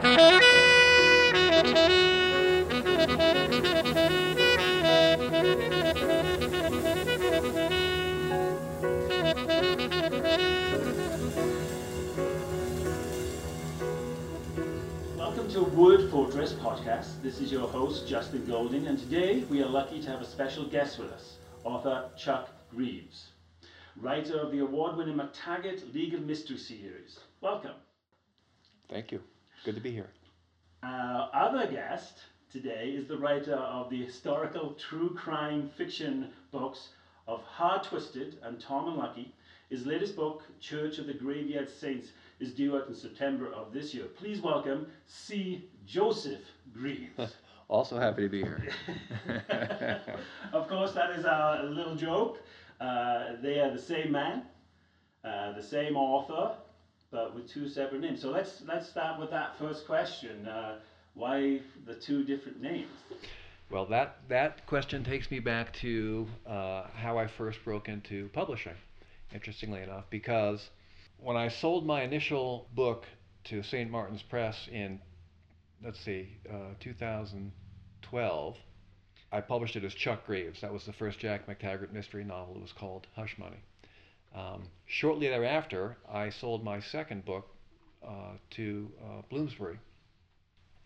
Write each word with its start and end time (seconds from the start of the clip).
Welcome 0.00 0.30
to 15.50 15.62
Word 15.74 16.08
Fortress 16.10 16.52
podcast. 16.52 17.20
This 17.20 17.40
is 17.40 17.50
your 17.50 17.66
host, 17.66 18.06
Justin 18.06 18.46
Golding, 18.46 18.86
and 18.86 18.96
today 19.00 19.42
we 19.50 19.64
are 19.64 19.68
lucky 19.68 20.00
to 20.00 20.10
have 20.10 20.20
a 20.20 20.24
special 20.24 20.64
guest 20.66 21.00
with 21.00 21.10
us, 21.10 21.38
author 21.64 22.08
Chuck 22.16 22.50
Greaves, 22.70 23.30
writer 23.96 24.38
of 24.38 24.52
the 24.52 24.60
award 24.60 24.96
winning 24.96 25.16
McTaggart 25.16 25.92
Legal 25.92 26.20
Mystery 26.20 26.58
Series. 26.58 27.18
Welcome. 27.40 27.74
Thank 28.88 29.10
you. 29.10 29.22
Good 29.64 29.74
to 29.74 29.80
be 29.80 29.90
here. 29.90 30.08
Our 30.82 31.30
other 31.34 31.66
guest 31.66 32.18
today 32.50 32.90
is 32.96 33.06
the 33.06 33.18
writer 33.18 33.54
of 33.54 33.90
the 33.90 34.04
historical 34.04 34.72
true 34.74 35.14
crime 35.14 35.68
fiction 35.76 36.28
books 36.52 36.90
of 37.26 37.42
Hard 37.42 37.82
Twisted 37.82 38.38
and 38.42 38.60
Tom 38.60 38.88
and 38.88 38.96
Lucky. 38.96 39.34
His 39.68 39.84
latest 39.84 40.16
book, 40.16 40.44
Church 40.60 40.98
of 40.98 41.06
the 41.06 41.12
Graveyard 41.12 41.68
Saints, 41.68 42.08
is 42.40 42.54
due 42.54 42.76
out 42.76 42.88
in 42.88 42.94
September 42.94 43.52
of 43.52 43.72
this 43.72 43.92
year. 43.92 44.04
Please 44.04 44.40
welcome 44.40 44.86
C. 45.06 45.68
Joseph 45.86 46.40
Greaves. 46.72 47.36
Also 47.70 47.98
happy 47.98 48.22
to 48.22 48.30
be 48.30 48.38
here. 48.38 48.66
of 50.54 50.66
course, 50.68 50.92
that 50.92 51.10
is 51.10 51.26
our 51.26 51.64
little 51.64 51.94
joke. 51.94 52.40
Uh, 52.80 53.32
they 53.42 53.60
are 53.60 53.70
the 53.70 53.78
same 53.78 54.10
man, 54.10 54.44
uh, 55.22 55.52
the 55.52 55.62
same 55.62 55.94
author, 55.94 56.56
but 57.10 57.34
with 57.34 57.50
two 57.50 57.68
separate 57.68 58.00
names. 58.00 58.22
So 58.22 58.30
let's 58.30 58.62
let's 58.66 58.88
start 58.88 59.20
with 59.20 59.30
that 59.30 59.58
first 59.58 59.86
question. 59.86 60.46
Uh, 60.46 60.78
why 61.14 61.60
the 61.86 61.94
two 61.94 62.24
different 62.24 62.62
names? 62.62 62.88
well, 63.70 63.86
that, 63.86 64.18
that 64.28 64.66
question 64.66 65.04
takes 65.04 65.30
me 65.30 65.40
back 65.40 65.72
to 65.74 66.26
uh, 66.46 66.84
how 66.94 67.18
I 67.18 67.26
first 67.26 67.58
broke 67.64 67.88
into 67.88 68.28
publishing, 68.32 68.74
interestingly 69.34 69.82
enough, 69.82 70.04
because 70.10 70.70
when 71.18 71.36
I 71.36 71.48
sold 71.48 71.84
my 71.84 72.02
initial 72.02 72.68
book 72.74 73.04
to 73.44 73.62
St. 73.62 73.90
Martin's 73.90 74.22
Press 74.22 74.68
in, 74.70 75.00
let's 75.82 76.00
see, 76.00 76.36
uh, 76.48 76.74
2012, 76.80 78.56
I 79.32 79.40
published 79.40 79.76
it 79.76 79.84
as 79.84 79.94
Chuck 79.94 80.24
Greaves. 80.24 80.60
That 80.60 80.72
was 80.72 80.84
the 80.84 80.92
first 80.92 81.18
Jack 81.18 81.46
McTaggart 81.46 81.92
mystery 81.92 82.24
novel. 82.24 82.56
It 82.56 82.62
was 82.62 82.72
called 82.72 83.06
Hush 83.16 83.36
Money. 83.38 83.58
Um, 84.34 84.68
shortly 84.86 85.28
thereafter, 85.28 85.96
I 86.10 86.30
sold 86.30 86.64
my 86.64 86.80
second 86.80 87.24
book 87.24 87.48
uh, 88.06 88.32
to 88.50 88.90
uh, 89.02 89.22
Bloomsbury. 89.30 89.78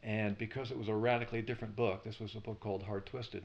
And 0.03 0.37
because 0.37 0.71
it 0.71 0.79
was 0.79 0.89
a 0.89 0.95
radically 0.95 1.43
different 1.43 1.77
book, 1.77 2.05
this 2.05 2.19
was 2.19 2.35
a 2.35 2.41
book 2.41 2.61
called 2.61 2.83
Hard 2.83 3.07
Twisted, 3.07 3.45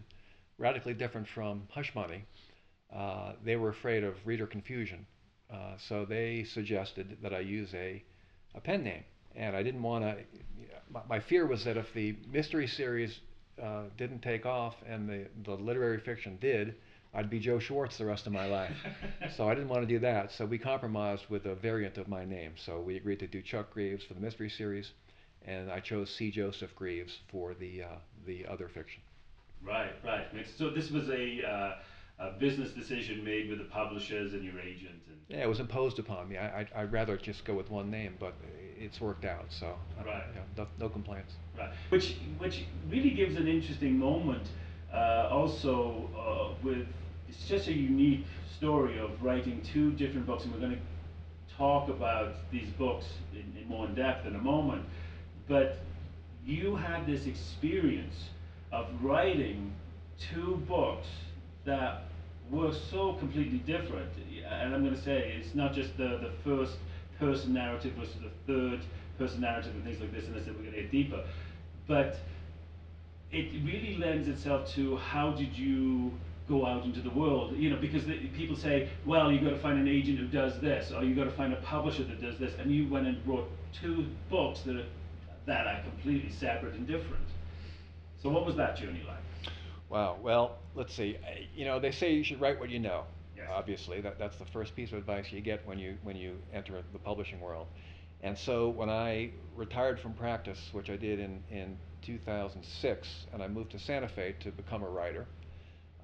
radically 0.57 0.93
different 0.93 1.27
from 1.27 1.67
Hush 1.69 1.93
Money, 1.93 2.25
uh, 2.95 3.33
they 3.43 3.55
were 3.55 3.69
afraid 3.69 4.03
of 4.03 4.15
reader 4.25 4.47
confusion. 4.47 5.05
Uh, 5.51 5.75
so 5.77 6.05
they 6.05 6.43
suggested 6.43 7.17
that 7.21 7.33
I 7.33 7.39
use 7.39 7.73
a, 7.73 8.03
a 8.55 8.61
pen 8.61 8.83
name. 8.83 9.03
And 9.35 9.55
I 9.55 9.63
didn't 9.63 9.83
want 9.83 10.03
to, 10.03 10.17
my, 10.89 11.01
my 11.07 11.19
fear 11.19 11.45
was 11.45 11.63
that 11.65 11.77
if 11.77 11.93
the 11.93 12.15
mystery 12.31 12.67
series 12.67 13.19
uh, 13.61 13.83
didn't 13.97 14.21
take 14.21 14.45
off 14.45 14.75
and 14.87 15.07
the, 15.07 15.27
the 15.45 15.53
literary 15.53 15.99
fiction 15.99 16.37
did, 16.41 16.75
I'd 17.13 17.30
be 17.30 17.39
Joe 17.39 17.59
Schwartz 17.59 17.97
the 17.97 18.05
rest 18.05 18.27
of 18.27 18.33
my 18.33 18.45
life. 18.45 18.75
so 19.36 19.47
I 19.50 19.55
didn't 19.55 19.69
want 19.69 19.81
to 19.81 19.88
do 19.88 20.00
that. 20.00 20.31
So 20.31 20.45
we 20.45 20.58
compromised 20.58 21.25
with 21.30 21.45
a 21.45 21.55
variant 21.55 21.97
of 21.97 22.08
my 22.08 22.25
name. 22.25 22.53
So 22.58 22.80
we 22.80 22.95
agreed 22.97 23.19
to 23.19 23.27
do 23.27 23.41
Chuck 23.41 23.73
Greaves 23.73 24.03
for 24.03 24.14
the 24.14 24.19
mystery 24.19 24.49
series, 24.49 24.91
and 25.45 25.72
I 25.72 25.80
chose 25.80 26.14
C. 26.14 26.31
Joseph 26.31 26.75
Greaves 26.75 27.17
for 27.31 27.53
the 27.53 27.83
uh, 27.83 27.88
the 28.25 28.45
other 28.45 28.67
fiction. 28.67 29.02
Right, 29.66 29.94
right. 30.05 30.27
So 30.58 30.69
this 30.69 30.91
was 30.91 31.09
a, 31.09 31.41
uh, 31.44 31.75
a 32.20 32.31
business 32.39 32.71
decision 32.71 33.23
made 33.23 33.49
with 33.49 33.58
the 33.58 33.65
publishers 33.65 34.33
and 34.33 34.43
your 34.43 34.60
agent. 34.60 35.02
And 35.08 35.17
Yeah, 35.30 35.43
it 35.43 35.49
was 35.49 35.60
imposed 35.60 35.98
upon 35.98 36.30
me. 36.30 36.37
I, 36.37 36.61
I, 36.61 36.67
I'd 36.76 36.92
rather 36.92 37.17
just 37.17 37.43
go 37.43 37.55
with 37.55 37.71
one 37.71 37.89
name, 37.89 38.15
but 38.20 38.33
it's 38.77 39.02
worked 39.02 39.26
out. 39.26 39.45
So 39.49 39.76
Right. 40.05 40.23
yeah, 40.36 40.42
no, 40.55 40.67
no 40.80 40.89
complaints. 40.89 41.33
Right. 41.58 41.71
Which 41.89 42.17
which 42.37 42.65
really 42.89 43.11
gives 43.11 43.36
an 43.36 43.48
interesting 43.48 43.98
moment. 43.98 44.48
Uh, 44.93 45.27
also, 45.31 46.10
uh, 46.17 46.65
with 46.65 46.87
it's 47.30 47.48
just 47.48 47.67
a 47.67 47.73
unique 47.73 48.26
story 48.58 48.99
of 48.99 49.11
writing 49.23 49.61
two 49.61 49.92
different 49.92 50.26
books, 50.26 50.43
and 50.43 50.54
we're 50.54 50.60
going 50.60 50.76
to 50.76 51.55
talk 51.58 51.89
about 51.89 52.36
these 52.52 52.70
books 52.71 53.05
in, 53.33 53.61
in 53.61 53.67
more 53.67 53.86
in 53.88 53.95
depth 53.95 54.26
in 54.26 54.36
a 54.36 54.39
moment. 54.39 54.83
But 55.48 55.80
you 56.45 56.76
had 56.76 57.05
this 57.05 57.26
experience 57.26 58.16
of 58.71 58.87
writing 59.02 59.73
two 60.20 60.64
books 60.67 61.08
that 61.66 62.04
were 62.49 62.73
so 62.73 63.14
completely 63.14 63.60
different. 63.60 64.10
And 64.49 64.73
I'm 64.73 64.83
going 64.83 64.95
to 64.95 65.02
say 65.02 65.36
it's 65.39 65.54
not 65.55 65.73
just 65.73 65.98
the, 65.98 66.20
the 66.21 66.32
first 66.43 66.77
person 67.20 67.54
narrative 67.54 67.93
versus 67.93 68.16
the 68.21 68.32
third 68.52 68.82
person 69.17 69.42
narrative 69.42 69.73
and 69.73 69.83
things 69.83 69.99
like 69.99 70.14
this, 70.14 70.26
and 70.26 70.36
I 70.36 70.39
said 70.39 70.55
we're 70.55 70.64
going 70.64 70.76
to 70.76 70.82
get 70.82 70.92
deeper. 70.92 71.23
But 71.87 72.17
it 73.32 73.52
really 73.66 73.98
lends 73.98 74.27
itself 74.27 74.70
to 74.76 74.98
how 74.98 75.32
did 75.32 75.58
you 75.58 76.11
go 76.47 76.65
out 76.65 76.85
into 76.85 77.02
the 77.02 77.09
world 77.09 77.55
you 77.55 77.69
know 77.69 77.77
because 77.77 78.05
the, 78.05 78.17
people 78.37 78.55
say 78.55 78.89
well 79.05 79.31
you've 79.31 79.43
got 79.43 79.49
to 79.49 79.59
find 79.59 79.80
an 79.80 79.87
agent 79.87 80.17
who 80.17 80.27
does 80.27 80.59
this 80.61 80.91
or 80.91 81.03
you've 81.03 81.17
got 81.17 81.25
to 81.25 81.31
find 81.31 81.53
a 81.53 81.58
publisher 81.58 82.03
that 82.03 82.21
does 82.21 82.37
this 82.37 82.53
and 82.59 82.71
you 82.71 82.87
went 82.89 83.05
and 83.05 83.17
wrote 83.27 83.49
two 83.73 84.05
books 84.30 84.61
that 84.61 84.75
are 84.75 84.86
that 85.45 85.67
are 85.67 85.81
completely 85.83 86.31
separate 86.31 86.73
and 86.73 86.87
different 86.87 87.23
so 88.21 88.30
what 88.30 88.45
was 88.45 88.55
that 88.55 88.77
journey 88.77 89.03
like 89.07 89.17
Wow. 89.89 90.17
Well, 90.21 90.57
let's 90.75 90.93
see. 90.93 91.17
You 91.55 91.65
know, 91.65 91.80
they 91.80 91.91
say 91.91 92.13
you 92.13 92.23
should 92.23 92.41
write 92.41 92.59
what 92.59 92.69
you 92.69 92.80
know. 92.80 93.03
Yes. 93.36 93.47
Obviously, 93.52 94.02
that, 94.02 94.19
that's 94.19 94.37
the 94.37 94.45
first 94.45 94.75
piece 94.75 94.91
of 94.91 94.97
advice 94.97 95.31
you 95.31 95.41
get 95.41 95.65
when 95.65 95.80
you 95.80 95.97
when 96.03 96.15
you 96.15 96.37
enter 96.53 96.81
the 96.91 96.99
publishing 96.99 97.39
world. 97.39 97.67
And 98.21 98.37
so 98.37 98.69
when 98.69 98.89
I 98.89 99.31
retired 99.55 99.99
from 99.99 100.13
practice, 100.13 100.69
which 100.71 100.89
I 100.89 100.97
did 100.97 101.19
in 101.19 101.43
in 101.52 101.77
2006, 102.02 103.07
and 103.31 103.43
I 103.43 103.47
moved 103.47 103.71
to 103.71 103.80
Santa 103.80 104.09
Fe 104.09 104.36
to 104.41 104.52
become 104.52 104.83
a 104.83 104.89
writer, 104.89 105.25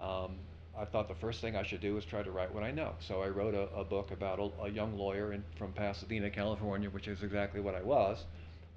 um, 0.03 0.35
I 0.77 0.85
thought 0.85 1.07
the 1.07 1.15
first 1.15 1.39
thing 1.39 1.55
I 1.55 1.63
should 1.63 1.81
do 1.81 1.93
was 1.93 2.03
try 2.05 2.23
to 2.23 2.31
write 2.31 2.53
what 2.53 2.63
I 2.63 2.71
know. 2.71 2.93
So 2.99 3.21
I 3.21 3.29
wrote 3.29 3.53
a, 3.53 3.69
a 3.75 3.83
book 3.83 4.11
about 4.11 4.39
a, 4.39 4.63
a 4.63 4.69
young 4.69 4.97
lawyer 4.97 5.33
in, 5.33 5.43
from 5.57 5.71
Pasadena, 5.71 6.29
California, 6.29 6.89
which 6.89 7.07
is 7.07 7.21
exactly 7.23 7.61
what 7.61 7.75
I 7.75 7.81
was. 7.81 8.17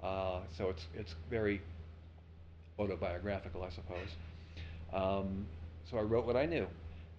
Uh, 0.03 0.41
so 0.55 0.69
it's 0.69 0.85
it's 0.95 1.15
very 1.29 1.61
autobiographical, 2.79 3.63
I 3.63 3.69
suppose. 3.69 4.09
Um, 4.93 5.47
so 5.89 5.97
I 5.97 6.01
wrote 6.01 6.25
what 6.25 6.37
I 6.37 6.45
knew, 6.45 6.67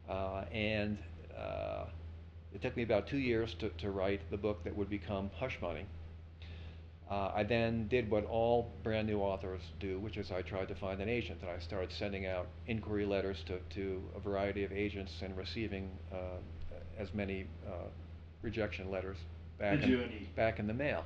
uh, 0.09 0.45
and 0.53 0.97
uh, 1.37 1.87
it 2.55 2.63
took 2.63 2.77
me 2.77 2.85
about 2.85 3.09
two 3.09 3.19
years 3.19 3.55
to, 3.55 3.69
to 3.71 3.91
write 3.91 4.21
the 4.31 4.37
book 4.37 4.63
that 4.65 4.77
would 4.77 4.89
become 4.89 5.31
Hush 5.39 5.59
Money. 5.61 5.87
Uh, 7.11 7.33
I 7.35 7.43
then 7.43 7.89
did 7.89 8.11
what 8.11 8.27
all 8.27 8.71
brand 8.83 9.07
new 9.07 9.21
authors 9.21 9.63
do, 9.81 9.99
which 9.99 10.19
is 10.19 10.31
I 10.31 10.43
tried 10.43 10.69
to 10.69 10.75
find 10.75 11.01
an 11.01 11.09
agent, 11.09 11.41
and 11.41 11.51
I 11.51 11.59
started 11.59 11.91
sending 11.99 12.27
out 12.27 12.47
inquiry 12.67 13.07
letters 13.07 13.43
to, 13.47 13.59
to 13.77 14.03
a 14.15 14.21
variety 14.21 14.63
of 14.65 14.73
agents 14.73 15.13
and 15.23 15.35
receiving 15.37 15.91
uh, 16.13 16.37
as 16.99 17.15
many 17.15 17.47
uh, 17.67 17.89
rejection 18.43 18.91
letters 18.91 19.17
back 19.59 19.83
in, 19.83 20.27
back 20.37 20.59
in 20.59 20.67
the 20.67 20.75
mail. 20.75 21.05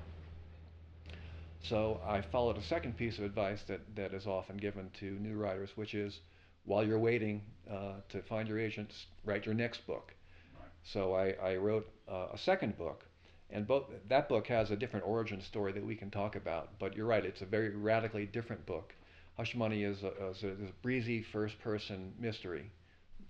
So 1.63 2.01
I 2.05 2.23
followed 2.33 2.59
a 2.59 2.63
second 2.63 2.97
piece 2.97 3.19
of 3.19 3.25
advice 3.25 3.61
that, 3.69 3.81
that 3.95 4.13
is 4.13 4.27
often 4.27 4.57
given 4.57 4.91
to 4.99 5.05
new 5.05 5.37
writers, 5.37 5.71
which 5.77 5.95
is 5.95 6.19
while 6.65 6.85
you're 6.85 6.99
waiting 6.99 7.43
uh, 7.71 7.95
to 8.09 8.23
find 8.23 8.49
your 8.49 8.59
agents, 8.59 9.07
write 9.25 9.47
your 9.47 9.55
next 9.55 9.87
book. 9.87 10.13
Right. 10.59 10.71
So 10.93 11.15
I, 11.15 11.53
I 11.53 11.57
wrote 11.57 11.89
uh, 12.11 12.29
a 12.33 12.39
second 12.39 12.77
book, 12.77 13.05
and 13.53 13.67
both 13.67 13.85
that 14.09 14.29
book 14.29 14.47
has 14.49 14.71
a 14.71 14.77
different 14.77 15.07
origin 15.07 15.41
story 15.43 15.73
that 15.73 15.85
we 15.85 15.95
can 15.95 16.11
talk 16.11 16.37
about. 16.37 16.71
But 16.79 16.97
you're 16.97 17.07
right; 17.07 17.25
it's 17.25 17.43
a 17.43 17.47
very 17.47 17.71
radically 17.71 18.27
different 18.27 18.65
book. 18.67 18.95
Hush 19.37 19.55
Money 19.55 19.85
is 19.85 20.03
a, 20.03 20.13
a, 20.21 20.49
a 20.49 20.73
breezy 20.83 21.23
first-person 21.23 22.13
mystery, 22.19 22.71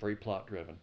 very 0.01 0.17
plot-driven. 0.17 0.77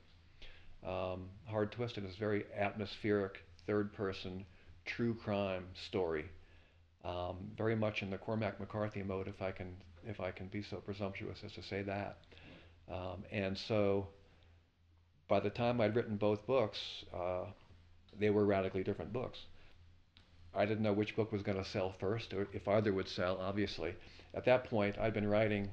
Um, 0.85 1.25
Hard 1.45 1.71
Twisted 1.73 2.05
is 2.05 2.15
very 2.15 2.45
atmospheric, 2.57 3.39
third-person, 3.67 4.45
true 4.85 5.13
crime 5.13 5.65
story. 5.87 6.25
Um, 7.03 7.51
very 7.57 7.75
much 7.75 8.01
in 8.01 8.09
the 8.09 8.17
Cormac 8.17 8.59
McCarthy 8.59 9.03
mode, 9.03 9.27
if 9.27 9.41
I 9.41 9.51
can 9.51 9.75
if 10.05 10.19
I 10.19 10.31
can 10.31 10.47
be 10.47 10.63
so 10.63 10.77
presumptuous 10.77 11.39
as 11.45 11.51
to 11.53 11.63
say 11.63 11.81
that. 11.83 12.17
Um, 12.89 13.23
and 13.31 13.57
so, 13.57 14.07
by 15.27 15.39
the 15.39 15.49
time 15.49 15.79
I'd 15.81 15.95
written 15.95 16.15
both 16.15 16.45
books, 16.47 16.79
uh, 17.13 17.45
they 18.17 18.29
were 18.29 18.45
radically 18.45 18.83
different 18.83 19.13
books. 19.13 19.39
I 20.53 20.65
didn't 20.65 20.83
know 20.83 20.93
which 20.93 21.15
book 21.15 21.31
was 21.31 21.43
going 21.43 21.57
to 21.57 21.69
sell 21.69 21.93
first, 21.99 22.33
or 22.33 22.47
if 22.53 22.67
either 22.67 22.91
would 22.91 23.07
sell. 23.07 23.37
Obviously, 23.39 23.93
at 24.33 24.45
that 24.45 24.65
point, 24.65 24.97
I'd 24.97 25.13
been 25.13 25.27
writing. 25.29 25.69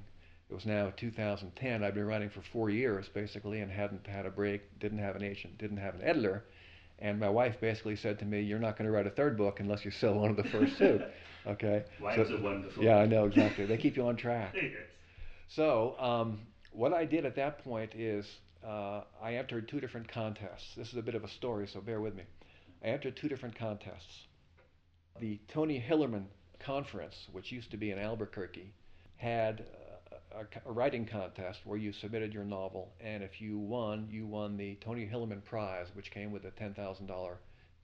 It 0.51 0.55
was 0.55 0.67
now 0.67 0.93
2010. 0.97 1.83
I'd 1.83 1.95
been 1.95 2.07
writing 2.07 2.31
for 2.31 2.43
four 2.53 2.71
years 2.71 3.09
basically, 3.09 3.61
and 3.61 3.71
hadn't 3.71 4.07
had 4.07 4.27
a 4.27 4.31
break. 4.31 4.79
Didn't 4.79 4.99
have 4.99 5.17
an 5.17 5.23
agent. 5.23 5.59
Didn't 5.59 5.79
have 5.79 5.95
an 5.95 6.03
editor. 6.03 6.45
And 6.99 7.19
my 7.19 7.29
wife 7.29 7.61
basically 7.61 7.97
said 7.97 8.19
to 8.21 8.25
me, 8.25 8.41
"You're 8.41 8.59
not 8.59 8.77
going 8.77 8.87
to 8.87 8.93
write 8.93 9.07
a 9.07 9.11
third 9.11 9.37
book 9.37 9.61
unless 9.61 9.85
you 9.85 9.91
sell 9.91 10.15
one 10.15 10.31
of 10.31 10.37
the 10.37 10.45
first 10.45 10.79
two." 10.79 11.03
Okay. 11.47 11.85
Wives 12.01 12.29
are 12.31 12.41
wonderful. 12.41 12.83
Yeah, 12.83 12.97
I 12.97 13.07
know 13.07 13.27
exactly. 13.27 13.67
they 13.67 13.77
keep 13.77 13.97
you 13.97 14.09
on 14.09 14.17
track. 14.17 14.53
yes. 14.55 14.73
So 15.49 15.95
um, 15.99 16.41
what 16.73 16.93
I 16.93 17.05
did 17.05 17.25
at 17.25 17.37
that 17.37 17.63
point 17.63 17.95
is 17.95 18.27
uh, 18.65 19.03
I 19.23 19.35
entered 19.35 19.69
two 19.69 19.81
different 19.81 20.09
contests. 20.09 20.75
This 20.77 20.89
is 20.89 20.97
a 20.97 21.03
bit 21.03 21.15
of 21.15 21.25
a 21.25 21.29
story, 21.29 21.67
so 21.67 21.81
bear 21.81 22.01
with 22.01 22.15
me. 22.15 22.25
I 22.83 22.89
entered 22.89 23.17
two 23.17 23.29
different 23.29 23.57
contests. 23.57 24.27
The 25.21 25.41
Tony 25.49 25.81
Hillerman 25.81 26.27
Conference, 26.59 27.29
which 27.33 27.53
used 27.53 27.71
to 27.71 27.77
be 27.77 27.91
in 27.91 27.99
Albuquerque, 27.99 28.73
had 29.17 29.65
uh, 30.13 30.41
a, 30.41 30.69
a, 30.69 30.73
writing 30.73 31.07
contest 31.07 31.61
where 31.65 31.79
you 31.79 31.93
submitted 31.93 32.35
your 32.35 32.45
novel, 32.45 32.93
and 33.01 33.23
if 33.23 33.41
you 33.41 33.59
won, 33.59 34.09
you 34.11 34.27
won 34.27 34.57
the 34.57 34.77
Tony 34.77 35.07
Hillerman 35.07 35.45
Prize, 35.45 35.87
which 35.95 36.11
came 36.11 36.31
with 36.31 36.45
a 36.45 36.51
$10,000 36.51 37.37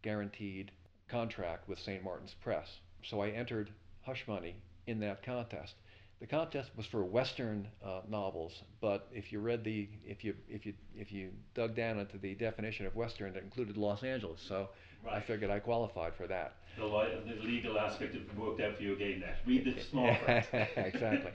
guaranteed 0.02 0.70
contract 1.08 1.68
with 1.68 1.78
St. 1.78 2.02
Martin's 2.02 2.34
Press. 2.34 2.80
So 3.04 3.20
I 3.20 3.28
entered 3.28 3.70
Hush 4.02 4.24
Money 4.26 4.56
in 4.86 5.00
that 5.00 5.22
contest. 5.22 5.74
The 6.22 6.28
contest 6.28 6.70
was 6.76 6.86
for 6.86 7.02
Western 7.02 7.66
uh, 7.84 8.02
novels, 8.08 8.62
but 8.80 9.08
if 9.12 9.32
you 9.32 9.40
read 9.40 9.64
the, 9.64 9.88
if 10.06 10.22
you 10.22 10.36
if 10.48 10.64
you 10.64 10.72
if 10.94 11.10
you 11.10 11.30
dug 11.52 11.74
down 11.74 11.98
into 11.98 12.16
the 12.16 12.36
definition 12.36 12.86
of 12.86 12.94
Western, 12.94 13.34
it 13.34 13.42
included 13.42 13.76
Los 13.76 14.04
Angeles. 14.04 14.40
So 14.40 14.68
right. 15.04 15.16
I 15.16 15.20
figured 15.20 15.50
I 15.50 15.58
qualified 15.58 16.14
for 16.14 16.28
that. 16.28 16.58
The, 16.78 16.84
the 17.26 17.42
legal 17.42 17.76
aspect 17.76 18.14
of 18.14 18.38
worked 18.38 18.60
out 18.60 18.76
for 18.76 18.84
you 18.84 18.92
again. 18.92 19.18
That 19.18 19.38
read 19.44 19.64
the 19.64 19.82
small 19.82 20.14
print. 20.14 20.46
exactly. 20.76 21.32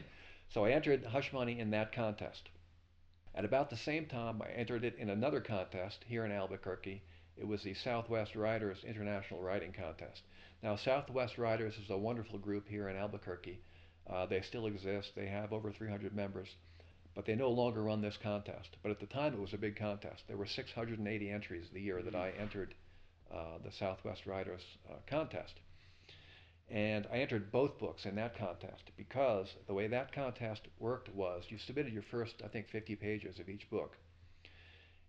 So 0.48 0.64
I 0.64 0.72
entered 0.72 1.04
Hush 1.04 1.34
Money 1.34 1.60
in 1.60 1.70
that 1.72 1.92
contest. 1.92 2.48
At 3.36 3.44
about 3.44 3.70
the 3.70 3.76
same 3.76 4.06
time, 4.06 4.42
I 4.42 4.52
entered 4.52 4.86
it 4.86 4.96
in 4.98 5.10
another 5.10 5.42
contest 5.42 6.06
here 6.08 6.24
in 6.24 6.32
Albuquerque. 6.32 7.04
It 7.36 7.46
was 7.46 7.62
the 7.62 7.74
Southwest 7.74 8.38
Writers 8.38 8.86
International 8.88 9.42
Writing 9.42 9.74
Contest. 9.74 10.22
Now, 10.64 10.78
Southwest 10.78 11.38
Writers 11.38 11.74
is 11.76 11.90
a 11.90 11.98
wonderful 11.98 12.40
group 12.40 12.70
here 12.70 12.88
in 12.88 12.96
Albuquerque. 12.96 13.60
Uh, 14.10 14.26
they 14.26 14.42
still 14.42 14.68
exist. 14.68 15.12
They 15.16 15.28
have 15.28 15.52
over 15.52 15.72
300 15.72 16.16
members, 16.16 16.56
but 17.14 17.26
they 17.26 17.36
no 17.36 17.50
longer 17.50 17.84
run 17.84 18.02
this 18.02 18.18
contest. 18.18 18.78
But 18.82 18.92
at 18.92 19.00
the 19.00 19.06
time, 19.06 19.34
it 19.34 19.40
was 19.40 19.54
a 19.54 19.58
big 19.58 19.76
contest. 19.76 20.24
There 20.28 20.38
were 20.38 20.46
680 20.46 21.30
entries 21.30 21.68
the 21.74 21.82
year 21.82 22.02
that 22.02 22.16
I 22.16 22.32
entered 22.40 22.74
uh, 23.34 23.58
the 23.64 23.72
Southwest 23.72 24.26
Writers 24.26 24.62
uh, 24.90 24.96
contest. 25.08 25.56
And 26.70 27.08
I 27.12 27.20
entered 27.20 27.52
both 27.52 27.80
books 27.80 28.06
in 28.06 28.16
that 28.16 28.38
contest 28.38 28.92
because 28.98 29.48
the 29.68 29.74
way 29.74 29.88
that 29.88 30.12
contest 30.12 30.68
worked 30.80 31.14
was 31.14 31.46
you 31.50 31.58
submitted 31.58 31.94
your 31.94 32.04
first, 32.04 32.42
I 32.44 32.50
think, 32.50 32.68
50 32.68 32.96
pages 32.98 33.40
of 33.40 33.48
each 33.50 33.70
book. 33.70 33.98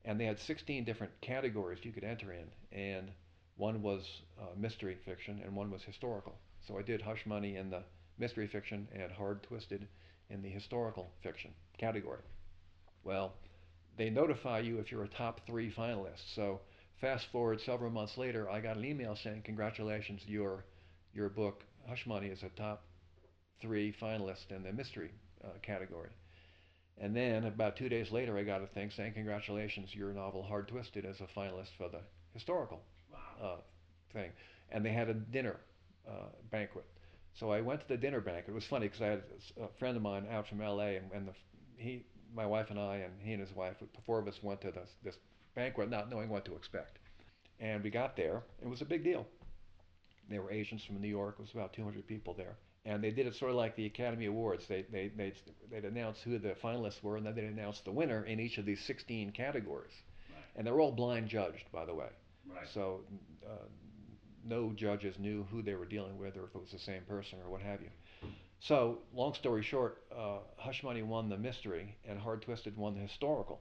And 0.05 0.21
they 0.21 0.25
had 0.25 0.39
16 0.39 0.85
different 0.85 1.12
categories 1.21 1.81
you 1.83 1.93
could 1.93 2.05
enter 2.05 2.33
in. 2.33 2.47
And 2.71 3.11
one 3.56 3.83
was 3.83 4.23
uh, 4.41 4.44
mystery 4.56 4.97
fiction 5.05 5.41
and 5.44 5.55
one 5.55 5.71
was 5.71 5.83
historical. 5.83 6.37
So 6.67 6.79
I 6.79 6.83
did 6.83 7.03
Hush 7.03 7.27
Money 7.27 7.56
in 7.56 7.71
the 7.71 7.83
mystery 8.19 8.47
fiction 8.47 8.88
and 8.93 9.12
hard 9.12 9.43
twisted 9.43 9.87
in 10.31 10.43
the 10.43 10.49
historical 10.49 11.11
fiction 11.23 11.53
category. 11.79 12.23
Well, 13.05 13.32
they 13.97 14.11
notify 14.11 14.61
you 14.61 14.79
if 14.79 14.91
you're 14.91 15.05
a 15.05 15.09
top 15.09 15.41
three 15.47 15.73
finalist. 15.73 16.35
So 16.35 16.61
fast 17.00 17.26
forward 17.32 17.61
several 17.61 17.91
months 17.91 18.17
later, 18.19 18.50
I 18.50 18.61
got 18.61 18.76
an 18.76 18.85
email 18.85 19.17
saying, 19.17 19.43
"Congratulations, 19.43 20.23
your 20.26 20.65
your 21.15 21.29
book 21.29 21.65
Hush 21.88 22.06
Money 22.06 22.29
is 22.29 22.43
a 22.43 22.49
top 22.50 22.82
three 23.61 23.93
finalist 24.00 24.50
in 24.50 24.62
the 24.62 24.73
mystery 24.73 25.11
uh, 25.44 25.59
category." 25.62 26.11
And 27.00 27.15
then 27.15 27.44
about 27.44 27.76
two 27.76 27.88
days 27.88 28.11
later, 28.11 28.37
I 28.37 28.43
got 28.43 28.62
a 28.62 28.67
thing 28.67 28.91
saying, 28.91 29.15
"Congratulations, 29.15 29.94
your 29.94 30.12
novel 30.12 30.43
Hard 30.43 30.69
Twisted 30.69 31.05
is 31.05 31.20
a 31.20 31.38
finalist 31.38 31.70
for 31.76 31.88
the 31.88 32.00
historical 32.35 32.82
uh, 33.43 33.56
thing." 34.12 34.31
And 34.70 34.85
they 34.85 34.93
had 34.93 35.09
a 35.09 35.15
dinner 35.15 35.56
uh, 36.06 36.29
banquet 36.50 36.85
so 37.35 37.51
I 37.51 37.61
went 37.61 37.81
to 37.83 37.89
the 37.89 37.97
dinner 37.97 38.21
banquet. 38.21 38.49
It 38.49 38.55
was 38.55 38.65
funny 38.65 38.87
because 38.87 39.03
I 39.03 39.07
had 39.07 39.23
a 39.61 39.69
friend 39.79 39.97
of 39.97 40.03
mine 40.03 40.27
out 40.31 40.49
from 40.49 40.61
L.A. 40.61 40.97
and, 40.97 41.11
and 41.13 41.29
the, 41.29 41.33
he, 41.77 42.05
my 42.35 42.47
wife 42.47 42.71
and 42.71 42.79
I, 42.79 42.97
and 42.97 43.13
he 43.23 43.33
and 43.33 43.41
his 43.41 43.55
wife, 43.55 43.77
the 43.81 43.87
four 44.05 44.19
of 44.19 44.27
us 44.29 44.43
went 44.43 44.61
to 44.63 44.71
this, 44.71 44.91
this 45.05 45.17
banquet, 45.55 45.91
not 45.91 46.11
knowing 46.11 46.29
what 46.29 46.45
to 46.47 46.55
expect. 46.55 46.99
And 47.61 47.83
we 47.83 47.91
got 47.91 48.17
there. 48.17 48.43
It 48.63 48.69
was 48.69 48.83
a 48.83 48.85
big 48.85 49.05
deal. 49.05 49.27
There 50.29 50.43
were 50.43 50.53
Asians 50.53 50.85
from 50.85 51.01
New 51.01 51.09
York. 51.09 51.37
It 51.39 51.43
was 51.43 51.53
about 51.53 51.73
200 51.73 52.07
people 52.07 52.35
there. 52.35 52.57
And 52.85 53.03
they 53.03 53.11
did 53.11 53.27
it 53.27 53.35
sort 53.35 53.51
of 53.51 53.57
like 53.57 53.77
the 53.77 53.87
Academy 53.87 54.27
Awards. 54.27 54.67
They, 54.69 54.85
they, 54.91 55.11
they'd, 55.17 55.35
they'd 55.71 55.85
announce 55.85 56.21
who 56.23 56.39
the 56.39 56.55
finalists 56.63 57.03
were, 57.03 57.17
and 57.17 57.27
then 57.27 57.35
they'd 57.35 57.45
announce 57.45 57.81
the 57.81 57.91
winner 57.91 58.25
in 58.25 58.41
each 58.41 58.59
of 58.59 58.65
these 58.65 58.81
16 58.87 59.33
categories. 59.33 59.93
Right. 60.31 60.45
And 60.57 60.67
they're 60.67 60.81
all 60.81 60.93
blind 60.93 61.29
judged, 61.29 61.65
by 61.73 61.85
the 61.85 61.95
way. 61.95 62.09
Right. 62.49 62.67
So 62.73 63.01
uh, 63.45 63.67
no 64.44 64.73
judges 64.73 65.19
knew 65.19 65.46
who 65.50 65.62
they 65.62 65.75
were 65.75 65.87
dealing 65.87 66.19
with 66.19 66.37
or 66.37 66.44
if 66.44 66.55
it 66.55 66.61
was 66.61 66.70
the 66.70 66.79
same 66.79 67.02
person 67.02 67.38
or 67.44 67.50
what 67.50 67.61
have 67.61 67.81
you. 67.81 67.90
So, 68.61 68.99
long 69.14 69.35
story 69.35 69.62
short, 69.62 70.02
uh, 70.17 70.38
Hush 70.56 70.82
Money 70.82 71.02
won 71.02 71.29
the 71.29 71.38
mystery 71.38 71.96
and 72.05 72.19
Hard 72.19 72.43
Twisted 72.43 72.76
won 72.76 72.94
the 72.94 73.00
historical. 73.00 73.61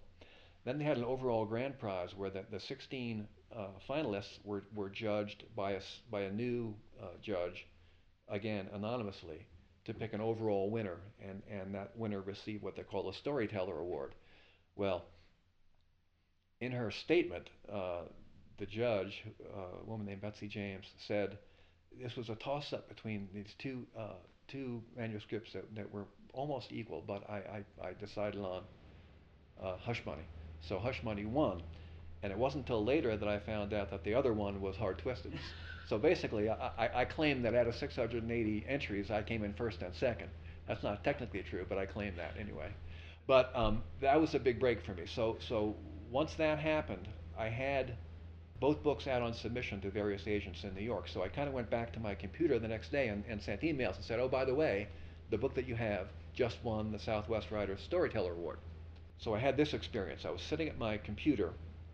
Then 0.65 0.79
they 0.79 0.85
had 0.85 0.97
an 0.97 1.03
overall 1.03 1.45
grand 1.45 1.79
prize 1.79 2.15
where 2.15 2.29
the, 2.29 2.43
the 2.51 2.59
16 2.59 3.27
uh, 3.55 3.67
finalists 3.87 4.39
were, 4.43 4.63
were 4.73 4.89
judged 4.89 5.43
by 5.55 5.73
a, 5.73 5.81
by 6.11 6.21
a 6.21 6.31
new 6.31 6.75
uh, 7.01 7.07
judge, 7.21 7.67
again, 8.27 8.67
anonymously, 8.73 9.45
to 9.85 9.93
pick 9.93 10.13
an 10.13 10.19
overall 10.19 10.69
winner, 10.69 10.97
and, 11.21 11.41
and 11.49 11.73
that 11.73 11.95
winner 11.95 12.21
received 12.21 12.63
what 12.63 12.75
they 12.75 12.83
call 12.83 13.07
a 13.07 13.13
Storyteller 13.13 13.79
Award. 13.79 14.13
Well, 14.75 15.05
in 16.59 16.71
her 16.71 16.91
statement, 16.91 17.49
uh, 17.71 18.01
the 18.57 18.65
judge, 18.65 19.23
uh, 19.55 19.81
a 19.81 19.89
woman 19.89 20.05
named 20.05 20.21
Betsy 20.21 20.47
James, 20.47 20.85
said 21.07 21.37
this 22.01 22.15
was 22.15 22.29
a 22.29 22.35
toss-up 22.35 22.87
between 22.89 23.27
these 23.33 23.53
two 23.59 23.85
uh, 23.97 24.13
two 24.47 24.81
manuscripts 24.95 25.53
that, 25.53 25.63
that 25.75 25.91
were 25.91 26.05
almost 26.33 26.71
equal, 26.71 27.03
but 27.05 27.29
I, 27.29 27.63
I, 27.81 27.87
I 27.87 27.93
decided 27.99 28.39
on 28.39 28.63
uh, 29.61 29.75
Hush 29.77 30.01
Money. 30.05 30.23
So 30.61 30.79
Hush 30.79 31.03
Money 31.03 31.25
won, 31.25 31.61
and 32.23 32.31
it 32.31 32.37
wasn't 32.37 32.63
until 32.63 32.83
later 32.83 33.17
that 33.17 33.27
I 33.27 33.39
found 33.39 33.73
out 33.73 33.91
that 33.91 34.03
the 34.03 34.13
other 34.13 34.33
one 34.33 34.61
was 34.61 34.75
Hard 34.75 34.99
Twisted. 34.99 35.33
so 35.87 35.97
basically, 35.97 36.49
I, 36.49 36.71
I, 36.77 36.89
I 37.01 37.05
claim 37.05 37.41
that 37.41 37.55
out 37.55 37.67
of 37.67 37.75
680 37.75 38.65
entries, 38.67 39.11
I 39.11 39.21
came 39.21 39.43
in 39.43 39.53
first 39.53 39.81
and 39.81 39.93
second. 39.95 40.29
That's 40.67 40.83
not 40.83 41.03
technically 41.03 41.43
true, 41.43 41.65
but 41.67 41.77
I 41.77 41.85
claim 41.85 42.15
that 42.17 42.35
anyway. 42.39 42.69
But 43.25 43.51
um, 43.55 43.83
that 44.01 44.19
was 44.19 44.35
a 44.35 44.39
big 44.39 44.59
break 44.59 44.85
for 44.85 44.93
me. 44.93 45.03
So 45.05 45.37
so 45.47 45.75
once 46.09 46.33
that 46.35 46.59
happened, 46.59 47.07
I 47.37 47.49
had 47.49 47.95
both 48.59 48.81
books 48.83 49.07
out 49.07 49.21
on 49.21 49.33
submission 49.33 49.79
to 49.81 49.89
various 49.89 50.27
agents 50.27 50.63
in 50.63 50.73
New 50.73 50.81
York. 50.81 51.07
So 51.07 51.23
I 51.23 51.27
kind 51.27 51.47
of 51.47 51.53
went 51.53 51.69
back 51.69 51.93
to 51.93 51.99
my 51.99 52.15
computer 52.15 52.57
the 52.57 52.67
next 52.67 52.91
day 52.91 53.09
and, 53.09 53.23
and 53.27 53.41
sent 53.41 53.61
emails 53.61 53.95
and 53.95 54.03
said, 54.03 54.19
oh, 54.19 54.27
by 54.27 54.45
the 54.45 54.55
way, 54.55 54.87
the 55.29 55.37
book 55.37 55.53
that 55.55 55.67
you 55.67 55.75
have 55.75 56.07
just 56.33 56.57
won 56.63 56.91
the 56.91 56.99
Southwest 56.99 57.51
Writers 57.51 57.81
Storyteller 57.81 58.31
Award. 58.31 58.57
So 59.19 59.33
I 59.33 59.39
had 59.39 59.57
this 59.57 59.73
experience. 59.73 60.25
I 60.25 60.31
was 60.31 60.41
sitting 60.41 60.67
at 60.67 60.77
my 60.77 60.97
computer 60.97 61.51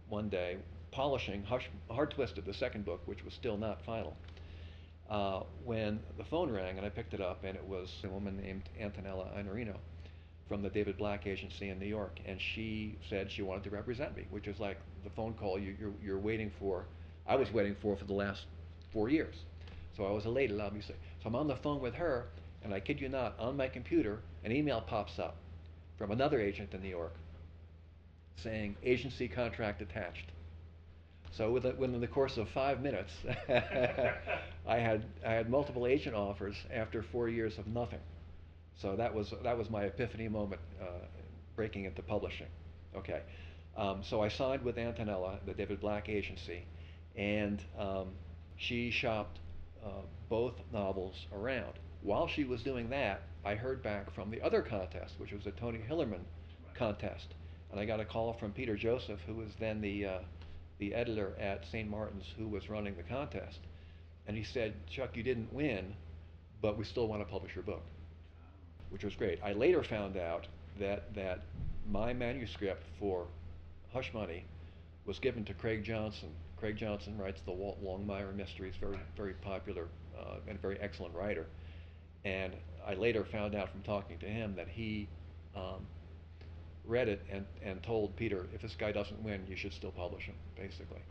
one 0.09 0.29
day 0.29 0.57
polishing 0.91 1.43
Hush, 1.43 1.69
Hard 1.89 2.11
Twisted, 2.11 2.45
the 2.45 2.53
second 2.53 2.85
book, 2.85 3.01
which 3.05 3.25
was 3.25 3.33
still 3.33 3.57
not 3.57 3.83
final, 3.83 4.15
uh, 5.09 5.41
when 5.65 5.99
the 6.17 6.23
phone 6.23 6.51
rang 6.51 6.77
and 6.77 6.85
I 6.85 6.89
picked 6.89 7.13
it 7.13 7.21
up 7.21 7.43
and 7.43 7.55
it 7.55 7.65
was 7.65 7.91
a 8.03 8.09
woman 8.09 8.37
named 8.37 8.69
Antonella 8.79 9.35
Iannarino 9.35 9.75
from 10.47 10.61
the 10.61 10.69
David 10.69 10.97
Black 10.97 11.25
Agency 11.25 11.69
in 11.69 11.79
New 11.79 11.87
York, 11.87 12.19
and 12.25 12.39
she 12.39 12.97
said 13.09 13.31
she 13.31 13.41
wanted 13.41 13.63
to 13.63 13.69
represent 13.69 14.15
me, 14.15 14.25
which 14.29 14.47
is 14.47 14.59
like 14.59 14.77
the 15.03 15.09
phone 15.11 15.33
call 15.33 15.59
you, 15.59 15.75
you're, 15.79 15.93
you're 16.03 16.19
waiting 16.19 16.51
for. 16.59 16.85
I 17.27 17.35
was 17.35 17.51
waiting 17.51 17.75
for 17.81 17.95
for 17.95 18.05
the 18.05 18.13
last 18.13 18.45
four 18.91 19.09
years. 19.09 19.35
So 19.95 20.05
I 20.05 20.11
was 20.11 20.25
elated, 20.25 20.59
obviously. 20.59 20.95
So 21.21 21.29
I'm 21.29 21.35
on 21.35 21.47
the 21.47 21.55
phone 21.57 21.79
with 21.79 21.93
her, 21.95 22.25
and 22.63 22.73
I 22.73 22.79
kid 22.79 22.99
you 22.99 23.09
not, 23.09 23.35
on 23.39 23.55
my 23.55 23.67
computer, 23.67 24.19
an 24.43 24.51
email 24.51 24.81
pops 24.81 25.19
up 25.19 25.35
from 25.97 26.11
another 26.11 26.39
agent 26.39 26.73
in 26.73 26.81
New 26.81 26.89
York 26.89 27.13
saying 28.37 28.75
agency 28.83 29.27
contract 29.27 29.81
attached. 29.81 30.31
So 31.31 31.51
within 31.51 31.99
the 31.99 32.07
course 32.07 32.37
of 32.37 32.47
five 32.49 32.81
minutes, 32.81 33.11
I 34.67 34.77
had 34.77 35.05
I 35.25 35.31
had 35.31 35.49
multiple 35.49 35.87
agent 35.87 36.15
offers 36.15 36.55
after 36.71 37.01
four 37.01 37.27
years 37.27 37.57
of 37.57 37.65
nothing. 37.67 37.99
So 38.79 38.95
that 38.95 39.13
was 39.13 39.33
that 39.43 39.57
was 39.57 39.69
my 39.69 39.83
epiphany 39.83 40.27
moment, 40.27 40.61
uh, 40.79 40.85
breaking 41.55 41.85
into 41.85 42.03
publishing. 42.03 42.47
Okay, 42.95 43.21
um, 43.77 44.01
so 44.03 44.21
I 44.21 44.27
signed 44.27 44.63
with 44.63 44.75
Antonella, 44.77 45.39
the 45.45 45.53
David 45.53 45.79
Black 45.79 46.09
agency, 46.09 46.65
and 47.15 47.63
um, 47.77 48.09
she 48.57 48.91
shopped 48.91 49.39
uh, 49.83 50.01
both 50.29 50.53
novels 50.71 51.25
around. 51.33 51.73
While 52.01 52.27
she 52.27 52.43
was 52.43 52.61
doing 52.61 52.89
that, 52.89 53.21
I 53.45 53.55
heard 53.55 53.81
back 53.81 54.13
from 54.13 54.29
the 54.29 54.41
other 54.41 54.61
contest, 54.61 55.15
which 55.17 55.31
was 55.31 55.43
the 55.43 55.51
Tony 55.51 55.79
Hillerman 55.89 56.23
contest, 56.75 57.33
and 57.71 57.79
I 57.79 57.85
got 57.85 57.99
a 57.99 58.05
call 58.05 58.33
from 58.33 58.51
Peter 58.51 58.75
Joseph, 58.75 59.19
who 59.25 59.35
was 59.35 59.49
then 59.59 59.81
the 59.81 60.05
uh, 60.05 60.19
the 60.79 60.93
editor 60.93 61.33
at 61.39 61.65
St. 61.67 61.89
Martin's, 61.89 62.25
who 62.37 62.47
was 62.47 62.69
running 62.69 62.95
the 62.95 63.03
contest, 63.03 63.59
and 64.27 64.35
he 64.37 64.43
said, 64.43 64.73
"Chuck, 64.87 65.15
you 65.15 65.23
didn't 65.23 65.53
win, 65.53 65.93
but 66.61 66.77
we 66.77 66.83
still 66.83 67.07
want 67.07 67.21
to 67.21 67.31
publish 67.31 67.55
your 67.55 67.63
book." 67.63 67.83
which 68.93 69.03
was 69.03 69.15
great. 69.15 69.39
I 69.43 69.53
later 69.53 69.83
found 69.83 70.17
out 70.17 70.45
that 70.79 71.13
that 71.15 71.39
my 71.89 72.13
manuscript 72.13 72.83
for 72.99 73.25
Hush 73.93 74.11
Money 74.13 74.45
was 75.05 75.19
given 75.19 75.45
to 75.45 75.53
Craig 75.53 75.83
Johnson. 75.83 76.29
Craig 76.57 76.77
Johnson 76.77 77.17
writes 77.17 77.41
the 77.45 77.51
Walt 77.51 77.83
Longmire 77.83 78.35
mysteries, 78.35 78.73
very 78.79 78.97
very 79.15 79.33
popular 79.33 79.87
uh, 80.17 80.37
and 80.47 80.61
very 80.61 80.77
excellent 80.79 81.13
writer. 81.13 81.45
And 82.25 82.53
I 82.85 82.93
later 82.95 83.25
found 83.31 83.53
out 83.53 83.69
from 83.69 83.81
talking 83.81 84.17
to 84.19 84.25
him 84.25 84.55
that 84.55 84.67
he 84.67 85.07
um, 85.55 85.85
read 86.85 87.07
it 87.07 87.21
and, 87.31 87.45
and 87.63 87.83
told 87.83 88.15
Peter, 88.15 88.47
if 88.53 88.61
this 88.61 88.75
guy 88.77 88.91
doesn't 88.91 89.21
win, 89.23 89.45
you 89.47 89.55
should 89.55 89.73
still 89.73 89.91
publish 89.91 90.23
him, 90.23 90.35
basically, 90.55 91.01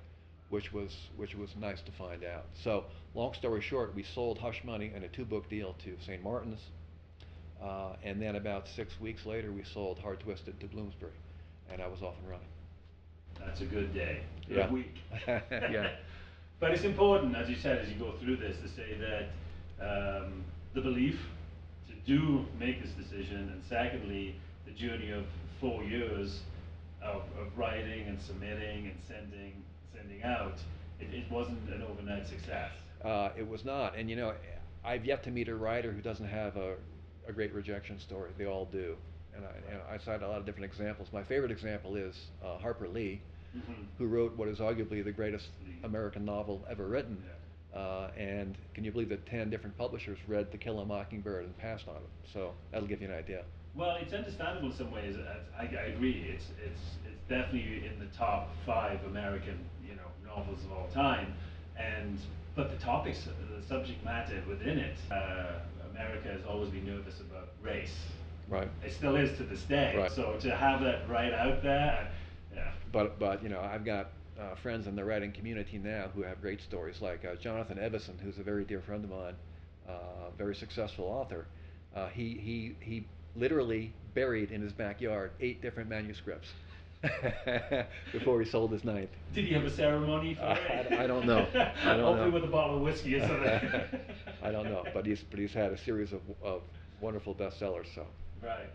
which 0.50 0.72
was 0.72 0.94
which 1.16 1.34
was 1.34 1.50
nice 1.58 1.80
to 1.82 1.92
find 1.92 2.24
out. 2.24 2.46
So, 2.64 2.84
long 3.14 3.34
story 3.34 3.60
short, 3.60 3.94
we 3.94 4.02
sold 4.02 4.38
Hush 4.38 4.62
Money 4.64 4.92
and 4.94 5.04
a 5.04 5.08
two-book 5.08 5.48
deal 5.48 5.74
to 5.84 5.96
St. 6.04 6.22
Martin's, 6.22 6.60
uh, 7.62 7.94
and 8.02 8.20
then 8.20 8.36
about 8.36 8.66
six 8.74 8.92
weeks 9.00 9.24
later, 9.24 9.52
we 9.52 9.64
sold 9.72 9.98
Hard 9.98 10.20
Twisted 10.20 10.58
to 10.60 10.66
Bloomsbury, 10.66 11.12
and 11.70 11.80
I 11.80 11.86
was 11.86 12.02
off 12.02 12.14
and 12.20 12.28
running. 12.28 12.48
That's 13.46 13.61
a 13.61 13.64
good 13.66 13.92
day, 13.94 14.20
good 14.49 14.56
Yeah. 14.58 14.70
week. 14.70 14.96
Yeah. 15.26 15.90
But 16.61 16.70
it's 16.70 16.84
important, 16.84 17.34
as 17.37 17.49
you 17.50 17.56
said, 17.56 17.78
as 17.78 17.88
you 17.88 17.96
go 17.96 18.12
through 18.12 18.37
this, 18.37 18.56
to 18.61 18.68
say 18.68 18.96
that 19.00 19.28
um, 19.84 20.44
the 20.75 20.80
belief 20.80 21.18
to 21.88 21.94
do 22.06 22.46
make 22.58 22.80
this 22.82 22.92
decision, 22.92 23.50
and 23.52 23.61
secondly, 23.68 24.37
the 24.64 24.70
journey 24.70 25.11
of 25.11 25.25
four 25.61 25.82
years 25.82 26.40
of, 27.02 27.22
of 27.40 27.56
writing 27.58 28.06
and 28.06 28.20
submitting 28.20 28.87
and 28.87 28.96
sending 29.08 29.52
sending 29.92 30.22
out, 30.22 30.54
it, 31.00 31.12
it 31.12 31.30
wasn't 31.30 31.68
an 31.68 31.82
overnight 31.82 32.28
success. 32.28 32.70
Uh, 33.04 33.30
it 33.37 33.46
was 33.46 33.64
not, 33.64 33.96
and 33.96 34.08
you 34.08 34.14
know, 34.14 34.32
I've 34.84 35.04
yet 35.04 35.25
to 35.25 35.30
meet 35.32 35.49
a 35.49 35.54
writer 35.56 35.90
who 35.90 36.00
doesn't 36.00 36.26
have 36.28 36.56
a, 36.56 36.76
a 37.28 37.32
great 37.32 37.52
rejection 37.52 37.99
story. 37.99 38.30
They 38.38 38.46
all 38.46 38.66
do, 38.66 38.96
and 39.34 39.44
I, 39.44 39.72
and 39.72 39.80
I 39.90 39.99
cite 39.99 40.22
a 40.22 40.28
lot 40.28 40.38
of 40.38 40.46
different 40.46 40.66
examples. 40.66 41.08
My 41.12 41.25
favorite 41.25 41.50
example 41.50 41.96
is 41.96 42.14
uh, 42.44 42.58
Harper 42.58 42.87
Lee, 42.88 43.20
Mhm. 43.56 43.87
who 43.99 44.06
wrote 44.06 44.37
what 44.37 44.49
is 44.49 44.59
arguably 44.59 45.04
the 45.04 45.12
greatest 45.12 45.50
Lee. 45.66 45.75
American 45.85 46.25
novel 46.25 46.64
ever 46.71 46.87
written. 46.88 47.23
Yeah. 47.25 47.78
Uh, 47.78 48.11
and 48.16 48.56
can 48.75 48.85
you 48.85 48.92
believe 48.92 49.09
that 49.09 49.25
10 49.26 49.49
different 49.50 49.76
publishers 49.78 50.18
read 50.28 50.50
To 50.52 50.59
Kill 50.59 50.80
a 50.80 50.85
Mockingbird 50.85 51.44
and 51.44 51.56
passed 51.59 51.88
on 51.88 51.97
it? 51.97 52.30
So 52.32 52.52
that'll 52.71 52.88
give 52.88 53.00
you 53.00 53.09
an 53.09 53.14
idea. 53.14 53.44
Well, 53.75 53.97
it's 53.97 54.12
understandable 54.12 54.71
in 54.71 54.76
some 54.76 54.90
ways. 54.90 55.16
I, 55.59 55.62
I 55.62 55.85
agree. 55.87 56.26
It's 56.35 56.50
it's 56.66 56.97
it's 57.06 57.23
definitely 57.28 57.87
in 57.87 57.99
the 57.99 58.14
top 58.16 58.50
five 58.66 59.02
American 59.06 59.59
you 59.82 59.94
know 59.94 60.11
novels 60.26 60.62
of 60.64 60.73
all 60.73 60.88
time, 60.88 61.32
and 61.78 62.18
but 62.54 62.71
the 62.71 62.76
topics, 62.76 63.26
the 63.56 63.62
subject 63.66 64.04
matter 64.04 64.42
within 64.47 64.78
it, 64.78 64.97
uh, 65.11 65.61
America 65.90 66.28
has 66.28 66.42
always 66.47 66.68
been 66.68 66.85
nervous 66.85 67.21
about 67.21 67.49
race. 67.62 67.97
Right. 68.47 68.68
It 68.85 68.92
still 68.92 69.16
is 69.16 69.35
to 69.38 69.44
this 69.44 69.62
day. 69.62 69.97
Right. 69.97 70.12
So 70.12 70.37
to 70.40 70.54
have 70.54 70.82
that 70.82 71.09
right 71.09 71.32
out 71.32 71.62
there. 71.62 72.11
But, 72.92 73.18
but 73.18 73.42
you 73.42 73.49
know, 73.49 73.61
I've 73.61 73.84
got 73.84 74.11
uh, 74.38 74.54
friends 74.62 74.87
in 74.87 74.96
the 74.96 75.04
writing 75.04 75.32
community 75.32 75.78
now 75.78 76.06
who 76.14 76.22
have 76.22 76.40
great 76.40 76.61
stories, 76.61 77.00
like 77.00 77.25
uh, 77.25 77.37
Jonathan 77.37 77.78
Evison, 77.78 78.18
who's 78.22 78.38
a 78.38 78.42
very 78.42 78.64
dear 78.64 78.80
friend 78.80 79.04
of 79.04 79.11
mine, 79.11 79.34
uh, 79.88 80.30
very 80.37 80.54
successful 80.54 81.06
author. 81.06 81.46
Uh, 81.94 82.08
he, 82.08 82.38
he, 82.42 82.76
he 82.80 83.06
literally 83.37 83.92
buried 84.14 84.50
in 84.50 84.61
his 84.61 84.72
backyard 84.72 85.30
eight 85.40 85.62
different 85.62 85.88
manuscripts 85.88 86.49
before 88.12 88.40
he 88.40 88.49
sold 88.49 88.72
his 88.72 88.84
ninth. 88.84 89.11
Did 89.34 89.46
he 89.46 89.54
have 89.54 89.64
a 89.64 89.70
ceremony 89.70 90.34
for 90.34 90.42
it? 90.42 90.92
I- 90.92 91.04
I 91.04 91.06
don't 91.06 91.26
know. 91.26 91.46
I 91.54 91.96
don't 91.96 92.00
Hopefully 92.04 92.28
know. 92.28 92.34
with 92.34 92.44
a 92.44 92.49
bottle 92.49 92.76
of 92.76 92.82
whiskey 92.82 93.16
or 93.16 93.26
something. 93.26 94.00
I 94.42 94.50
don't 94.50 94.64
know, 94.66 94.84
but 94.94 95.04
he's, 95.06 95.22
but 95.22 95.38
he's 95.40 95.52
had 95.54 95.72
a 95.72 95.78
series 95.78 96.12
of, 96.12 96.20
of 96.42 96.62
wonderful 97.00 97.34
bestsellers, 97.34 97.87
so. 97.94 98.06
Right. 98.42 98.68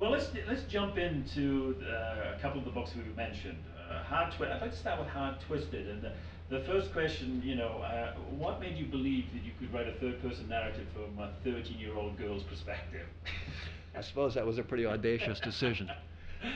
Well, 0.00 0.10
let's 0.12 0.30
let's 0.48 0.62
jump 0.64 0.96
into 0.96 1.76
uh, 1.82 2.34
a 2.36 2.38
couple 2.40 2.58
of 2.58 2.64
the 2.64 2.70
books 2.70 2.92
we've 2.96 3.14
mentioned. 3.16 3.58
Uh, 3.90 4.02
Hard 4.02 4.32
Twi- 4.34 4.50
I'd 4.50 4.62
like 4.62 4.70
to 4.70 4.76
start 4.78 4.98
with 4.98 5.08
Hard 5.08 5.36
Twisted, 5.46 5.88
and 5.88 6.02
the, 6.02 6.12
the 6.48 6.64
first 6.64 6.92
question, 6.92 7.42
you 7.44 7.54
know, 7.54 7.82
uh, 7.82 8.14
what 8.38 8.60
made 8.60 8.78
you 8.78 8.86
believe 8.86 9.24
that 9.34 9.42
you 9.44 9.52
could 9.58 9.72
write 9.74 9.86
a 9.88 9.92
third-person 10.00 10.48
narrative 10.48 10.86
from 10.94 11.18
a 11.22 11.30
13-year-old 11.46 12.16
girl's 12.16 12.44
perspective? 12.44 13.06
I 13.96 14.00
suppose 14.00 14.34
that 14.34 14.46
was 14.46 14.56
a 14.58 14.62
pretty 14.62 14.86
audacious 14.86 15.38
decision. 15.40 15.90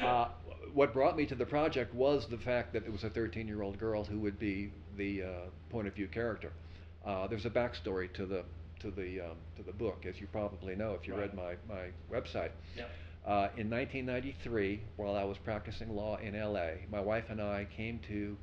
Uh, 0.03 0.29
what 0.73 0.95
brought 0.95 1.17
me 1.17 1.27
to 1.27 1.35
the 1.35 1.45
project 1.45 1.93
was 1.95 2.27
the 2.29 2.39
fact 2.39 2.73
that 2.73 2.85
it 2.87 2.93
was 2.93 3.05
a 3.05 3.11
13 3.11 3.47
year 3.47 3.63
old 3.63 3.79
girl 3.79 4.05
who 4.05 4.19
would 4.21 4.39
be 4.39 4.73
the 4.97 5.23
uh, 5.23 5.29
point 5.71 5.87
of 5.87 5.95
view 5.95 6.07
character. 6.09 6.53
Uh, 7.05 7.27
there's 7.27 7.45
a 7.45 7.51
backstory 7.51 8.11
to 8.15 8.25
the, 8.25 8.43
to, 8.81 8.91
the, 8.91 9.21
um, 9.21 9.37
to 9.57 9.63
the 9.65 9.73
book, 9.73 10.07
as 10.09 10.19
you 10.21 10.27
probably 10.33 10.75
know 10.75 10.97
if 11.01 11.07
you 11.07 11.15
read 11.15 11.35
my, 11.35 11.57
my 11.69 11.89
website. 12.11 12.51
Yep. 12.77 12.89
Uh, 13.25 13.49
in 13.57 13.71
1993, 13.71 14.83
while 14.97 15.17
I 15.17 15.25
was 15.25 15.39
practicing 15.39 15.97
law 15.97 16.19
in 16.19 16.39
LA, 16.39 16.73
my 16.91 17.01
wife 17.01 17.25
and 17.31 17.41
I 17.41 17.67
came 17.75 17.99
to 18.09 18.37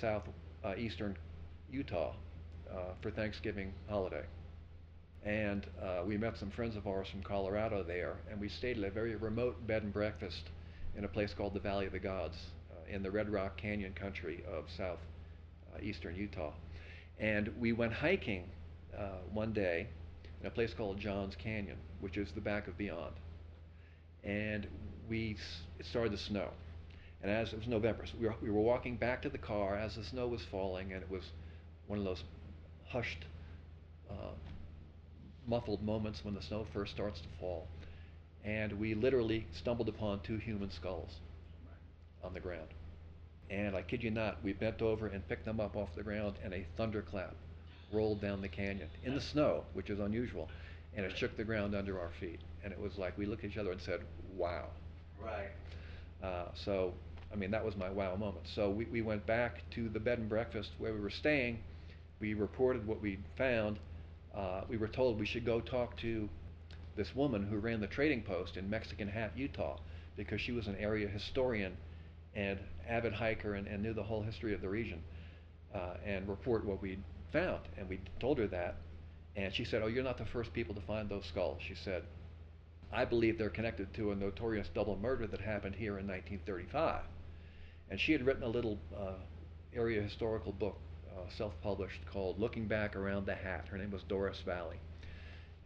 southeastern 0.00 1.16
Utah 1.72 2.14
uh, 2.70 2.94
for 3.00 3.10
Thanksgiving 3.10 3.72
holiday. 3.88 4.22
And 5.24 5.66
uh, 5.82 6.02
we 6.06 6.16
met 6.16 6.36
some 6.38 6.52
friends 6.52 6.76
of 6.76 6.86
ours 6.86 7.08
from 7.10 7.24
Colorado 7.24 7.82
there, 7.82 8.14
and 8.30 8.40
we 8.40 8.48
stayed 8.48 8.78
at 8.78 8.84
a 8.84 8.90
very 8.90 9.16
remote 9.16 9.66
bed 9.66 9.82
and 9.82 9.92
breakfast 9.92 10.50
in 10.96 11.04
a 11.04 11.08
place 11.08 11.34
called 11.36 11.54
the 11.54 11.60
Valley 11.60 11.86
of 11.86 11.92
the 11.92 11.98
Gods 11.98 12.36
uh, 12.70 12.94
in 12.94 13.02
the 13.02 13.10
Red 13.10 13.28
Rock 13.28 13.56
Canyon 13.56 13.92
country 13.92 14.44
of 14.48 14.66
southeastern 14.76 16.14
Utah. 16.14 16.52
And 17.18 17.50
we 17.58 17.72
went 17.72 17.92
hiking 17.92 18.44
uh, 18.96 19.18
one 19.32 19.52
day 19.52 19.88
in 20.40 20.46
a 20.46 20.50
place 20.50 20.74
called 20.74 21.00
Johns 21.00 21.34
Canyon, 21.34 21.78
which 22.00 22.16
is 22.16 22.28
the 22.36 22.40
back 22.40 22.68
of 22.68 22.78
Beyond. 22.78 23.14
And 24.24 24.66
we 25.08 25.36
it 25.78 25.86
started 25.86 26.12
to 26.12 26.18
snow. 26.18 26.48
And 27.22 27.30
as 27.30 27.52
it 27.52 27.58
was 27.58 27.68
November, 27.68 28.04
so 28.06 28.14
we 28.20 28.26
were, 28.26 28.34
we 28.42 28.50
were 28.50 28.60
walking 28.60 28.96
back 28.96 29.22
to 29.22 29.28
the 29.28 29.38
car 29.38 29.76
as 29.76 29.94
the 29.94 30.02
snow 30.02 30.26
was 30.26 30.42
falling, 30.42 30.92
and 30.92 31.02
it 31.02 31.10
was 31.10 31.22
one 31.86 31.98
of 31.98 32.04
those 32.04 32.24
hushed, 32.88 33.24
uh, 34.10 34.34
muffled 35.46 35.82
moments 35.82 36.24
when 36.24 36.34
the 36.34 36.42
snow 36.42 36.66
first 36.72 36.92
starts 36.92 37.20
to 37.20 37.28
fall. 37.38 37.68
And 38.44 38.72
we 38.72 38.94
literally 38.94 39.46
stumbled 39.52 39.88
upon 39.88 40.20
two 40.20 40.36
human 40.38 40.70
skulls 40.70 41.10
on 42.24 42.34
the 42.34 42.40
ground. 42.40 42.68
And 43.50 43.76
I 43.76 43.82
kid 43.82 44.02
you 44.02 44.10
not, 44.10 44.42
we 44.42 44.52
bent 44.52 44.82
over 44.82 45.06
and 45.06 45.26
picked 45.28 45.44
them 45.44 45.60
up 45.60 45.76
off 45.76 45.94
the 45.94 46.02
ground, 46.02 46.34
and 46.42 46.52
a 46.52 46.66
thunderclap 46.76 47.34
rolled 47.92 48.20
down 48.20 48.40
the 48.40 48.48
canyon 48.48 48.88
in 49.04 49.14
the 49.14 49.20
snow, 49.20 49.64
which 49.74 49.90
is 49.90 50.00
unusual, 50.00 50.48
and 50.96 51.04
it 51.04 51.16
shook 51.16 51.36
the 51.36 51.44
ground 51.44 51.74
under 51.74 52.00
our 52.00 52.10
feet. 52.18 52.40
And 52.64 52.72
it 52.72 52.80
was 52.80 52.98
like 52.98 53.16
we 53.18 53.26
looked 53.26 53.44
at 53.44 53.50
each 53.50 53.58
other 53.58 53.72
and 53.72 53.80
said, 53.80 54.00
"Wow." 54.36 54.68
Right. 55.20 55.50
Uh, 56.22 56.46
so, 56.54 56.94
I 57.32 57.36
mean, 57.36 57.50
that 57.50 57.64
was 57.64 57.76
my 57.76 57.90
wow 57.90 58.14
moment. 58.16 58.46
So 58.54 58.70
we, 58.70 58.84
we 58.86 59.02
went 59.02 59.26
back 59.26 59.68
to 59.70 59.88
the 59.88 60.00
bed 60.00 60.18
and 60.18 60.28
breakfast 60.28 60.70
where 60.78 60.92
we 60.92 61.00
were 61.00 61.10
staying. 61.10 61.58
We 62.20 62.34
reported 62.34 62.86
what 62.86 63.00
we 63.00 63.18
found. 63.36 63.78
Uh, 64.34 64.62
we 64.68 64.76
were 64.76 64.88
told 64.88 65.18
we 65.18 65.26
should 65.26 65.44
go 65.44 65.60
talk 65.60 65.96
to 65.98 66.28
this 66.96 67.14
woman 67.14 67.42
who 67.42 67.56
ran 67.56 67.80
the 67.80 67.86
trading 67.86 68.22
post 68.22 68.56
in 68.56 68.68
Mexican 68.68 69.08
Hat, 69.08 69.32
Utah, 69.36 69.78
because 70.16 70.40
she 70.40 70.52
was 70.52 70.66
an 70.66 70.76
area 70.76 71.08
historian 71.08 71.76
and 72.34 72.58
avid 72.88 73.12
hiker 73.12 73.54
and, 73.54 73.66
and 73.66 73.82
knew 73.82 73.92
the 73.92 74.02
whole 74.02 74.22
history 74.22 74.54
of 74.54 74.60
the 74.60 74.68
region, 74.68 75.02
uh, 75.74 75.94
and 76.04 76.28
report 76.28 76.64
what 76.64 76.80
we 76.80 76.98
found. 77.32 77.60
And 77.76 77.88
we 77.88 78.00
told 78.20 78.38
her 78.38 78.46
that, 78.48 78.76
and 79.36 79.52
she 79.52 79.64
said, 79.64 79.82
"Oh, 79.82 79.86
you're 79.86 80.04
not 80.04 80.18
the 80.18 80.26
first 80.26 80.52
people 80.52 80.74
to 80.74 80.80
find 80.82 81.08
those 81.08 81.24
skulls." 81.26 81.60
She 81.66 81.74
said, 81.74 82.02
I 82.92 83.04
believe 83.04 83.38
they're 83.38 83.50
connected 83.50 83.92
to 83.94 84.12
a 84.12 84.14
notorious 84.14 84.68
double 84.74 84.96
murder 84.96 85.26
that 85.26 85.40
happened 85.40 85.74
here 85.74 85.98
in 85.98 86.06
1935. 86.06 87.00
And 87.90 87.98
she 87.98 88.12
had 88.12 88.24
written 88.26 88.42
a 88.42 88.48
little 88.48 88.78
uh, 88.96 89.14
area 89.74 90.02
historical 90.02 90.52
book, 90.52 90.78
uh, 91.10 91.28
self 91.36 91.54
published, 91.62 92.04
called 92.06 92.38
Looking 92.38 92.66
Back 92.66 92.94
Around 92.96 93.26
the 93.26 93.34
Hat. 93.34 93.66
Her 93.70 93.78
name 93.78 93.90
was 93.90 94.02
Doris 94.02 94.40
Valle. 94.44 94.74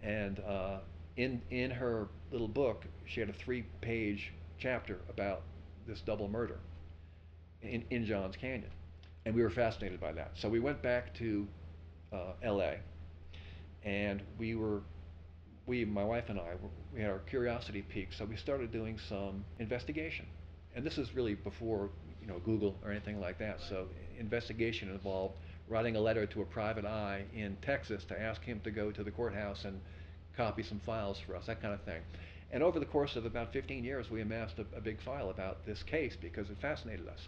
And 0.02 0.40
uh, 0.40 0.78
in, 1.16 1.42
in 1.50 1.70
her 1.70 2.08
little 2.30 2.48
book, 2.48 2.84
she 3.06 3.20
had 3.20 3.28
a 3.28 3.32
three 3.32 3.64
page 3.80 4.32
chapter 4.58 4.98
about 5.08 5.42
this 5.86 6.00
double 6.00 6.28
murder 6.28 6.58
in, 7.62 7.84
in 7.90 8.04
Johns 8.06 8.36
Canyon. 8.36 8.70
And 9.24 9.34
we 9.34 9.42
were 9.42 9.50
fascinated 9.50 10.00
by 10.00 10.12
that. 10.12 10.32
So 10.34 10.48
we 10.48 10.60
went 10.60 10.82
back 10.82 11.14
to 11.14 11.46
uh, 12.12 12.32
LA 12.44 12.74
and 13.84 14.22
we 14.38 14.54
were 14.54 14.82
we, 15.66 15.84
my 15.84 16.04
wife 16.04 16.24
and 16.28 16.38
I, 16.38 16.54
we 16.94 17.00
had 17.00 17.10
our 17.10 17.18
curiosity 17.18 17.82
peaked, 17.82 18.14
so 18.14 18.24
we 18.24 18.36
started 18.36 18.70
doing 18.70 18.98
some 19.08 19.44
investigation. 19.58 20.26
And 20.74 20.84
this 20.84 20.96
is 20.96 21.14
really 21.14 21.34
before, 21.34 21.90
you 22.20 22.28
know, 22.28 22.38
Google 22.44 22.76
or 22.84 22.90
anything 22.90 23.20
like 23.20 23.38
that. 23.38 23.60
So 23.68 23.86
investigation 24.18 24.90
involved 24.90 25.34
writing 25.68 25.96
a 25.96 26.00
letter 26.00 26.26
to 26.26 26.42
a 26.42 26.44
private 26.44 26.84
eye 26.84 27.24
in 27.34 27.56
Texas 27.62 28.04
to 28.04 28.20
ask 28.20 28.42
him 28.42 28.60
to 28.60 28.70
go 28.70 28.92
to 28.92 29.02
the 29.02 29.10
courthouse 29.10 29.64
and 29.64 29.80
copy 30.36 30.62
some 30.62 30.80
files 30.80 31.18
for 31.26 31.34
us, 31.34 31.46
that 31.46 31.60
kind 31.60 31.74
of 31.74 31.80
thing. 31.82 32.02
And 32.52 32.62
over 32.62 32.78
the 32.78 32.86
course 32.86 33.16
of 33.16 33.24
about 33.24 33.52
15 33.52 33.82
years, 33.82 34.08
we 34.08 34.20
amassed 34.20 34.58
a, 34.58 34.76
a 34.76 34.80
big 34.80 35.02
file 35.02 35.30
about 35.30 35.66
this 35.66 35.82
case 35.82 36.16
because 36.20 36.48
it 36.48 36.58
fascinated 36.60 37.08
us. 37.08 37.26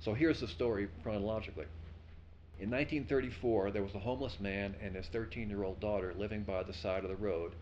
So 0.00 0.12
here's 0.12 0.40
the 0.40 0.48
story 0.48 0.88
chronologically. 1.02 1.66
In 2.60 2.70
1934, 2.70 3.70
there 3.70 3.82
was 3.82 3.94
a 3.94 4.00
homeless 4.00 4.38
man 4.40 4.74
and 4.82 4.94
his 4.94 5.06
13 5.06 5.48
year 5.48 5.62
old 5.62 5.80
daughter 5.80 6.12
living 6.18 6.42
by 6.42 6.62
the 6.64 6.74
side 6.74 7.04
of 7.04 7.10
the 7.10 7.16
road 7.16 7.52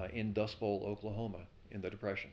uh, 0.00 0.08
in 0.12 0.32
Dust 0.32 0.58
Bowl, 0.60 0.82
Oklahoma, 0.86 1.46
in 1.70 1.80
the 1.80 1.90
Depression. 1.90 2.30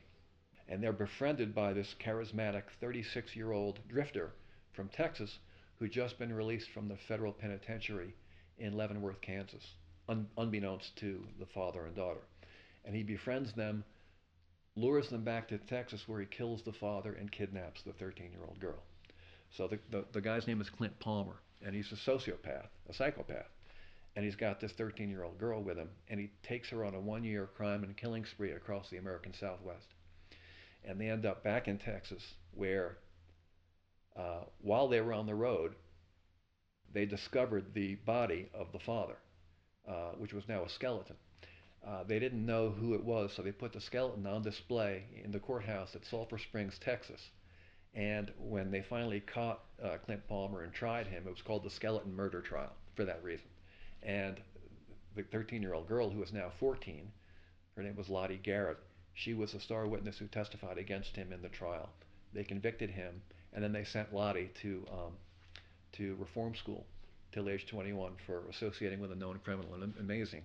And 0.68 0.82
they're 0.82 0.92
befriended 0.92 1.54
by 1.54 1.72
this 1.72 1.94
charismatic 2.04 2.64
36 2.80 3.34
year 3.36 3.52
old 3.52 3.80
drifter 3.88 4.30
from 4.74 4.88
Texas 4.88 5.38
who'd 5.78 5.92
just 5.92 6.18
been 6.18 6.32
released 6.32 6.68
from 6.70 6.88
the 6.88 6.96
federal 7.08 7.32
penitentiary 7.32 8.14
in 8.58 8.76
Leavenworth, 8.76 9.20
Kansas, 9.20 9.74
un- 10.08 10.28
unbeknownst 10.36 10.96
to 10.96 11.24
the 11.38 11.46
father 11.46 11.86
and 11.86 11.94
daughter. 11.94 12.20
And 12.84 12.94
he 12.94 13.02
befriends 13.02 13.52
them, 13.52 13.84
lures 14.76 15.08
them 15.08 15.24
back 15.24 15.48
to 15.48 15.58
Texas, 15.58 16.02
where 16.06 16.20
he 16.20 16.26
kills 16.26 16.62
the 16.62 16.72
father 16.72 17.12
and 17.12 17.30
kidnaps 17.30 17.82
the 17.82 17.92
13 17.92 18.32
year 18.32 18.44
old 18.46 18.60
girl. 18.60 18.82
So 19.56 19.68
the, 19.68 19.78
the, 19.90 20.04
the 20.12 20.20
guy's 20.20 20.46
name 20.46 20.60
is 20.60 20.68
Clint 20.68 20.98
Palmer, 21.00 21.36
and 21.64 21.74
he's 21.74 21.92
a 21.92 22.10
sociopath, 22.10 22.68
a 22.88 22.94
psychopath. 22.94 23.46
And 24.18 24.24
he's 24.24 24.34
got 24.34 24.58
this 24.58 24.72
13 24.72 25.08
year 25.10 25.22
old 25.22 25.38
girl 25.38 25.62
with 25.62 25.76
him, 25.76 25.90
and 26.08 26.18
he 26.18 26.32
takes 26.42 26.70
her 26.70 26.84
on 26.84 26.96
a 26.96 27.00
one 27.00 27.22
year 27.22 27.46
crime 27.46 27.84
and 27.84 27.96
killing 27.96 28.24
spree 28.24 28.50
across 28.50 28.90
the 28.90 28.96
American 28.96 29.32
Southwest. 29.32 29.94
And 30.84 31.00
they 31.00 31.08
end 31.08 31.24
up 31.24 31.44
back 31.44 31.68
in 31.68 31.78
Texas, 31.78 32.34
where 32.52 32.98
uh, 34.16 34.40
while 34.60 34.88
they 34.88 35.00
were 35.00 35.12
on 35.12 35.26
the 35.26 35.36
road, 35.36 35.76
they 36.92 37.06
discovered 37.06 37.74
the 37.74 37.94
body 37.94 38.50
of 38.52 38.72
the 38.72 38.80
father, 38.80 39.18
uh, 39.88 40.14
which 40.18 40.32
was 40.32 40.48
now 40.48 40.64
a 40.64 40.68
skeleton. 40.68 41.14
Uh, 41.86 42.02
they 42.02 42.18
didn't 42.18 42.44
know 42.44 42.70
who 42.70 42.94
it 42.94 43.04
was, 43.04 43.32
so 43.36 43.42
they 43.42 43.52
put 43.52 43.72
the 43.72 43.80
skeleton 43.80 44.26
on 44.26 44.42
display 44.42 45.04
in 45.22 45.30
the 45.30 45.38
courthouse 45.38 45.94
at 45.94 46.04
Sulphur 46.04 46.38
Springs, 46.38 46.76
Texas. 46.80 47.20
And 47.94 48.32
when 48.36 48.72
they 48.72 48.82
finally 48.82 49.20
caught 49.20 49.60
uh, 49.80 49.98
Clint 50.04 50.26
Palmer 50.26 50.64
and 50.64 50.72
tried 50.72 51.06
him, 51.06 51.22
it 51.28 51.30
was 51.30 51.42
called 51.42 51.62
the 51.62 51.70
skeleton 51.70 52.16
murder 52.16 52.42
trial 52.42 52.72
for 52.96 53.04
that 53.04 53.22
reason. 53.22 53.46
And 54.08 54.40
the 55.14 55.22
13 55.22 55.60
year 55.60 55.74
old 55.74 55.86
girl, 55.86 56.08
who 56.08 56.22
is 56.22 56.32
now 56.32 56.50
14, 56.58 57.12
her 57.76 57.82
name 57.82 57.94
was 57.94 58.08
Lottie 58.08 58.40
Garrett, 58.42 58.78
she 59.12 59.34
was 59.34 59.52
a 59.52 59.60
star 59.60 59.86
witness 59.86 60.16
who 60.16 60.26
testified 60.28 60.78
against 60.78 61.14
him 61.14 61.30
in 61.30 61.42
the 61.42 61.48
trial. 61.50 61.90
They 62.32 62.42
convicted 62.42 62.90
him, 62.90 63.20
and 63.52 63.62
then 63.62 63.72
they 63.72 63.84
sent 63.84 64.14
Lottie 64.14 64.50
to 64.62 64.86
um, 64.90 65.12
to 65.92 66.16
reform 66.18 66.54
school 66.54 66.86
till 67.32 67.48
age 67.50 67.66
21 67.66 68.12
for 68.24 68.44
associating 68.48 69.00
with 69.00 69.12
a 69.12 69.14
known 69.14 69.40
criminal. 69.44 69.74
An 69.74 69.92
amazing 70.00 70.42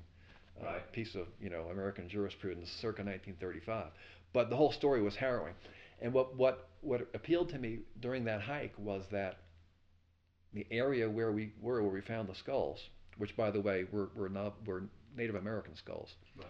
uh, 0.62 0.65
right. 0.65 0.91
piece 0.91 1.15
of 1.15 1.27
you 1.39 1.50
know 1.50 1.67
American 1.72 2.10
jurisprudence 2.10 2.70
circa 2.70 3.03
1935. 3.03 3.91
But 4.34 4.50
the 4.50 4.58
whole 4.58 4.72
story 4.72 5.01
was 5.01 5.15
harrowing. 5.15 5.53
And 6.01 6.12
what 6.12 6.36
what 6.36 6.67
what 6.82 7.08
appealed 7.13 7.50
to 7.50 7.60
me 7.60 7.79
during 8.01 8.25
that 8.25 8.41
hike 8.41 8.74
was 8.77 9.05
that 9.12 9.38
the 10.51 10.67
area 10.70 11.10
where 11.10 11.32
we 11.32 11.53
were, 11.62 11.82
where 11.82 11.91
we 11.91 12.01
found 12.01 12.27
the 12.27 12.36
skulls, 12.36 12.89
which 13.17 13.36
by 13.36 13.51
the 13.51 13.62
way 13.62 13.86
were 13.91 14.10
were, 14.15 14.29
not, 14.29 14.55
were 14.65 14.84
Native 15.15 15.36
American 15.36 15.75
skulls. 15.75 16.15
Right. 16.38 16.48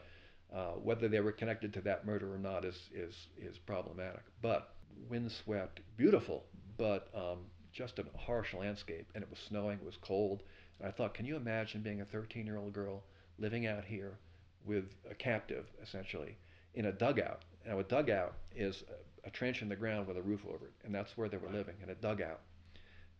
Uh, 0.53 0.73
whether 0.73 1.07
they 1.07 1.19
were 1.19 1.31
connected 1.31 1.73
to 1.73 1.81
that 1.81 2.05
murder 2.05 2.31
or 2.31 2.37
not 2.37 2.63
is 2.63 2.77
is 2.93 3.15
is 3.41 3.57
problematic. 3.57 4.21
But 4.41 4.73
windswept, 5.09 5.81
beautiful, 5.97 6.43
but 6.77 7.07
um, 7.15 7.39
just 7.71 7.99
a 7.99 8.05
harsh 8.17 8.53
landscape, 8.53 9.07
and 9.15 9.23
it 9.23 9.29
was 9.29 9.39
snowing, 9.47 9.79
it 9.79 9.85
was 9.85 9.97
cold. 10.01 10.43
And 10.79 10.87
I 10.87 10.91
thought, 10.91 11.13
can 11.13 11.25
you 11.25 11.35
imagine 11.35 11.81
being 11.81 12.01
a 12.01 12.05
13 12.05 12.45
year 12.45 12.57
old 12.57 12.73
girl 12.73 13.03
living 13.39 13.65
out 13.65 13.83
here 13.83 14.17
with 14.65 14.85
a 15.09 15.15
captive, 15.15 15.65
essentially, 15.81 16.37
in 16.75 16.85
a 16.85 16.91
dugout? 16.91 17.43
Now, 17.65 17.79
a 17.79 17.83
dugout 17.83 18.35
is 18.55 18.83
a, 19.23 19.27
a 19.27 19.31
trench 19.31 19.61
in 19.61 19.69
the 19.69 19.75
ground 19.75 20.07
with 20.07 20.17
a 20.17 20.21
roof 20.21 20.41
over 20.47 20.65
it, 20.65 20.73
and 20.85 20.93
that's 20.93 21.17
where 21.17 21.29
they 21.29 21.37
were 21.37 21.49
living, 21.49 21.75
in 21.81 21.89
a 21.89 21.95
dugout. 21.95 22.41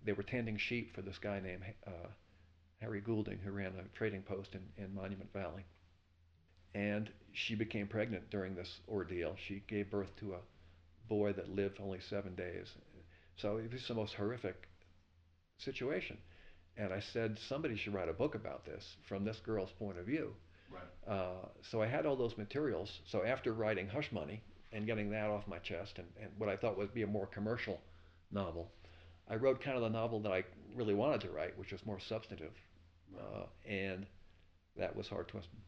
They 0.06 0.14
were 0.14 0.24
tending 0.24 0.58
sheep 0.58 0.94
for 0.94 1.02
this 1.02 1.18
guy 1.18 1.40
named 1.40 1.64
uh, 1.88 2.10
Harry 2.84 3.02
Goulding, 3.02 3.40
who 3.40 3.52
ran 3.52 3.74
a 3.80 3.98
trading 3.98 4.22
post 4.22 4.50
in, 4.54 4.84
in 4.84 4.94
Monument 4.94 5.32
Valley. 5.32 5.64
And 6.76 7.10
she 7.32 7.56
became 7.56 7.88
pregnant 7.88 8.30
during 8.30 8.56
this 8.56 8.82
ordeal. 8.90 9.36
She 9.48 9.64
gave 9.68 9.90
birth 9.90 10.14
to 10.20 10.34
a 10.34 10.40
boy 11.08 11.34
that 11.34 11.56
lived 11.56 11.80
only 11.82 12.00
seven 12.10 12.36
days. 12.36 12.68
So 13.38 13.58
it 13.58 13.72
was 13.72 13.88
the 13.88 13.94
most 13.94 14.16
horrific 14.16 14.68
situation. 15.58 16.18
And 16.76 16.92
I 16.92 17.00
said, 17.00 17.38
somebody 17.48 17.78
should 17.78 17.94
write 17.94 18.10
a 18.10 18.14
book 18.14 18.36
about 18.36 18.66
this 18.66 18.84
from 19.08 19.24
this 19.24 19.40
girl's 19.46 19.72
point 19.80 19.98
of 19.98 20.06
view. 20.06 20.34
Right. 20.72 21.16
Uh, 21.16 21.48
so 21.62 21.82
I 21.82 21.88
had 21.88 22.06
all 22.06 22.16
those 22.16 22.38
materials. 22.38 23.00
So 23.06 23.24
after 23.24 23.54
writing 23.54 23.88
Hush 23.88 24.12
Money 24.12 24.42
and 24.72 24.86
getting 24.86 25.10
that 25.12 25.30
off 25.30 25.48
my 25.48 25.60
chest 25.60 26.00
and, 26.00 26.08
and 26.20 26.32
what 26.38 26.50
I 26.50 26.58
thought 26.58 26.78
would 26.78 26.94
be 26.94 27.04
a 27.04 27.08
more 27.08 27.28
commercial 27.28 27.80
novel, 28.32 28.72
I 29.30 29.36
wrote 29.36 29.62
kind 29.62 29.78
of 29.78 29.84
the 29.84 29.90
novel 29.90 30.20
that 30.22 30.32
I 30.32 30.44
really 30.76 30.96
wanted 30.96 31.22
to 31.22 31.30
write, 31.30 31.58
which 31.58 31.72
was 31.72 31.86
more 31.86 32.00
substantive. 32.00 32.52
Uh, 33.18 33.46
and 33.68 34.06
that 34.78 34.96
was 34.96 35.08
Hard 35.08 35.28
Twisted. 35.28 35.60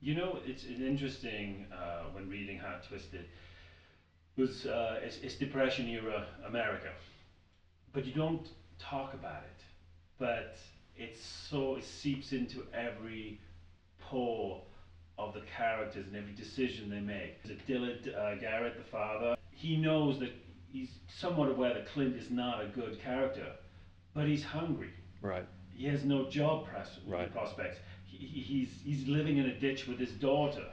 You 0.00 0.14
know, 0.14 0.38
it's, 0.44 0.64
interesting 0.64 1.66
uh, 1.72 2.04
when 2.12 2.28
reading 2.28 2.58
Hard 2.58 2.82
Twisted 2.84 3.24
was 4.36 4.66
uh, 4.66 5.00
it's, 5.02 5.18
it's 5.18 5.34
Depression 5.34 5.88
era 5.88 6.26
America, 6.46 6.90
but 7.92 8.04
you 8.04 8.12
don't 8.12 8.48
talk 8.78 9.14
about 9.14 9.42
it. 9.42 9.64
But 10.18 10.56
it's 10.96 11.20
so 11.50 11.76
it 11.76 11.84
seeps 11.84 12.32
into 12.32 12.64
every 12.72 13.40
pore 13.98 14.62
of 15.18 15.34
the 15.34 15.42
characters 15.56 16.06
and 16.06 16.16
every 16.16 16.32
decision 16.32 16.88
they 16.88 17.00
make. 17.00 17.38
Is 17.44 17.50
it 17.50 17.66
Dillard 17.66 18.14
uh, 18.16 18.36
Garrett, 18.36 18.78
the 18.78 18.84
father? 18.84 19.36
He 19.50 19.76
knows 19.76 20.20
that 20.20 20.30
he's 20.70 20.90
somewhat 21.08 21.50
aware 21.50 21.74
that 21.74 21.88
Clint 21.88 22.16
is 22.16 22.30
not 22.30 22.62
a 22.62 22.68
good 22.68 23.00
character, 23.02 23.46
but 24.14 24.28
he's 24.28 24.44
hungry. 24.44 24.92
Right. 25.20 25.46
He 25.78 25.86
has 25.86 26.04
no 26.04 26.28
job 26.28 26.66
pros- 26.66 26.98
right. 27.06 27.32
prospects. 27.32 27.78
He, 28.04 28.26
he's 28.26 28.80
he's 28.84 29.08
living 29.08 29.38
in 29.38 29.46
a 29.46 29.52
ditch 29.52 29.86
with 29.88 29.98
his 29.98 30.12
daughter 30.12 30.66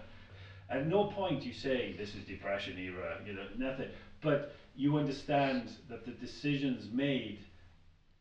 at 0.69 0.87
no 0.87 1.05
point 1.05 1.45
you 1.45 1.53
say 1.53 1.93
this 1.97 2.15
is 2.15 2.23
depression 2.23 2.77
era, 2.77 3.19
you 3.25 3.33
know, 3.33 3.47
nothing. 3.57 3.89
But 4.21 4.51
you 4.75 4.97
understand 4.97 5.71
that 5.89 6.05
the 6.05 6.11
decisions 6.11 6.87
made 6.89 7.39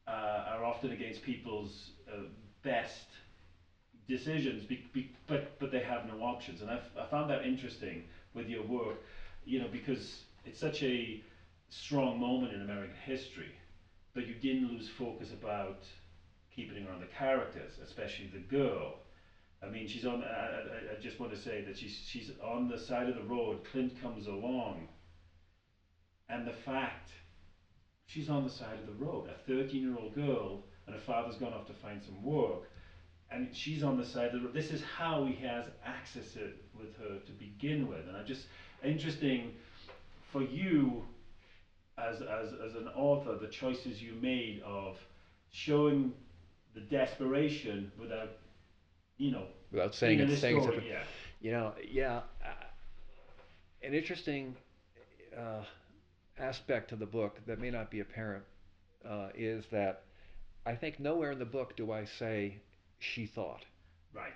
uh, 0.06 0.42
are 0.46 0.64
often 0.64 0.92
against 0.92 1.22
people's 1.22 1.92
uh, 2.08 2.24
best 2.62 3.06
decisions, 4.08 4.64
be, 4.64 4.84
be, 4.92 5.10
but 5.26 5.58
but 5.58 5.70
they 5.70 5.80
have 5.80 6.06
no 6.06 6.20
options. 6.22 6.60
And 6.62 6.70
I've, 6.70 6.88
I 6.98 7.04
found 7.04 7.30
that 7.30 7.44
interesting 7.44 8.04
with 8.34 8.48
your 8.48 8.62
work, 8.62 8.98
you 9.44 9.58
know, 9.58 9.68
because 9.68 10.24
it's 10.44 10.58
such 10.58 10.82
a 10.82 11.18
strong 11.70 12.18
moment 12.18 12.52
in 12.52 12.60
American 12.60 12.96
history, 13.04 13.52
but 14.14 14.26
you 14.26 14.34
didn't 14.34 14.68
lose 14.68 14.88
focus 14.88 15.32
about 15.32 15.86
keeping 16.54 16.86
around 16.86 17.00
the 17.00 17.06
characters, 17.18 17.72
especially 17.82 18.30
the 18.32 18.38
girl 18.38 18.98
I 19.64 19.70
mean, 19.70 19.88
she's 19.88 20.04
on. 20.04 20.22
I, 20.22 20.26
I, 20.26 20.96
I 20.96 21.00
just 21.00 21.18
want 21.18 21.32
to 21.32 21.38
say 21.38 21.62
that 21.62 21.76
she's 21.78 21.98
she's 22.06 22.30
on 22.42 22.68
the 22.68 22.78
side 22.78 23.08
of 23.08 23.14
the 23.14 23.22
road. 23.22 23.60
Clint 23.70 24.00
comes 24.00 24.26
along, 24.26 24.88
and 26.28 26.46
the 26.46 26.52
fact 26.52 27.10
she's 28.06 28.28
on 28.28 28.44
the 28.44 28.50
side 28.50 28.78
of 28.78 28.86
the 28.86 29.04
road, 29.04 29.28
a 29.28 29.50
13-year-old 29.50 30.14
girl, 30.14 30.64
and 30.86 30.94
her 30.94 31.00
father's 31.00 31.36
gone 31.36 31.52
off 31.52 31.66
to 31.66 31.72
find 31.72 32.02
some 32.02 32.22
work, 32.22 32.70
and 33.30 33.48
she's 33.54 33.82
on 33.82 33.96
the 33.96 34.04
side 34.04 34.26
of 34.26 34.32
the 34.34 34.40
road. 34.40 34.54
This 34.54 34.70
is 34.70 34.82
how 34.82 35.24
he 35.24 35.34
has 35.46 35.66
access 35.84 36.36
with 36.78 36.96
her 36.98 37.18
to 37.24 37.32
begin 37.32 37.88
with, 37.88 38.06
and 38.06 38.16
I 38.16 38.22
just 38.22 38.46
interesting 38.82 39.52
for 40.30 40.42
you 40.42 41.04
as 41.96 42.20
as 42.20 42.52
as 42.52 42.74
an 42.74 42.88
author, 42.94 43.38
the 43.40 43.48
choices 43.48 44.02
you 44.02 44.14
made 44.20 44.60
of 44.62 44.98
showing 45.50 46.12
the 46.74 46.80
desperation 46.80 47.90
without 47.98 48.30
you 49.16 49.30
know, 49.30 49.44
without 49.70 49.94
saying 49.94 50.18
it, 50.18 50.36
saying 50.38 50.60
story. 50.60 50.84
Yeah. 50.88 51.02
You 51.40 51.52
know, 51.52 51.72
yeah. 51.88 52.22
Uh, 52.44 52.64
an 53.82 53.94
interesting 53.94 54.56
uh, 55.36 55.62
aspect 56.38 56.88
to 56.90 56.96
the 56.96 57.06
book 57.06 57.38
that 57.46 57.60
may 57.60 57.70
not 57.70 57.90
be 57.90 58.00
apparent 58.00 58.44
uh, 59.08 59.28
is 59.36 59.64
that 59.70 60.02
I 60.66 60.74
think 60.74 60.98
nowhere 60.98 61.32
in 61.32 61.38
the 61.38 61.44
book 61.44 61.76
do 61.76 61.92
I 61.92 62.06
say 62.06 62.56
she 62.98 63.26
thought. 63.26 63.64
Right. 64.12 64.32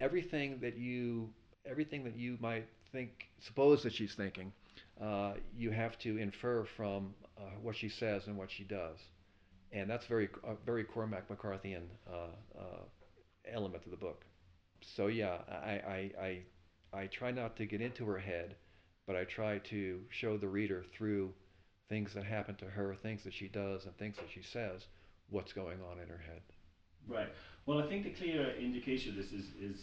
Everything 0.00 0.58
that 0.60 0.76
you 0.76 1.30
everything 1.64 2.04
that 2.04 2.16
you 2.16 2.36
might 2.40 2.66
think 2.92 3.10
suppose 3.40 3.82
that 3.84 3.92
she's 3.92 4.14
thinking, 4.14 4.52
uh, 5.00 5.34
you 5.56 5.70
have 5.70 5.98
to 6.00 6.18
infer 6.18 6.64
from 6.76 7.14
uh, 7.38 7.42
what 7.62 7.76
she 7.76 7.88
says 7.88 8.26
and 8.26 8.36
what 8.36 8.50
she 8.50 8.64
does, 8.64 8.98
and 9.72 9.88
that's 9.88 10.06
very 10.06 10.28
uh, 10.46 10.54
very 10.64 10.84
Cormac 10.84 11.28
McCarthyan 11.28 11.82
element 13.50 13.84
of 13.84 13.90
the 13.90 13.96
book. 13.96 14.24
So 14.96 15.06
yeah, 15.06 15.38
I, 15.48 15.70
I, 15.70 16.10
I, 16.20 16.98
I 17.00 17.06
try 17.06 17.30
not 17.30 17.56
to 17.56 17.66
get 17.66 17.80
into 17.80 18.04
her 18.06 18.18
head, 18.18 18.56
but 19.06 19.16
I 19.16 19.24
try 19.24 19.58
to 19.70 20.00
show 20.10 20.36
the 20.36 20.48
reader 20.48 20.84
through 20.96 21.32
things 21.88 22.14
that 22.14 22.24
happen 22.24 22.54
to 22.56 22.64
her, 22.66 22.96
things 23.02 23.22
that 23.24 23.34
she 23.34 23.48
does, 23.48 23.84
and 23.84 23.96
things 23.96 24.16
that 24.16 24.26
she 24.32 24.42
says, 24.42 24.82
what's 25.30 25.52
going 25.52 25.78
on 25.90 26.00
in 26.00 26.08
her 26.08 26.20
head. 26.26 26.42
Right. 27.08 27.28
Well, 27.66 27.78
I 27.80 27.88
think 27.88 28.04
the 28.04 28.10
clear 28.10 28.54
indication 28.56 29.10
of 29.10 29.16
this 29.16 29.32
is, 29.32 29.46
is 29.60 29.80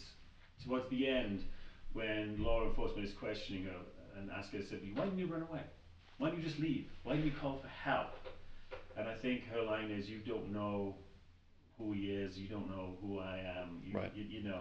towards 0.64 0.88
the 0.90 1.08
end 1.08 1.44
when 1.92 2.42
law 2.42 2.66
enforcement 2.66 3.06
is 3.06 3.14
questioning 3.14 3.64
her 3.64 3.76
and 4.18 4.30
asking 4.30 4.60
her 4.60 4.66
simply, 4.66 4.92
why 4.94 5.04
didn't 5.04 5.18
you 5.18 5.26
run 5.26 5.42
away? 5.42 5.62
Why 6.18 6.30
didn't 6.30 6.42
you 6.42 6.48
just 6.48 6.60
leave? 6.60 6.86
Why 7.02 7.14
didn't 7.14 7.26
you 7.26 7.36
call 7.40 7.58
for 7.58 7.68
help? 7.68 8.10
And 9.00 9.08
I 9.08 9.14
think 9.14 9.48
her 9.54 9.62
line 9.62 9.90
is, 9.90 10.10
you 10.10 10.18
don't 10.18 10.52
know 10.52 10.94
who 11.78 11.92
he 11.92 12.10
is. 12.10 12.38
You 12.38 12.48
don't 12.48 12.68
know 12.68 12.98
who 13.00 13.18
I 13.18 13.38
am. 13.58 13.80
You, 13.82 13.96
right. 13.96 14.12
you, 14.14 14.24
you 14.28 14.46
know, 14.46 14.60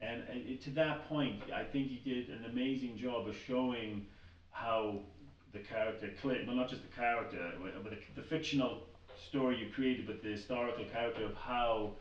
and, 0.00 0.22
and 0.28 0.60
to 0.62 0.70
that 0.70 1.06
point, 1.06 1.42
I 1.54 1.64
think 1.64 1.88
he 1.88 2.00
did 2.02 2.30
an 2.30 2.46
amazing 2.50 2.96
job 2.96 3.28
of 3.28 3.36
showing 3.46 4.06
how 4.50 5.00
the 5.52 5.58
character 5.58 6.08
Clint, 6.20 6.46
well, 6.46 6.56
not 6.56 6.70
just 6.70 6.82
the 6.82 6.96
character, 6.96 7.52
but 7.60 7.90
the, 7.90 8.20
the 8.20 8.26
fictional 8.26 8.84
story 9.28 9.58
you 9.58 9.70
created 9.74 10.06
but 10.06 10.22
the 10.22 10.30
historical 10.30 10.84
character 10.86 11.24
of 11.24 11.34
how 11.34 11.92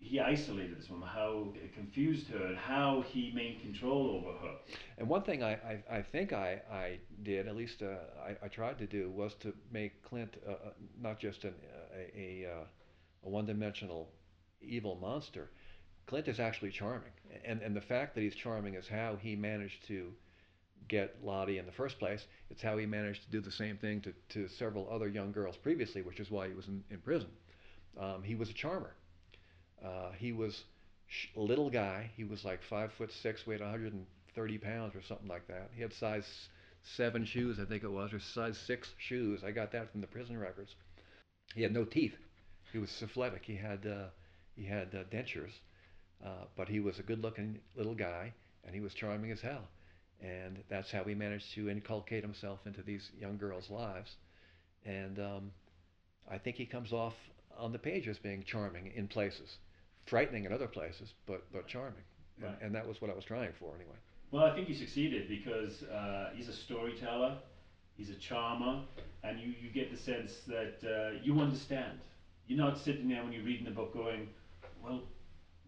he 0.00 0.18
isolated 0.18 0.78
this 0.78 0.88
woman, 0.88 1.06
how 1.06 1.52
it 1.54 1.74
confused 1.74 2.26
her, 2.28 2.46
and 2.46 2.56
how 2.56 3.04
he 3.06 3.30
maintained 3.34 3.60
control 3.60 4.10
over 4.18 4.36
her. 4.38 4.54
And 4.98 5.08
one 5.08 5.22
thing 5.22 5.42
I, 5.42 5.52
I, 5.52 5.82
I 5.90 6.02
think 6.02 6.32
I, 6.32 6.60
I 6.72 6.98
did, 7.22 7.46
at 7.46 7.54
least 7.54 7.82
uh, 7.82 7.96
I, 8.26 8.44
I 8.44 8.48
tried 8.48 8.78
to 8.78 8.86
do, 8.86 9.10
was 9.10 9.34
to 9.40 9.52
make 9.70 10.02
Clint 10.02 10.36
uh, 10.48 10.52
uh 10.52 10.56
not 11.00 11.20
just 11.20 11.44
an, 11.44 11.54
uh, 11.72 11.96
a, 11.96 12.44
a, 12.44 12.50
uh, 12.50 12.64
a 13.24 13.28
one 13.28 13.44
dimensional 13.44 14.08
evil 14.62 14.96
monster. 15.00 15.50
Clint 16.06 16.28
is 16.28 16.40
actually 16.40 16.70
charming. 16.70 17.12
And, 17.44 17.60
and 17.60 17.76
the 17.76 17.80
fact 17.80 18.14
that 18.14 18.22
he's 18.22 18.34
charming 18.34 18.74
is 18.74 18.88
how 18.88 19.16
he 19.20 19.36
managed 19.36 19.86
to 19.88 20.12
get 20.88 21.16
Lottie 21.22 21.58
in 21.58 21.66
the 21.66 21.72
first 21.72 21.98
place. 21.98 22.26
It's 22.50 22.62
how 22.62 22.78
he 22.78 22.86
managed 22.86 23.24
to 23.24 23.30
do 23.30 23.40
the 23.40 23.52
same 23.52 23.76
thing 23.76 24.00
to, 24.00 24.12
to 24.30 24.48
several 24.48 24.88
other 24.90 25.08
young 25.08 25.30
girls 25.30 25.56
previously, 25.56 26.02
which 26.02 26.20
is 26.20 26.30
why 26.30 26.48
he 26.48 26.54
was 26.54 26.66
in, 26.66 26.82
in 26.90 26.98
prison. 26.98 27.28
Um, 27.98 28.22
he 28.24 28.34
was 28.34 28.50
a 28.50 28.54
charmer. 28.54 28.94
Uh, 29.84 30.12
he 30.18 30.32
was 30.32 30.64
a 31.36 31.40
little 31.40 31.70
guy. 31.70 32.10
He 32.16 32.24
was 32.24 32.44
like 32.44 32.60
five 32.62 32.92
foot 32.92 33.12
six, 33.12 33.46
weighed 33.46 33.60
130 33.60 34.58
pounds 34.58 34.94
or 34.94 35.02
something 35.02 35.28
like 35.28 35.46
that. 35.48 35.70
He 35.74 35.82
had 35.82 35.92
size 35.92 36.48
seven 36.82 37.24
shoes, 37.24 37.58
I 37.60 37.64
think 37.64 37.82
it 37.82 37.90
was, 37.90 38.12
or 38.12 38.20
size 38.20 38.58
six 38.58 38.92
shoes. 38.98 39.42
I 39.44 39.50
got 39.50 39.72
that 39.72 39.90
from 39.90 40.00
the 40.00 40.06
prison 40.06 40.38
records. 40.38 40.74
He 41.54 41.62
had 41.62 41.72
no 41.72 41.84
teeth. 41.84 42.14
He 42.72 42.78
was 42.78 42.90
syphilitic. 42.90 43.42
He 43.44 43.56
had 43.56 43.86
uh, 43.86 44.08
he 44.54 44.64
had 44.64 44.94
uh, 44.94 45.04
dentures, 45.14 45.52
uh, 46.24 46.44
but 46.56 46.68
he 46.68 46.80
was 46.80 46.98
a 46.98 47.02
good-looking 47.02 47.58
little 47.76 47.94
guy, 47.94 48.32
and 48.64 48.74
he 48.74 48.80
was 48.80 48.94
charming 48.94 49.30
as 49.30 49.40
hell. 49.40 49.68
And 50.22 50.58
that's 50.68 50.90
how 50.90 51.02
he 51.04 51.14
managed 51.14 51.54
to 51.54 51.70
inculcate 51.70 52.22
himself 52.22 52.60
into 52.66 52.82
these 52.82 53.10
young 53.18 53.38
girls' 53.38 53.70
lives. 53.70 54.16
And 54.84 55.18
um, 55.18 55.50
I 56.30 56.36
think 56.36 56.56
he 56.56 56.66
comes 56.66 56.92
off 56.92 57.14
on 57.58 57.72
the 57.72 57.78
page 57.78 58.06
as 58.06 58.18
being 58.18 58.44
charming 58.44 58.92
in 58.94 59.08
places 59.08 59.56
frightening 60.06 60.44
in 60.44 60.52
other 60.52 60.66
places, 60.66 61.14
but 61.26 61.44
but 61.52 61.66
charming. 61.66 62.02
Right. 62.40 62.52
And, 62.52 62.62
and, 62.62 62.74
that 62.74 62.86
was 62.88 63.00
what 63.02 63.10
I 63.10 63.14
was 63.14 63.24
trying 63.24 63.52
for 63.58 63.74
anyway. 63.74 63.96
Well, 64.30 64.44
I 64.44 64.54
think 64.54 64.68
he 64.68 64.74
succeeded 64.74 65.28
because 65.28 65.82
uh, 65.82 66.30
he's 66.34 66.48
a 66.48 66.54
storyteller, 66.54 67.36
he's 67.96 68.10
a 68.10 68.14
charmer, 68.14 68.82
and 69.22 69.38
you, 69.38 69.52
you 69.60 69.70
get 69.70 69.90
the 69.90 69.98
sense 69.98 70.32
that 70.46 70.78
uh, 70.84 71.20
you 71.22 71.38
understand. 71.40 71.98
You're 72.46 72.58
not 72.58 72.78
sitting 72.78 73.08
there 73.08 73.22
when 73.22 73.32
you're 73.32 73.44
reading 73.44 73.66
the 73.66 73.72
book 73.72 73.92
going, 73.92 74.28
well, 74.82 75.02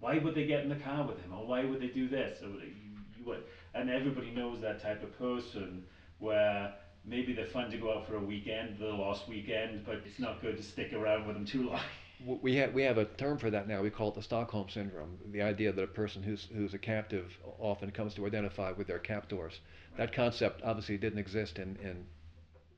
why 0.00 0.18
would 0.18 0.34
they 0.34 0.46
get 0.46 0.62
in 0.62 0.68
the 0.68 0.76
car 0.76 1.06
with 1.06 1.18
him, 1.20 1.32
or 1.32 1.46
why 1.46 1.64
would 1.64 1.80
they 1.80 1.88
do 1.88 2.08
this, 2.08 2.42
or 2.42 2.48
you, 2.48 2.96
you 3.18 3.24
would, 3.26 3.42
and 3.74 3.90
everybody 3.90 4.30
knows 4.30 4.60
that 4.62 4.80
type 4.80 5.02
of 5.02 5.16
person 5.18 5.84
where 6.18 6.72
maybe 7.04 7.32
they're 7.34 7.46
fun 7.46 7.70
to 7.70 7.76
go 7.76 7.92
out 7.92 8.06
for 8.08 8.16
a 8.16 8.20
weekend, 8.20 8.78
the 8.78 8.86
lost 8.86 9.28
weekend, 9.28 9.84
but 9.84 10.00
it's 10.06 10.18
not 10.18 10.40
good 10.40 10.56
to 10.56 10.62
stick 10.62 10.92
around 10.92 11.26
with 11.26 11.36
them 11.36 11.44
too 11.44 11.68
long 11.68 11.80
we 12.26 12.56
have 12.56 12.72
we 12.72 12.82
have 12.82 12.98
a 12.98 13.04
term 13.04 13.38
for 13.38 13.50
that 13.50 13.68
now. 13.68 13.82
We 13.82 13.90
call 13.90 14.08
it 14.08 14.14
the 14.14 14.22
Stockholm 14.22 14.68
syndrome. 14.68 15.18
The 15.30 15.42
idea 15.42 15.72
that 15.72 15.82
a 15.82 15.87
person 15.87 16.22
who's 16.22 16.48
who's 16.54 16.74
a 16.74 16.78
captive 16.78 17.32
often 17.58 17.90
comes 17.90 18.14
to 18.14 18.26
identify 18.26 18.72
with 18.72 18.87
their 18.87 18.98
captors. 18.98 19.61
That 19.96 20.12
concept 20.12 20.62
obviously 20.62 20.98
didn't 20.98 21.18
exist 21.18 21.58
in 21.58 21.76
in 21.82 22.04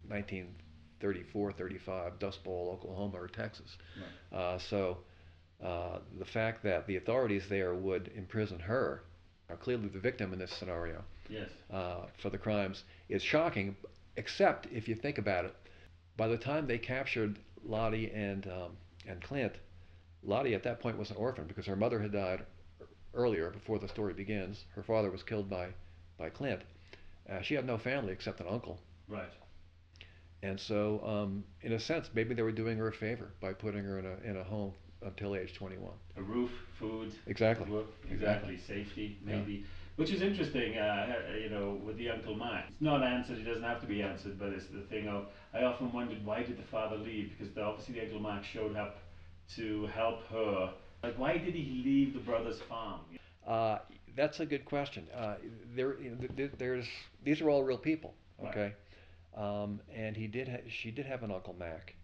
1934, 0.08 1.52
35, 1.52 2.18
Dust 2.18 2.44
Bowl, 2.44 2.70
Oklahoma, 2.72 3.20
or 3.20 3.28
Texas. 3.28 3.76
Right. 4.32 4.38
Uh, 4.38 4.58
so 4.58 4.98
uh, 5.62 5.98
the 6.18 6.24
fact 6.24 6.62
that 6.64 6.86
the 6.86 6.96
authorities 6.96 7.48
there 7.48 7.74
would 7.74 8.10
imprison 8.14 8.58
her, 8.58 9.02
are 9.48 9.56
clearly 9.56 9.88
the 9.88 9.98
victim 9.98 10.32
in 10.32 10.38
this 10.38 10.52
scenario, 10.52 11.02
yes. 11.28 11.48
uh, 11.72 12.06
for 12.18 12.30
the 12.30 12.38
crimes, 12.38 12.84
is 13.08 13.22
shocking. 13.22 13.76
Except 14.16 14.66
if 14.72 14.88
you 14.88 14.94
think 14.94 15.18
about 15.18 15.44
it, 15.44 15.54
by 16.16 16.28
the 16.28 16.36
time 16.36 16.66
they 16.66 16.78
captured 16.78 17.38
Lottie 17.64 18.10
and 18.12 18.46
um, 18.46 18.76
and 19.06 19.22
Clint, 19.22 19.54
Lottie 20.22 20.54
at 20.54 20.62
that 20.62 20.80
point 20.80 20.98
was 20.98 21.10
an 21.10 21.16
orphan 21.16 21.46
because 21.46 21.66
her 21.66 21.76
mother 21.76 22.00
had 22.00 22.12
died 22.12 22.44
earlier 23.14 23.50
before 23.50 23.78
the 23.78 23.88
story 23.88 24.14
begins. 24.14 24.64
Her 24.74 24.82
father 24.82 25.10
was 25.10 25.22
killed 25.22 25.48
by, 25.48 25.68
by 26.18 26.30
Clint. 26.30 26.62
Uh, 27.28 27.42
she 27.42 27.54
had 27.54 27.66
no 27.66 27.78
family 27.78 28.12
except 28.12 28.40
an 28.40 28.46
uncle. 28.48 28.80
Right. 29.08 29.30
And 30.42 30.60
so, 30.60 31.00
um, 31.04 31.44
in 31.62 31.72
a 31.72 31.80
sense, 31.80 32.10
maybe 32.14 32.34
they 32.34 32.42
were 32.42 32.52
doing 32.52 32.76
her 32.78 32.88
a 32.88 32.92
favor 32.92 33.30
by 33.40 33.54
putting 33.54 33.84
her 33.84 33.98
in 33.98 34.06
a, 34.06 34.30
in 34.30 34.36
a 34.36 34.44
home 34.44 34.72
until 35.02 35.34
age 35.34 35.54
21. 35.54 35.90
A 36.16 36.22
roof, 36.22 36.50
food. 36.78 37.12
Exactly. 37.26 37.70
Work, 37.70 37.86
exactly. 38.10 38.54
exactly. 38.54 38.84
Safety, 38.84 39.18
maybe. 39.24 39.52
Yeah. 39.52 39.66
Which 39.96 40.10
is 40.10 40.22
interesting, 40.22 40.76
uh, 40.76 41.06
you 41.40 41.50
know, 41.50 41.78
with 41.84 41.96
the 41.98 42.10
Uncle 42.10 42.34
Mac. 42.34 42.66
It's 42.68 42.80
not 42.80 43.04
answered, 43.04 43.38
it 43.38 43.44
doesn't 43.44 43.62
have 43.62 43.80
to 43.80 43.86
be 43.86 44.02
answered, 44.02 44.38
but 44.38 44.48
it's 44.48 44.66
the 44.66 44.80
thing 44.80 45.06
of, 45.08 45.26
I 45.52 45.62
often 45.62 45.92
wondered 45.92 46.24
why 46.26 46.42
did 46.42 46.58
the 46.58 46.64
father 46.64 46.96
leave? 46.96 47.30
Because 47.30 47.54
the, 47.54 47.62
obviously 47.62 47.94
the 47.94 48.02
Uncle 48.02 48.20
Mac 48.20 48.44
showed 48.44 48.76
up 48.76 48.98
to 49.56 49.86
help 49.94 50.26
her. 50.28 50.72
Like, 51.02 51.16
why 51.16 51.38
did 51.38 51.54
he 51.54 51.82
leave 51.84 52.14
the 52.14 52.20
brother's 52.20 52.60
farm? 52.68 53.00
Uh, 53.46 53.78
that's 54.16 54.40
a 54.40 54.46
good 54.46 54.64
question. 54.64 55.06
Uh, 55.16 55.34
there, 55.76 55.96
there's, 56.58 56.86
these 57.22 57.40
are 57.40 57.48
all 57.48 57.62
real 57.62 57.78
people, 57.78 58.14
okay? 58.44 58.74
Right. 59.36 59.62
Um, 59.62 59.80
and 59.94 60.16
he 60.16 60.26
did, 60.26 60.48
ha- 60.48 60.68
she 60.68 60.90
did 60.90 61.06
have 61.06 61.22
an 61.22 61.30
Uncle 61.30 61.54
Mac. 61.56 61.94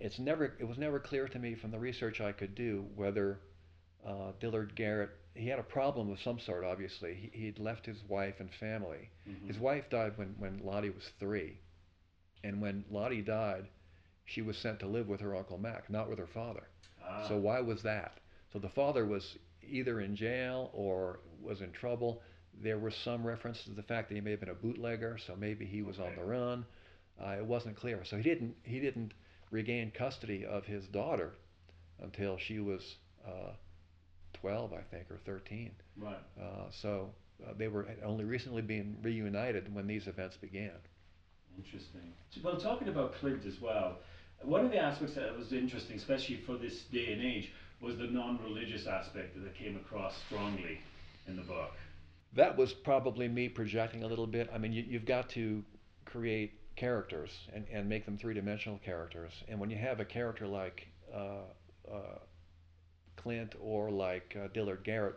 It's 0.00 0.18
never, 0.18 0.56
it 0.58 0.66
was 0.66 0.78
never 0.78 0.98
clear 0.98 1.28
to 1.28 1.38
me 1.38 1.54
from 1.54 1.70
the 1.70 1.78
research 1.78 2.20
I 2.20 2.32
could 2.32 2.54
do 2.54 2.86
whether 2.96 3.38
uh, 4.06 4.32
Dillard 4.40 4.74
Garrett 4.74 5.10
he 5.38 5.48
had 5.48 5.58
a 5.58 5.64
problem 5.64 6.10
of 6.10 6.20
some 6.20 6.38
sort. 6.38 6.64
Obviously, 6.64 7.14
he, 7.14 7.44
he'd 7.44 7.58
left 7.58 7.86
his 7.86 7.98
wife 8.08 8.34
and 8.40 8.50
family. 8.58 9.10
Mm-hmm. 9.28 9.46
His 9.46 9.58
wife 9.58 9.88
died 9.88 10.12
when 10.16 10.34
when 10.38 10.60
Lottie 10.64 10.90
was 10.90 11.10
three, 11.20 11.60
and 12.42 12.60
when 12.60 12.84
Lottie 12.90 13.22
died, 13.22 13.68
she 14.24 14.42
was 14.42 14.58
sent 14.58 14.80
to 14.80 14.86
live 14.86 15.08
with 15.08 15.20
her 15.20 15.36
uncle 15.36 15.58
Mac, 15.58 15.88
not 15.88 16.08
with 16.08 16.18
her 16.18 16.26
father. 16.26 16.68
Ah. 17.06 17.26
So 17.28 17.36
why 17.36 17.60
was 17.60 17.82
that? 17.82 18.18
So 18.52 18.58
the 18.58 18.68
father 18.68 19.06
was 19.06 19.38
either 19.66 20.00
in 20.00 20.16
jail 20.16 20.70
or 20.72 21.20
was 21.40 21.60
in 21.60 21.72
trouble. 21.72 22.22
There 22.60 22.78
was 22.78 22.94
some 23.04 23.24
reference 23.26 23.62
to 23.64 23.70
the 23.70 23.82
fact 23.82 24.08
that 24.08 24.16
he 24.16 24.20
may 24.20 24.32
have 24.32 24.40
been 24.40 24.48
a 24.48 24.54
bootlegger, 24.54 25.18
so 25.24 25.36
maybe 25.36 25.64
he 25.64 25.82
was 25.82 25.98
okay. 25.98 26.08
on 26.08 26.16
the 26.16 26.24
run. 26.24 26.66
Uh, 27.22 27.36
it 27.38 27.44
wasn't 27.44 27.76
clear. 27.76 28.04
So 28.04 28.16
he 28.16 28.22
didn't 28.22 28.56
he 28.64 28.80
didn't 28.80 29.14
regain 29.50 29.90
custody 29.90 30.44
of 30.44 30.64
his 30.64 30.86
daughter 30.86 31.34
until 32.00 32.38
she 32.38 32.58
was 32.60 32.96
uh, 33.26 33.52
12, 34.40 34.72
I 34.72 34.82
think, 34.90 35.10
or 35.10 35.18
13. 35.24 35.70
Right. 35.96 36.16
Uh, 36.40 36.70
so 36.70 37.10
uh, 37.46 37.52
they 37.56 37.68
were 37.68 37.86
only 38.04 38.24
recently 38.24 38.62
being 38.62 38.96
reunited 39.02 39.74
when 39.74 39.86
these 39.86 40.06
events 40.06 40.36
began. 40.36 40.72
Interesting. 41.56 42.12
Well, 42.42 42.56
talking 42.56 42.88
about 42.88 43.14
Clint 43.14 43.44
as 43.46 43.60
well, 43.60 43.98
one 44.42 44.64
of 44.64 44.70
the 44.70 44.78
aspects 44.78 45.14
that 45.16 45.36
was 45.36 45.52
interesting, 45.52 45.96
especially 45.96 46.40
for 46.46 46.56
this 46.56 46.82
day 46.92 47.12
and 47.12 47.22
age, 47.22 47.50
was 47.80 47.96
the 47.96 48.06
non-religious 48.06 48.86
aspect 48.86 49.40
that 49.42 49.54
came 49.56 49.76
across 49.76 50.14
strongly 50.26 50.78
in 51.26 51.36
the 51.36 51.42
book. 51.42 51.72
That 52.34 52.56
was 52.56 52.72
probably 52.72 53.28
me 53.28 53.48
projecting 53.48 54.02
a 54.02 54.06
little 54.06 54.26
bit. 54.26 54.50
I 54.52 54.58
mean, 54.58 54.72
you, 54.72 54.98
have 54.98 55.06
got 55.06 55.28
to 55.30 55.62
create 56.04 56.52
characters 56.76 57.30
and, 57.52 57.64
and 57.72 57.88
make 57.88 58.04
them 58.04 58.18
three-dimensional 58.18 58.78
characters. 58.84 59.32
And 59.48 59.58
when 59.58 59.70
you 59.70 59.78
have 59.78 60.00
a 60.00 60.04
character 60.04 60.46
like 60.46 60.86
uh, 61.12 61.42
uh 61.90 62.18
Clint 63.18 63.54
or 63.60 63.90
like 63.90 64.36
uh, 64.42 64.48
Dillard 64.54 64.82
Garrett. 64.84 65.16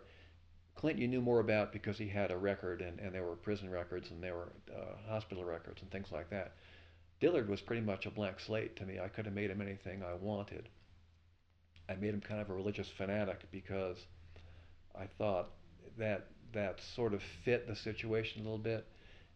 Clint 0.76 1.00
you 1.00 1.08
knew 1.08 1.22
more 1.22 1.40
about 1.40 1.72
because 1.72 1.98
he 1.98 2.08
had 2.08 2.32
a 2.32 2.38
record 2.38 2.82
and, 2.82 3.00
and 3.00 3.14
there 3.14 3.24
were 3.24 3.36
prison 3.36 3.70
records 3.70 4.10
and 4.12 4.22
there 4.22 4.36
were 4.36 4.52
uh, 4.76 5.10
hospital 5.10 5.44
records 5.44 5.82
and 5.82 5.92
things 5.92 6.12
like 6.12 6.30
that. 6.30 6.54
Dillard 7.20 7.48
was 7.48 7.62
pretty 7.62 7.82
much 7.82 8.06
a 8.06 8.12
blank 8.12 8.40
slate 8.40 8.76
to 8.78 8.86
me. 8.86 9.00
I 9.00 9.08
could 9.08 9.26
have 9.26 9.36
made 9.36 9.52
him 9.52 9.62
anything 9.62 10.04
I 10.04 10.16
wanted. 10.16 10.70
I 11.88 11.96
made 11.96 12.14
him 12.14 12.22
kind 12.22 12.42
of 12.42 12.50
a 12.50 12.54
religious 12.54 12.90
fanatic 12.90 13.42
because 13.52 13.98
I 14.96 15.06
thought 15.18 15.50
that 15.98 16.28
that 16.54 16.80
sort 16.96 17.14
of 17.14 17.22
fit 17.46 17.68
the 17.68 17.76
situation 17.76 18.42
a 18.42 18.44
little 18.44 18.58
bit 18.58 18.86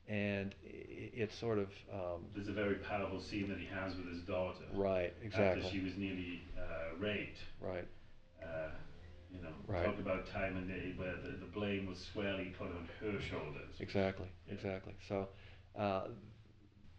and 0.07 0.53
it, 0.63 1.11
it 1.13 1.33
sort 1.33 1.57
of 1.57 1.67
um, 1.91 2.25
there's 2.35 2.47
a 2.47 2.53
very 2.53 2.75
powerful 2.75 3.19
scene 3.19 3.49
that 3.49 3.57
he 3.57 3.65
has 3.65 3.95
with 3.95 4.07
his 4.07 4.21
daughter 4.21 4.65
right 4.73 5.13
exactly 5.23 5.63
after 5.63 5.75
she 5.75 5.83
was 5.83 5.95
nearly 5.97 6.41
uh, 6.57 6.95
raped 6.99 7.39
right 7.59 7.87
uh, 8.45 8.69
you 9.31 9.41
know, 9.41 9.49
right. 9.67 9.85
talk 9.85 9.99
about 9.99 10.27
time 10.27 10.57
and 10.57 10.67
day 10.67 10.93
where 10.95 11.15
the, 11.23 11.37
the 11.37 11.45
blame 11.45 11.87
was 11.87 11.99
squarely 11.99 12.53
put 12.57 12.67
on 12.67 12.87
her 13.01 13.19
shoulders. 13.21 13.75
Exactly, 13.79 14.27
yeah. 14.47 14.53
exactly. 14.53 14.93
So, 15.07 15.27
uh, 15.77 16.07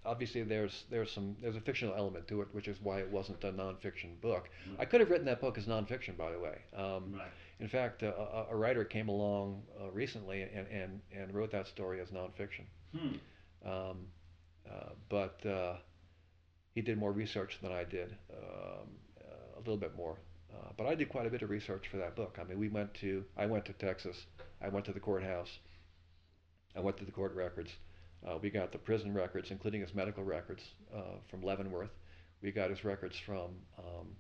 obviously, 0.05 0.43
there's 0.43 0.85
there's 0.91 1.11
some 1.11 1.37
there's 1.41 1.57
a 1.57 1.61
fictional 1.61 1.95
element 1.95 2.29
to 2.29 2.43
it, 2.43 2.49
which 2.53 2.69
is 2.69 2.79
why 2.83 2.99
it 2.99 3.11
wasn't 3.11 3.43
a 3.45 3.53
nonfiction 3.53 4.21
book. 4.21 4.49
Right. 4.69 4.81
I 4.81 4.85
could 4.85 5.01
have 5.01 5.11
written 5.11 5.27
that 5.27 5.41
book 5.41 5.59
as 5.59 5.67
nonfiction, 5.67 6.17
by 6.17 6.33
the 6.33 6.39
way. 6.39 6.59
Um, 6.77 7.15
right. 7.17 7.29
In 7.59 7.69
fact, 7.69 8.03
uh, 8.03 8.13
a, 8.17 8.47
a, 8.51 8.57
writer 8.57 8.85
came 8.85 9.09
along 9.09 9.63
uh, 9.81 9.91
recently 9.91 10.43
and, 10.43 10.67
and, 10.69 11.01
and 11.11 11.35
wrote 11.35 11.51
that 11.53 11.67
story 11.67 12.03
as 12.03 12.09
nonfiction. 12.09 12.65
Hmm. 12.95 13.15
Um, 13.67 13.97
uh, 14.71 14.91
but 15.09 15.45
uh, 15.47 15.77
he 16.75 16.83
did 16.83 16.99
more 16.99 17.13
research 17.13 17.59
than 17.63 17.73
I 17.73 17.85
did, 17.85 18.15
um, 18.31 18.89
uh, 19.19 19.57
a 19.57 19.61
little 19.61 19.79
bit 19.79 19.97
more. 19.97 20.19
Uh, 20.53 20.69
but 20.77 20.87
I 20.87 20.95
did 20.95 21.09
quite 21.09 21.27
a 21.27 21.31
bit 21.31 21.43
of 21.43 21.51
research 21.51 21.89
for 21.91 21.97
that 21.99 22.17
book. 22.17 22.39
I 22.41 22.45
mean, 22.45 22.59
we 22.59 22.69
went 22.69 22.95
to, 22.95 23.25
I 23.37 23.47
went 23.47 23.65
to 23.67 23.73
Texas, 23.75 24.17
I 24.63 24.69
went 24.69 24.85
to 24.87 24.93
the 24.93 25.01
courthouse, 25.01 25.59
I 26.77 26.81
went 26.81 26.97
to 26.99 27.05
the 27.05 27.13
court 27.13 27.35
records. 27.35 27.71
Uh, 28.27 28.39
we 28.41 28.51
got 28.51 28.73
the 28.73 28.79
prison 28.79 29.13
records, 29.15 29.51
including 29.51 29.81
his 29.83 29.95
medical 29.95 30.25
records 30.25 30.63
uh, 30.95 31.19
from 31.31 31.43
Leavenworth. 31.43 31.91
we 32.43 32.51
got 32.53 32.71
his 32.71 32.85
records 32.85 33.17
from 33.19 33.51
um, 33.79 34.17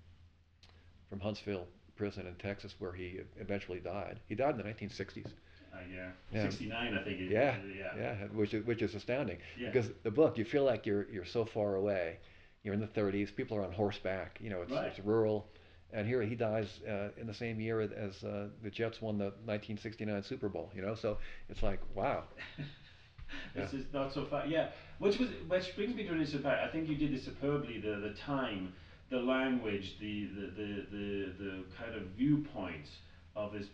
from 1.09 1.21
Huntsville 1.21 1.67
prison 1.97 2.27
in 2.27 2.35
Texas, 2.35 2.75
where 2.79 2.93
he 2.93 3.21
eventually 3.39 3.81
died. 3.81 4.21
He 4.29 4.35
died 4.35 4.51
in 4.51 4.59
the 4.59 4.65
1960s. 4.65 5.27
Uh, 5.73 5.79
yeah. 5.93 6.09
Yeah. 6.33 6.43
69, 6.51 6.95
I 6.95 7.03
think. 7.05 7.21
It, 7.21 7.31
Yeah, 7.31 7.57
yeah. 7.77 7.93
yeah, 7.97 8.15
which 8.35 8.53
is 8.55 8.65
which 8.67 8.83
is 8.83 8.95
astounding 8.95 9.39
Yeah. 9.59 9.71
because 9.71 9.91
the 10.03 10.11
book 10.11 10.37
you 10.39 10.45
feel 10.45 10.65
like 10.65 10.85
you're 10.87 11.09
you're 11.11 11.25
so 11.25 11.45
far 11.45 11.77
away. 11.77 12.19
You're 12.63 12.75
in 12.75 12.81
the 12.81 12.89
30s. 12.89 13.35
People 13.35 13.57
are 13.59 13.65
on 13.65 13.73
horseback. 13.73 14.39
You 14.43 14.51
know, 14.51 14.63
it's, 14.63 14.73
Right. 14.73 14.87
it's 14.89 14.99
rural, 15.01 15.47
and 15.93 16.07
here 16.07 16.23
he 16.23 16.35
dies 16.35 16.81
uh, 16.89 17.09
in 17.17 17.27
the 17.27 17.35
same 17.35 17.61
year 17.61 17.81
as 17.81 18.23
uh, 18.25 18.49
the 18.63 18.71
Jets 18.71 19.01
won 19.01 19.19
the 19.19 19.27
1969 19.45 20.23
Super 20.23 20.49
Bowl. 20.49 20.71
You 20.75 20.83
know, 20.83 20.95
so 20.95 21.19
it's 21.49 21.63
like 21.63 21.81
wow. 21.95 22.25
this 23.55 23.73
is 23.73 23.87
not 23.93 24.13
so 24.13 24.25
far. 24.25 24.47
Yeah, 24.47 24.71
which 24.99 25.19
was 25.19 25.29
which 25.49 25.75
brings 25.77 25.95
me 25.95 26.03
to 26.05 26.09
an 26.09 26.15
interesting 26.17 26.43
part. 26.43 26.59
I 26.59 26.69
think 26.69 26.89
you 26.89 26.97
did 26.97 27.15
this 27.15 27.25
superbly. 27.25 27.81
The 27.81 27.97
the 28.09 28.15
time, 28.15 28.73
the 29.11 29.19
language, 29.19 29.99
the 30.01 30.27
the 30.27 30.47
the 30.57 30.87
the, 30.91 31.45
the 31.45 31.65
kind 31.79 31.95
of 31.95 32.03
viewpoints 32.17 32.91
of 33.35 33.53
this. 33.53 33.67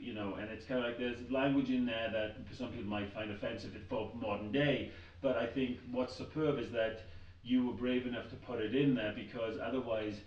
You 0.00 0.14
know, 0.14 0.34
and 0.34 0.50
it's 0.50 0.64
kind 0.64 0.80
of 0.80 0.86
like 0.86 0.98
there's 0.98 1.18
language 1.30 1.70
in 1.70 1.86
there 1.86 2.10
that 2.12 2.36
some 2.56 2.68
people 2.68 2.88
might 2.88 3.12
find 3.12 3.30
offensive 3.30 3.72
for 3.88 4.12
modern 4.14 4.52
day. 4.52 4.90
But 5.22 5.36
I 5.36 5.46
think 5.46 5.78
what's 5.90 6.14
superb 6.14 6.58
is 6.58 6.70
that 6.72 7.02
you 7.42 7.66
were 7.66 7.72
brave 7.72 8.06
enough 8.06 8.28
to 8.30 8.36
put 8.36 8.60
it 8.60 8.74
in 8.74 8.94
there 8.94 9.12
because 9.14 9.58
otherwise. 9.62 10.20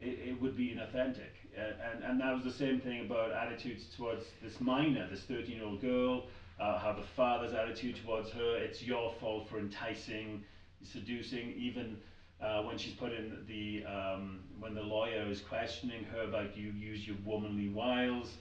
It, 0.00 0.28
it 0.28 0.40
would 0.40 0.56
be 0.56 0.68
inauthentic, 0.68 1.32
and, 1.56 2.04
and 2.04 2.20
that 2.20 2.34
was 2.34 2.44
the 2.44 2.52
same 2.52 2.80
thing 2.80 3.06
about 3.06 3.32
attitudes 3.32 3.84
towards 3.96 4.24
this 4.42 4.60
minor, 4.60 5.08
this 5.10 5.22
thirteen-year-old 5.22 5.80
girl, 5.80 6.24
uh, 6.60 6.78
how 6.78 6.92
the 6.92 7.06
father's 7.16 7.52
attitude 7.52 7.96
towards 8.04 8.30
her, 8.30 8.56
it's 8.56 8.82
your 8.82 9.12
fault 9.20 9.48
for 9.48 9.58
enticing, 9.58 10.44
seducing, 10.82 11.52
even 11.52 11.96
uh, 12.40 12.62
when 12.62 12.76
she's 12.78 12.92
put 12.94 13.12
in 13.12 13.44
the, 13.48 13.84
um, 13.86 14.40
when 14.58 14.74
the 14.74 14.82
lawyer 14.82 15.26
is 15.28 15.40
questioning 15.40 16.04
her 16.04 16.22
about 16.22 16.56
you 16.56 16.70
use 16.70 17.06
your 17.06 17.16
womanly 17.24 17.68
wiles, 17.68 18.36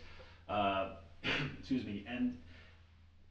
uh, 0.49 0.89
excuse 1.59 1.85
me, 1.85 2.03
and 2.07 2.37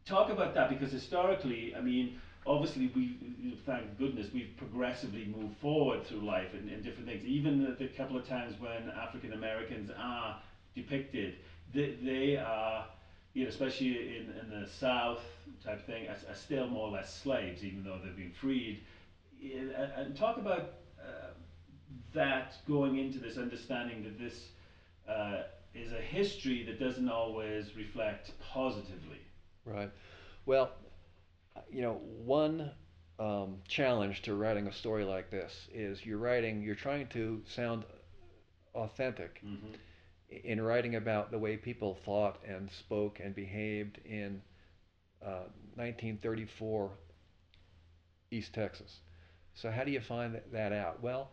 talk 0.06 0.30
about 0.30 0.54
that 0.54 0.68
because 0.68 0.90
historically, 0.90 1.74
I 1.76 1.80
mean, 1.80 2.18
obviously 2.46 2.90
we, 2.94 3.56
thank 3.66 3.98
goodness, 3.98 4.28
we've 4.32 4.54
progressively 4.56 5.32
moved 5.36 5.56
forward 5.58 6.06
through 6.06 6.20
life 6.20 6.54
in, 6.54 6.68
in 6.68 6.82
different 6.82 7.08
things. 7.08 7.24
Even 7.24 7.64
the, 7.64 7.72
the 7.72 7.88
couple 7.88 8.16
of 8.16 8.26
times 8.28 8.54
when 8.60 8.90
African 8.90 9.32
Americans 9.32 9.90
are 9.96 10.40
depicted, 10.74 11.36
they, 11.72 11.96
they 12.02 12.36
are, 12.36 12.86
you 13.34 13.44
know, 13.44 13.48
especially 13.48 14.16
in, 14.16 14.32
in 14.40 14.60
the 14.60 14.68
South 14.68 15.20
type 15.64 15.86
thing, 15.86 16.08
are, 16.08 16.16
are 16.30 16.34
still 16.34 16.66
more 16.68 16.88
or 16.88 16.92
less 16.92 17.14
slaves, 17.22 17.64
even 17.64 17.84
though 17.84 17.98
they've 18.04 18.16
been 18.16 18.32
freed. 18.32 18.82
And, 19.42 20.16
talk 20.16 20.36
about 20.36 20.72
uh, 21.00 21.30
that 22.14 22.54
going 22.68 22.98
into 22.98 23.18
this 23.18 23.38
understanding 23.38 24.02
that 24.04 24.18
this 24.18 24.48
uh, 25.08 25.42
is 25.74 25.92
a 25.92 26.00
history 26.00 26.64
that 26.64 26.78
doesn't 26.78 27.08
always 27.08 27.74
reflect 27.76 28.32
positively. 28.40 29.20
Right. 29.64 29.90
Well, 30.46 30.70
you 31.70 31.82
know, 31.82 31.94
one 32.24 32.70
um, 33.18 33.56
challenge 33.68 34.22
to 34.22 34.34
writing 34.34 34.66
a 34.66 34.72
story 34.72 35.04
like 35.04 35.30
this 35.30 35.68
is 35.72 36.04
you're 36.04 36.18
writing, 36.18 36.62
you're 36.62 36.74
trying 36.74 37.06
to 37.08 37.42
sound 37.46 37.84
authentic 38.74 39.40
Mm-hmm. 39.44 39.74
in 40.44 40.60
writing 40.62 40.94
about 40.96 41.30
the 41.30 41.38
way 41.38 41.56
people 41.56 41.98
thought 42.04 42.38
and 42.46 42.70
spoke 42.70 43.20
and 43.22 43.34
behaved 43.34 43.98
in 44.04 44.40
uh, 45.22 45.44
1934 45.76 46.90
East 48.30 48.54
Texas. 48.54 49.00
So 49.54 49.70
how 49.70 49.84
do 49.84 49.90
you 49.90 50.00
find 50.00 50.34
that, 50.34 50.50
that 50.52 50.72
out? 50.72 51.02
Well, 51.02 51.30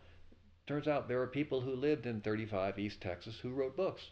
turns 0.66 0.86
out 0.86 1.08
there 1.08 1.22
are 1.22 1.26
people 1.26 1.60
who 1.62 1.74
lived 1.74 2.06
in 2.06 2.20
35 2.20 2.78
East 2.78 3.00
Texas 3.00 3.36
who 3.42 3.50
wrote 3.50 3.76
books. 3.76 4.02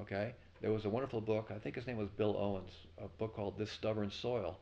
Okay, 0.00 0.34
there 0.60 0.72
was 0.72 0.84
a 0.84 0.88
wonderful 0.90 1.20
book. 1.20 1.50
I 1.54 1.58
think 1.58 1.74
his 1.74 1.86
name 1.86 1.96
was 1.96 2.08
Bill 2.16 2.36
Owens. 2.38 2.70
A 2.98 3.08
book 3.08 3.34
called 3.34 3.58
This 3.58 3.72
Stubborn 3.72 4.10
Soil, 4.12 4.56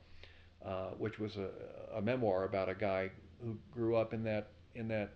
uh, 0.64 0.90
which 0.98 1.18
was 1.18 1.36
a, 1.36 1.50
a 1.96 2.02
memoir 2.02 2.44
about 2.44 2.68
a 2.68 2.74
guy 2.74 3.10
who 3.42 3.56
grew 3.72 3.96
up 3.96 4.12
in 4.12 4.24
that 4.24 4.48
in 4.74 4.88
that 4.88 5.12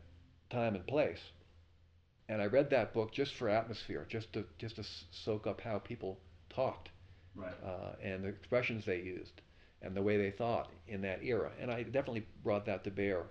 time 0.50 0.74
and 0.74 0.86
place. 0.86 1.20
And 2.28 2.40
I 2.40 2.46
read 2.46 2.70
that 2.70 2.92
book 2.94 3.12
just 3.12 3.34
for 3.34 3.48
atmosphere, 3.48 4.06
just 4.08 4.32
to 4.34 4.44
just 4.58 4.76
to 4.76 4.84
soak 5.10 5.46
up 5.46 5.60
how 5.60 5.78
people 5.78 6.18
talked 6.50 6.90
Right. 7.34 7.54
uh, 7.64 7.94
and 8.02 8.24
the 8.24 8.28
expressions 8.28 8.84
they 8.84 9.00
used 9.00 9.40
and 9.80 9.96
the 9.96 10.02
way 10.02 10.16
they 10.18 10.30
thought 10.30 10.70
in 10.86 11.00
that 11.02 11.22
era. 11.24 11.50
And 11.60 11.70
I 11.70 11.82
definitely 11.82 12.26
brought 12.44 12.66
that 12.66 12.84
to 12.84 12.90
bear 12.90 13.24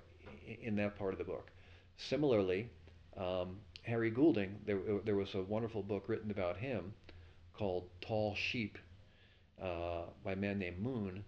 i- 0.48 0.58
in 0.62 0.76
that 0.78 0.96
part 0.98 1.14
of 1.14 1.20
the 1.20 1.24
book. 1.24 1.52
Similarly, 1.98 2.70
um, 3.16 3.60
Harry 3.84 4.10
Goulding, 4.10 4.60
there, 4.66 4.80
there 5.06 5.16
was 5.16 5.34
a 5.36 5.42
wonderful 5.44 5.84
book 5.84 6.10
written 6.10 6.32
about 6.32 6.58
him 6.58 6.94
called 7.54 7.90
Tall 8.02 8.36
Sheep 8.36 8.78
uh, 9.62 10.04
by 10.24 10.34
a 10.34 10.36
man 10.36 10.60
named 10.60 10.80
Moon. 10.80 11.24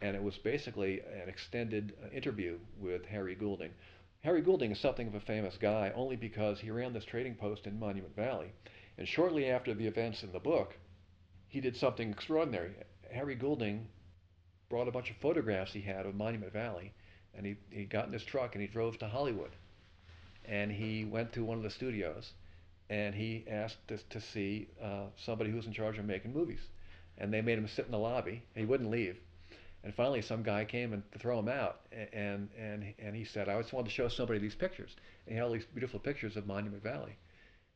And 0.00 0.14
it 0.14 0.22
was 0.22 0.36
basically 0.38 1.00
an 1.00 1.28
extended 1.28 1.94
uh, 2.02 2.08
interview 2.14 2.58
with 2.78 3.06
Harry 3.06 3.34
Goulding. 3.34 3.70
Harry 4.20 4.42
Goulding 4.42 4.72
is 4.72 4.80
something 4.80 5.06
of 5.06 5.14
a 5.14 5.20
famous 5.20 5.56
guy 5.56 5.92
only 5.94 6.16
because 6.16 6.60
he 6.60 6.70
ran 6.70 6.92
this 6.92 7.04
trading 7.04 7.34
post 7.34 7.66
in 7.66 7.78
Monument 7.78 8.14
Valley. 8.16 8.52
And 8.98 9.06
shortly 9.06 9.48
after 9.50 9.74
the 9.74 9.86
events 9.86 10.22
in 10.22 10.32
the 10.32 10.40
book, 10.40 10.76
he 11.48 11.60
did 11.60 11.76
something 11.76 12.10
extraordinary. 12.10 12.72
Harry 13.10 13.34
Goulding 13.34 13.88
brought 14.68 14.88
a 14.88 14.92
bunch 14.92 15.10
of 15.10 15.16
photographs 15.18 15.72
he 15.72 15.80
had 15.80 16.06
of 16.06 16.14
Monument 16.14 16.52
Valley, 16.52 16.92
and 17.34 17.46
he, 17.46 17.56
he 17.70 17.84
got 17.84 18.06
in 18.06 18.12
his 18.12 18.24
truck 18.24 18.54
and 18.54 18.62
he 18.62 18.68
drove 18.68 18.98
to 18.98 19.08
Hollywood. 19.08 19.52
And 20.44 20.70
he 20.72 21.04
went 21.04 21.32
to 21.34 21.44
one 21.44 21.58
of 21.58 21.62
the 21.62 21.70
studios, 21.70 22.32
and 22.90 23.14
he 23.14 23.44
asked 23.48 23.86
to, 23.88 23.98
to 24.10 24.20
see 24.20 24.68
uh, 24.82 25.06
somebody 25.16 25.50
who 25.50 25.56
was 25.56 25.66
in 25.66 25.72
charge 25.72 25.98
of 25.98 26.04
making 26.04 26.32
movies. 26.32 26.60
And 27.18 27.32
they 27.32 27.40
made 27.40 27.58
him 27.58 27.68
sit 27.68 27.86
in 27.86 27.92
the 27.92 27.98
lobby, 27.98 28.42
he 28.54 28.64
wouldn't 28.64 28.90
leave. 28.90 29.18
And 29.86 29.94
finally, 29.94 30.20
some 30.20 30.42
guy 30.42 30.64
came 30.64 30.92
and 30.92 31.04
to 31.12 31.18
throw 31.20 31.38
him 31.38 31.46
out, 31.46 31.82
and 32.12 32.48
and 32.58 32.92
and 32.98 33.14
he 33.14 33.22
said, 33.24 33.48
"I 33.48 33.56
just 33.60 33.72
wanted 33.72 33.84
to 33.90 33.94
show 33.94 34.08
somebody 34.08 34.40
these 34.40 34.56
pictures." 34.56 34.96
And 35.24 35.32
he 35.32 35.36
had 35.36 35.44
all 35.44 35.52
these 35.52 35.64
beautiful 35.66 36.00
pictures 36.00 36.36
of 36.36 36.44
Monument 36.44 36.82
Valley. 36.82 37.16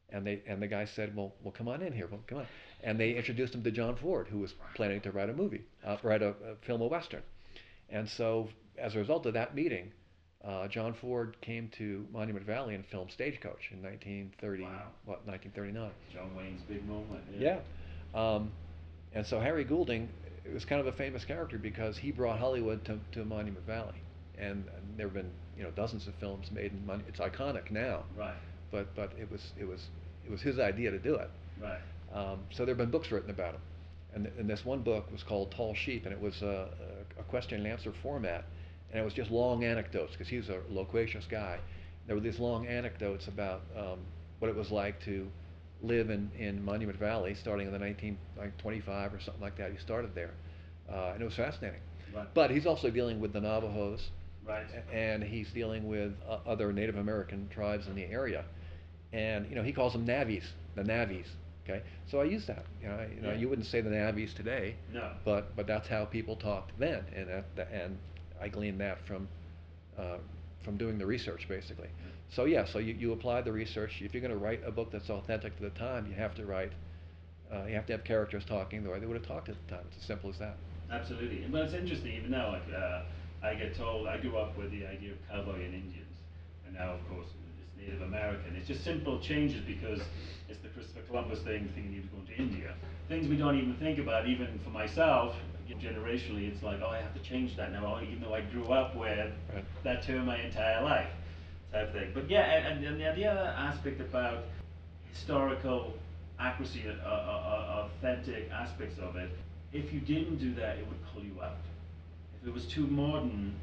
And 0.08 0.26
they 0.26 0.42
and 0.44 0.60
the 0.60 0.66
guy 0.66 0.86
said, 0.86 1.14
"Well, 1.14 1.32
well, 1.44 1.52
come 1.52 1.68
on 1.68 1.82
in 1.82 1.92
here. 1.92 2.08
Well, 2.10 2.18
come 2.26 2.38
on." 2.38 2.46
And 2.82 2.98
they 2.98 3.12
introduced 3.14 3.54
him 3.54 3.62
to 3.62 3.70
John 3.70 3.94
Ford, 3.94 4.26
who 4.26 4.40
was 4.40 4.54
planning 4.74 5.00
to 5.02 5.12
write 5.12 5.30
a 5.30 5.32
movie, 5.32 5.62
uh, 5.84 5.98
write 6.02 6.20
a, 6.20 6.30
a 6.30 6.56
film, 6.62 6.80
a 6.80 6.88
western. 6.88 7.22
And 7.90 8.08
so, 8.08 8.48
as 8.76 8.96
a 8.96 8.98
result 8.98 9.24
of 9.26 9.34
that 9.34 9.54
meeting, 9.54 9.92
uh, 10.44 10.66
John 10.66 10.94
Ford 10.94 11.36
came 11.42 11.68
to 11.78 12.08
Monument 12.12 12.44
Valley 12.44 12.74
and 12.74 12.84
filmed 12.86 13.12
Stagecoach 13.12 13.70
in 13.70 13.80
1930, 13.84 14.64
Wow. 14.64 14.82
what 15.04 15.24
1939. 15.28 15.90
John 16.12 16.34
Wayne's 16.34 16.62
big 16.62 16.84
moment. 16.88 17.22
Yeah. 17.38 17.60
Um, 18.16 18.50
and 19.14 19.24
so 19.24 19.38
Harry 19.38 19.62
Goulding 19.62 20.08
was 20.52 20.64
kind 20.64 20.80
of 20.80 20.86
a 20.86 20.92
famous 20.92 21.24
character 21.24 21.58
because 21.58 21.96
he 21.98 22.10
brought 22.12 22.38
Hollywood 22.38 22.84
to, 22.86 22.98
to 23.12 23.24
Monument 23.24 23.66
Valley. 23.66 24.00
And, 24.38 24.64
and 24.74 24.96
there 24.96 25.06
have 25.06 25.14
been 25.14 25.30
you 25.56 25.62
know 25.62 25.70
dozens 25.72 26.06
of 26.06 26.14
films 26.14 26.50
made 26.50 26.72
in 26.72 26.86
Mon- 26.86 27.04
it's 27.08 27.20
iconic 27.20 27.70
now, 27.70 28.04
Right. 28.16 28.34
but 28.70 28.94
but 28.96 29.12
it 29.20 29.30
was 29.30 29.52
it 29.58 29.66
was 29.68 29.88
it 30.24 30.30
was 30.30 30.40
his 30.40 30.58
idea 30.58 30.90
to 30.90 30.98
do 30.98 31.14
it. 31.16 31.30
Right. 31.60 31.80
Um, 32.14 32.38
so 32.50 32.64
there 32.64 32.72
have 32.74 32.78
been 32.78 32.90
books 32.90 33.10
written 33.12 33.30
about 33.30 33.54
him. 33.54 33.60
And, 34.14 34.24
th- 34.24 34.34
and 34.38 34.48
this 34.50 34.64
one 34.64 34.82
book 34.82 35.12
was 35.12 35.22
called 35.22 35.52
Tall 35.52 35.74
Sheep, 35.74 36.04
and 36.04 36.12
it 36.12 36.20
was 36.20 36.42
a, 36.42 36.68
a, 37.18 37.20
a 37.20 37.24
question 37.24 37.58
and 37.58 37.66
answer 37.66 37.92
format. 38.02 38.44
And 38.90 39.00
it 39.00 39.04
was 39.04 39.14
just 39.14 39.30
long 39.30 39.62
anecdotes, 39.62 40.12
because 40.12 40.26
he 40.28 40.36
was 40.38 40.48
a 40.48 40.58
loquacious 40.68 41.24
guy. 41.30 41.58
There 42.08 42.16
were 42.16 42.20
these 42.22 42.40
long 42.40 42.66
anecdotes 42.66 43.28
about 43.28 43.60
um, 43.76 43.98
what 44.40 44.48
it 44.48 44.56
was 44.56 44.72
like 44.72 45.00
to 45.04 45.28
live 45.82 46.10
in, 46.10 46.30
in 46.38 46.64
Monument 46.64 46.98
Valley 46.98 47.34
starting 47.34 47.66
in 47.66 47.72
the 47.72 47.78
1925 47.78 49.14
or 49.14 49.20
something 49.20 49.42
like 49.42 49.56
that. 49.58 49.72
He 49.72 49.78
started 49.78 50.14
there. 50.14 50.30
Uh, 50.90 51.12
and 51.14 51.22
it 51.22 51.24
was 51.24 51.34
fascinating. 51.36 51.80
Right. 52.14 52.26
But 52.34 52.50
he's 52.50 52.66
also 52.66 52.90
dealing 52.90 53.20
with 53.20 53.32
the 53.32 53.40
Navajos, 53.40 54.10
Right. 54.46 54.66
and 54.92 55.22
he's 55.22 55.48
dealing 55.52 55.86
with 55.86 56.12
uh, 56.28 56.38
other 56.46 56.72
Native 56.72 56.96
American 56.96 57.48
tribes 57.50 57.86
in 57.86 57.94
the 57.94 58.04
area, 58.04 58.44
and 59.12 59.46
you 59.48 59.54
know 59.54 59.62
he 59.62 59.72
calls 59.72 59.92
them 59.92 60.04
Navis, 60.04 60.44
the 60.74 60.82
Navis. 60.82 61.28
Okay, 61.62 61.82
so 62.10 62.20
I 62.20 62.24
use 62.24 62.46
that. 62.48 62.64
You 62.82 62.88
know, 62.88 63.06
you, 63.14 63.20
know, 63.20 63.30
Yeah. 63.32 63.36
you 63.38 63.48
wouldn't 63.48 63.68
say 63.68 63.80
the 63.80 63.90
Navis 63.90 64.32
today, 64.34 64.74
No. 64.92 65.12
but 65.24 65.54
but 65.54 65.66
that's 65.68 65.86
how 65.86 66.04
people 66.06 66.34
talked 66.34 66.72
then, 66.80 67.04
and 67.14 67.28
that- 67.54 67.68
and 67.70 67.96
I 68.40 68.48
gleaned 68.48 68.80
that 68.80 68.98
from 69.06 69.28
uh, 69.96 70.16
from 70.64 70.76
doing 70.76 70.98
the 70.98 71.06
research 71.06 71.46
basically. 71.48 71.88
So 72.30 72.44
yeah, 72.44 72.64
so 72.64 72.78
you, 72.78 72.94
you 72.94 73.12
apply 73.12 73.42
the 73.42 73.52
research. 73.52 74.00
If 74.00 74.14
you're 74.14 74.20
going 74.20 74.32
to 74.32 74.38
write 74.38 74.62
a 74.64 74.70
book 74.70 74.90
that's 74.92 75.10
authentic 75.10 75.56
to 75.56 75.64
the 75.64 75.70
time, 75.70 76.06
you 76.06 76.14
have 76.14 76.34
to 76.36 76.46
write. 76.46 76.72
Uh, 77.52 77.64
you 77.66 77.74
have 77.74 77.86
to 77.86 77.92
have 77.92 78.04
characters 78.04 78.44
talking 78.44 78.84
the 78.84 78.90
way 78.90 79.00
they 79.00 79.06
would 79.06 79.16
have 79.16 79.26
talked 79.26 79.48
at 79.48 79.56
the 79.66 79.74
time. 79.74 79.84
It's 79.88 79.98
as 79.98 80.04
simple 80.04 80.30
as 80.30 80.38
that. 80.38 80.56
Absolutely. 80.90 81.44
Well, 81.52 81.62
it's 81.62 81.74
interesting. 81.74 82.12
Even 82.12 82.30
now, 82.30 82.52
like, 82.52 82.62
uh, 82.72 83.02
I 83.42 83.54
get 83.54 83.76
told 83.76 84.06
I 84.06 84.18
grew 84.18 84.36
up 84.36 84.56
with 84.56 84.70
the 84.70 84.86
idea 84.86 85.12
of 85.12 85.18
cowboy 85.28 85.56
and 85.56 85.74
Indians, 85.74 86.14
and 86.66 86.74
now, 86.74 86.92
of 86.92 87.08
course, 87.08 87.26
it's 87.26 87.88
Native 87.88 88.02
American. 88.02 88.54
It's 88.56 88.68
just 88.68 88.84
simple 88.84 89.18
changes 89.18 89.62
because 89.66 90.00
it's 90.48 90.60
the 90.60 90.68
Christopher 90.68 91.00
Columbus 91.08 91.40
thing, 91.40 91.68
thinking 91.74 91.92
he 91.92 92.00
was 92.00 92.08
going 92.10 92.26
to 92.26 92.36
India. 92.36 92.74
Things 93.08 93.26
we 93.26 93.36
don't 93.36 93.58
even 93.58 93.74
think 93.76 93.98
about, 93.98 94.28
even 94.28 94.60
for 94.62 94.70
myself. 94.70 95.34
Generationally, 95.80 96.52
it's 96.52 96.64
like, 96.64 96.80
oh, 96.84 96.88
I 96.88 96.98
have 96.98 97.14
to 97.14 97.20
change 97.20 97.56
that 97.56 97.72
now, 97.72 98.00
even 98.02 98.20
though 98.20 98.34
I 98.34 98.40
grew 98.40 98.66
up 98.72 98.96
with 98.96 99.32
Right. 99.54 99.64
that 99.84 100.02
term 100.02 100.26
my 100.26 100.36
entire 100.40 100.82
life. 100.82 101.08
Type 101.72 101.92
thing. 101.92 102.10
But 102.14 102.28
yeah, 102.30 102.40
and, 102.40 102.84
and, 102.84 103.00
and 103.00 103.16
the 103.16 103.26
other 103.26 103.54
aspect 103.56 104.00
about 104.00 104.44
historical 105.12 105.94
accuracy, 106.38 106.84
uh, 106.88 107.06
uh, 107.06 107.10
uh, 107.10 107.86
authentic 107.86 108.50
aspects 108.50 108.98
of 108.98 109.16
it, 109.16 109.30
if 109.72 109.92
you 109.92 110.00
didn't 110.00 110.36
do 110.36 110.54
that, 110.54 110.78
it 110.78 110.86
would 110.86 110.98
pull 111.12 111.22
you 111.22 111.40
out. 111.42 111.56
If 112.40 112.48
it 112.48 112.54
was 112.54 112.66
too 112.66 112.86
modern, 112.86 113.54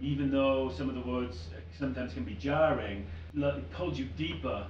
even 0.00 0.30
though 0.30 0.70
some 0.76 0.88
of 0.88 0.94
the 0.94 1.10
words 1.10 1.48
sometimes 1.78 2.12
can 2.14 2.24
be 2.24 2.34
jarring, 2.34 3.06
it 3.34 3.72
pulled 3.72 3.96
you 3.96 4.06
deeper 4.16 4.66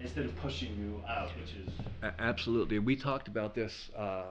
instead 0.00 0.24
of 0.24 0.36
pushing 0.36 0.76
you 0.76 1.02
out, 1.08 1.30
which 1.40 1.54
is. 1.66 1.72
Absolutely. 2.18 2.78
We 2.78 2.94
talked 2.94 3.26
about 3.26 3.54
this. 3.54 3.90
Uh, 3.96 4.24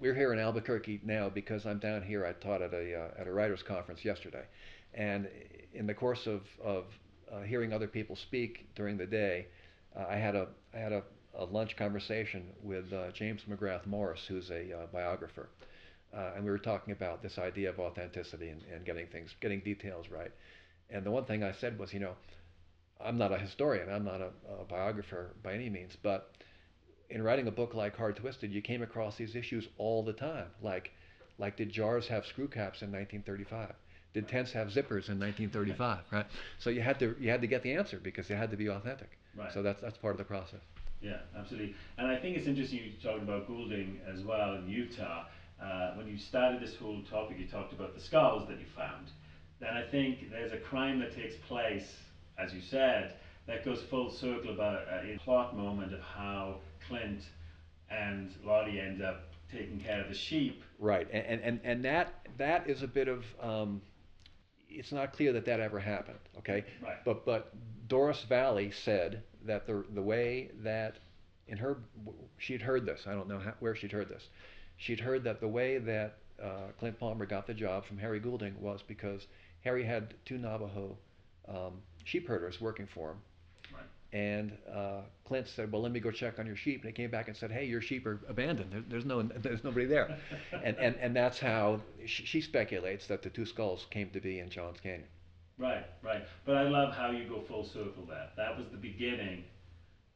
we're 0.00 0.14
here 0.14 0.32
in 0.34 0.38
Albuquerque 0.38 1.00
now 1.04 1.30
because 1.30 1.64
I'm 1.64 1.78
down 1.78 2.02
here. 2.02 2.26
I 2.26 2.32
taught 2.32 2.60
at 2.60 2.74
a, 2.74 2.94
uh, 2.94 3.20
at 3.20 3.26
a 3.26 3.32
writers' 3.32 3.62
conference 3.62 4.04
yesterday. 4.04 4.44
And 4.92 5.28
in 5.72 5.86
the 5.86 5.94
course 5.94 6.26
of, 6.26 6.42
of 6.62 6.84
uh, 7.32 7.42
hearing 7.42 7.72
other 7.72 7.88
people 7.88 8.16
speak 8.16 8.66
during 8.74 8.96
the 8.96 9.06
day, 9.06 9.46
uh, 9.96 10.04
I 10.08 10.16
had 10.16 10.34
a, 10.34 10.48
I 10.74 10.78
had 10.78 10.92
a, 10.92 11.02
a 11.38 11.44
lunch 11.44 11.76
conversation 11.76 12.44
with 12.62 12.92
uh, 12.92 13.10
James 13.12 13.42
McGrath 13.48 13.86
Morris, 13.86 14.24
who's 14.28 14.50
a 14.50 14.72
uh, 14.72 14.86
biographer. 14.92 15.48
and 16.12 16.44
we 16.44 16.50
were 16.50 16.58
talking 16.58 16.92
about 16.92 17.22
this 17.22 17.38
idea 17.38 17.70
of 17.70 17.78
authenticity 17.78 18.48
and, 18.48 18.62
and 18.72 18.84
getting 18.84 19.06
things, 19.06 19.34
getting 19.40 19.60
details 19.60 20.06
right. 20.10 20.32
And 20.90 21.04
the 21.04 21.10
one 21.10 21.24
thing 21.24 21.42
I 21.42 21.52
said 21.52 21.78
was, 21.78 21.92
you 21.92 22.00
know, 22.00 22.14
I'm 23.00 23.18
not 23.18 23.32
a 23.32 23.38
historian, 23.38 23.90
I'm 23.92 24.04
not 24.04 24.20
a, 24.20 24.30
a 24.60 24.64
biographer 24.68 25.34
by 25.42 25.54
any 25.54 25.68
means, 25.68 25.96
but 26.02 26.32
in 27.10 27.22
writing 27.22 27.46
a 27.46 27.50
book 27.50 27.74
like 27.74 27.96
Hard 27.96 28.16
Twisted, 28.16 28.52
you 28.52 28.62
came 28.62 28.82
across 28.82 29.16
these 29.16 29.36
issues 29.36 29.68
all 29.78 30.02
the 30.02 30.12
time. 30.12 30.46
Like, 30.62 30.92
like 31.38 31.56
did 31.56 31.70
jars 31.70 32.08
have 32.08 32.26
screw 32.26 32.48
caps 32.48 32.82
in 32.82 32.90
1935? 32.90 33.74
Did 34.16 34.28
tents 34.28 34.50
have 34.52 34.68
zippers 34.68 35.08
in 35.08 35.20
1935? 35.20 35.98
Right. 36.10 36.26
So 36.58 36.70
you 36.70 36.80
had 36.80 36.98
to 37.00 37.14
you 37.20 37.28
had 37.30 37.42
to 37.42 37.46
get 37.46 37.62
the 37.62 37.74
answer 37.74 38.00
because 38.02 38.30
it 38.30 38.36
had 38.36 38.50
to 38.50 38.56
be 38.56 38.68
authentic. 38.68 39.18
Right. 39.36 39.52
So 39.52 39.62
that's 39.62 39.80
that's 39.80 39.98
part 39.98 40.14
of 40.14 40.18
the 40.18 40.24
process. 40.24 40.60
Yeah, 41.02 41.18
absolutely. 41.38 41.74
And 41.98 42.06
I 42.06 42.16
think 42.16 42.36
it's 42.36 42.46
interesting 42.46 42.78
you 42.78 42.92
talking 43.02 43.22
about 43.22 43.46
Goulding 43.46 44.00
as 44.10 44.22
well 44.22 44.54
in 44.54 44.68
Utah. 44.68 45.26
Uh, 45.62 45.94
when 45.94 46.08
you 46.08 46.16
started 46.18 46.60
this 46.60 46.74
whole 46.76 47.02
topic, 47.10 47.38
you 47.38 47.46
talked 47.46 47.72
about 47.72 47.94
the 47.94 48.00
skulls 48.00 48.48
that 48.48 48.58
you 48.58 48.66
found. 48.74 49.10
Then 49.60 49.74
I 49.74 49.82
think 49.82 50.30
there's 50.30 50.52
a 50.52 50.58
crime 50.58 50.98
that 51.00 51.14
takes 51.14 51.34
place 51.46 51.96
as 52.38 52.52
you 52.52 52.60
said, 52.60 53.14
that 53.46 53.64
goes 53.64 53.82
full 53.82 54.10
circle 54.10 54.52
about 54.52 54.82
a 54.88 55.18
plot 55.24 55.56
moment 55.56 55.94
of 55.94 56.00
how 56.00 56.56
Clint 56.86 57.22
and 57.90 58.34
Lottie 58.44 58.80
end 58.80 59.02
up 59.02 59.28
taking 59.52 59.80
care 59.80 60.00
of 60.00 60.08
the 60.08 60.14
sheep. 60.14 60.62
Right, 60.78 61.08
and 61.12 61.40
and 61.40 61.60
and 61.64 61.84
that 61.84 62.26
that 62.38 62.68
is 62.68 62.82
a 62.82 62.88
bit 62.88 63.08
of 63.08 63.24
um, 63.40 63.80
it's 64.78 64.92
not 64.92 65.12
clear 65.12 65.32
that 65.32 65.46
that 65.46 65.60
ever 65.60 65.78
happened. 65.80 66.18
Okay, 66.38 66.64
right. 66.82 66.96
But 67.04 67.24
but 67.24 67.52
Doris 67.88 68.24
Valle 68.28 68.70
said 68.84 69.22
that 69.44 69.66
the 69.66 69.84
the 69.94 70.02
way 70.02 70.50
that 70.62 70.96
in 71.48 71.58
her 71.58 71.78
she'd 72.38 72.62
heard 72.62 72.86
this. 72.86 73.06
I 73.06 73.12
don't 73.12 73.28
know 73.28 73.38
how, 73.38 73.54
where 73.60 73.74
she'd 73.74 73.92
heard 73.92 74.08
this. 74.08 74.28
She'd 74.76 75.00
heard 75.00 75.24
that 75.24 75.40
the 75.40 75.48
way 75.48 75.78
that 75.78 76.18
uh, 76.42 76.68
Clint 76.78 76.98
Palmer 76.98 77.26
got 77.26 77.46
the 77.46 77.54
job 77.54 77.86
from 77.86 77.98
Harry 77.98 78.20
Goulding 78.20 78.60
was 78.60 78.82
because 78.86 79.26
Harry 79.62 79.84
had 79.84 80.14
two 80.24 80.38
Navajo 80.38 80.96
um, 81.48 81.80
sheep 82.04 82.28
herders 82.28 82.60
working 82.60 82.86
for 82.86 83.10
him. 83.12 83.18
And 84.16 84.56
uh, 84.74 85.00
Clint 85.26 85.46
said, 85.46 85.70
"Well, 85.70 85.82
let 85.82 85.92
me 85.92 86.00
go 86.00 86.10
check 86.10 86.38
on 86.38 86.46
your 86.46 86.56
sheep." 86.56 86.80
And 86.80 86.86
he 86.86 86.92
came 86.92 87.10
back 87.10 87.28
and 87.28 87.36
said, 87.36 87.52
"Hey, 87.52 87.66
your 87.66 87.82
sheep 87.82 88.06
are 88.06 88.18
abandoned. 88.28 88.72
There, 88.72 88.84
there's 88.88 89.04
no, 89.04 89.22
there's 89.44 89.62
nobody 89.62 89.84
there." 89.84 90.16
and, 90.64 90.74
and 90.78 90.96
and 90.96 91.14
that's 91.14 91.38
how 91.38 91.80
she, 92.06 92.24
she, 92.24 92.40
speculates 92.40 93.06
that 93.08 93.22
the 93.22 93.28
two 93.28 93.44
skulls 93.44 93.86
came 93.90 94.08
to 94.10 94.20
be 94.20 94.38
in 94.38 94.48
Johns 94.48 94.80
Canyon. 94.80 95.08
Right, 95.58 95.84
right. 96.02 96.24
But 96.46 96.56
I 96.56 96.62
love 96.62 96.94
how 96.94 97.10
you 97.10 97.28
go 97.28 97.42
full 97.42 97.64
circle. 97.64 98.06
That 98.08 98.32
that 98.38 98.56
was 98.56 98.68
the 98.70 98.78
beginning, 98.78 99.44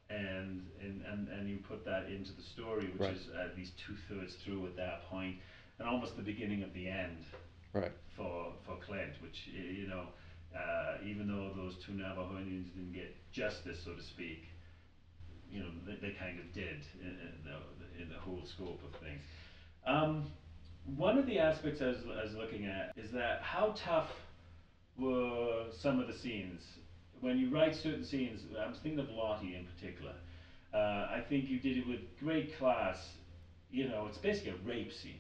and 0.09 0.67
and 0.81 1.03
and, 1.07 1.29
and 1.29 1.51
you 1.51 1.59
put 1.59 1.85
that 1.85 2.07
into 2.07 2.33
the 2.33 2.43
story, 2.43 2.87
which 2.87 3.01
right. 3.01 3.15
is 3.15 3.29
at 3.39 3.55
least 3.55 3.73
two 3.87 3.97
thirds 4.09 4.35
through 4.37 4.65
at 4.65 4.77
that 4.77 5.11
point, 5.11 5.37
and 5.79 5.87
almost 5.87 6.17
the 6.17 6.23
beginning 6.23 6.63
of 6.63 6.73
the 6.73 6.89
end. 6.89 7.19
Right. 7.75 7.93
For 8.17 8.55
for 8.65 8.77
Clint, 8.77 9.13
which 9.21 9.51
you 9.53 9.89
know 9.89 10.07
uh, 10.57 10.97
even 11.05 11.29
though 11.29 11.53
those 11.55 11.77
two 11.85 11.93
Navajo 11.93 12.39
Indians 12.39 12.69
didn't 12.75 12.93
get 12.93 13.15
justice, 13.33 13.79
so 13.85 13.95
to 13.95 14.03
speak, 14.03 14.45
you 15.51 15.61
know, 15.61 15.71
they, 15.87 15.95
they 15.95 16.15
kind 16.15 16.39
of 16.39 16.53
did 16.53 16.83
in, 17.01 17.09
in, 17.09 17.33
the, 17.45 18.03
in 18.03 18.09
the 18.09 18.19
whole 18.19 18.43
scope 18.45 18.81
of 18.85 19.01
things. 19.01 19.21
Um, 19.87 20.27
one 20.97 21.19
of 21.19 21.27
the 21.27 21.39
aspects 21.39 21.81
I 21.83 21.89
was, 21.89 21.99
I 22.19 22.25
was 22.25 22.35
looking 22.35 22.67
at 22.67 22.93
is 22.97 23.11
that 23.13 23.43
how 23.43 23.75
tough 23.85 24.09
were 24.99 25.67
some 25.79 26.01
of 26.01 26.07
the 26.07 26.19
scenes? 26.19 26.63
When 27.21 27.39
you 27.39 27.51
write 27.51 27.75
certain 27.75 28.05
scenes, 28.05 28.41
I'm 28.59 28.75
thinking 28.75 28.99
of 28.99 29.11
Lottie 29.11 29.55
in 29.55 29.67
particular. 29.67 30.15
Uh, 30.73 31.09
I 31.17 31.25
think 31.29 31.49
you 31.49 31.59
did 31.61 31.77
it 31.79 31.87
with 31.87 32.01
great 32.19 32.57
class. 32.59 32.97
You 33.71 33.89
know, 33.89 34.07
it's 34.09 34.19
basically 34.19 34.53
a 34.53 34.69
rape 34.69 34.93
scene 34.93 35.19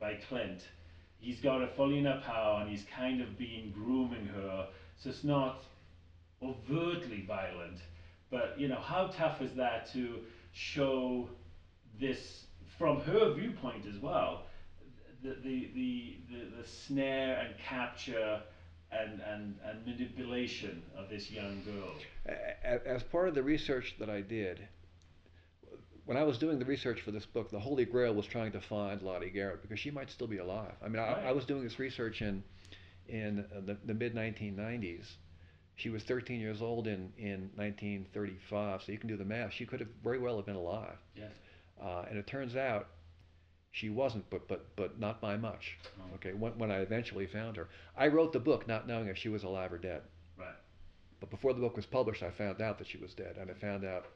by 0.00 0.18
Clint 0.28 0.60
he's 1.24 1.40
got 1.40 1.62
a 1.62 1.68
fully 1.68 1.98
in 1.98 2.04
her 2.04 2.22
power 2.24 2.60
and 2.60 2.70
he's 2.70 2.84
kind 2.94 3.20
of 3.22 3.38
been 3.38 3.72
grooming 3.74 4.26
her. 4.26 4.68
So 5.02 5.08
it's 5.08 5.24
not 5.24 5.62
overtly 6.42 7.24
violent, 7.26 7.78
but 8.30 8.54
you 8.58 8.68
know, 8.68 8.80
how 8.80 9.06
tough 9.08 9.40
is 9.40 9.54
that 9.54 9.90
to 9.92 10.18
show 10.52 11.28
this 11.98 12.44
from 12.78 13.00
her 13.00 13.32
viewpoint 13.32 13.86
as 13.86 14.00
well? 14.00 14.42
The, 15.22 15.30
the, 15.42 15.70
the, 15.74 16.16
the, 16.30 16.62
the 16.62 16.68
snare 16.86 17.38
and 17.38 17.54
capture 17.58 18.42
and, 18.92 19.20
and, 19.22 19.56
and 19.64 19.86
manipulation 19.86 20.82
of 20.96 21.08
this 21.08 21.30
young 21.30 21.62
girl. 21.64 21.94
As 22.84 23.02
part 23.04 23.28
of 23.28 23.34
the 23.34 23.42
research 23.42 23.96
that 23.98 24.10
I 24.10 24.20
did, 24.20 24.60
when 26.06 26.16
I 26.16 26.22
was 26.22 26.38
doing 26.38 26.58
the 26.58 26.64
research 26.64 27.00
for 27.00 27.10
this 27.10 27.24
book, 27.24 27.50
the 27.50 27.58
Holy 27.58 27.84
Grail 27.84 28.14
was 28.14 28.26
trying 28.26 28.52
to 28.52 28.60
find 28.60 29.00
Lottie 29.02 29.30
Garrett 29.30 29.62
because 29.62 29.80
she 29.80 29.90
might 29.90 30.10
still 30.10 30.26
be 30.26 30.38
alive. 30.38 30.72
I 30.82 30.88
mean, 30.88 30.98
right. 30.98 31.24
I, 31.24 31.28
I, 31.28 31.32
was 31.32 31.44
doing 31.44 31.64
this 31.64 31.78
research 31.78 32.20
in 32.20 32.42
in 33.08 33.44
uh, 33.54 33.60
the, 33.64 33.76
the 33.84 33.94
mid 33.94 34.14
1990s. 34.14 35.06
She 35.76 35.90
was 35.90 36.04
13 36.04 36.40
years 36.40 36.62
old 36.62 36.86
in, 36.86 37.12
in 37.18 37.50
1935, 37.56 38.82
so 38.82 38.92
you 38.92 38.98
can 38.98 39.08
do 39.08 39.16
the 39.16 39.24
math. 39.24 39.52
She 39.52 39.66
could 39.66 39.80
have 39.80 39.88
very 40.04 40.20
well 40.20 40.36
have 40.36 40.46
been 40.46 40.54
alive. 40.54 40.96
Yes. 41.16 41.32
Uh, 41.82 42.04
and 42.08 42.16
it 42.16 42.28
turns 42.28 42.54
out 42.54 42.86
she 43.72 43.90
wasn't, 43.90 44.28
but 44.30 44.46
but 44.46 44.76
but 44.76 45.00
not 45.00 45.20
by 45.20 45.36
much. 45.36 45.78
Oh. 45.98 46.14
Okay. 46.16 46.32
When, 46.32 46.56
when 46.58 46.70
I 46.70 46.78
eventually 46.78 47.26
found 47.26 47.56
her, 47.56 47.68
I 47.96 48.08
wrote 48.08 48.32
the 48.32 48.40
book 48.40 48.68
not 48.68 48.86
knowing 48.86 49.08
if 49.08 49.16
she 49.16 49.28
was 49.28 49.42
alive 49.42 49.72
or 49.72 49.78
dead. 49.78 50.02
Right. 50.38 50.54
But 51.18 51.30
before 51.30 51.54
the 51.54 51.60
book 51.60 51.76
was 51.76 51.86
published, 51.86 52.22
I 52.22 52.30
found 52.30 52.60
out 52.60 52.78
that 52.78 52.86
she 52.86 52.98
was 52.98 53.14
dead, 53.14 53.36
and 53.40 53.50
I 53.50 53.54
found 53.54 53.84
out 53.84 54.06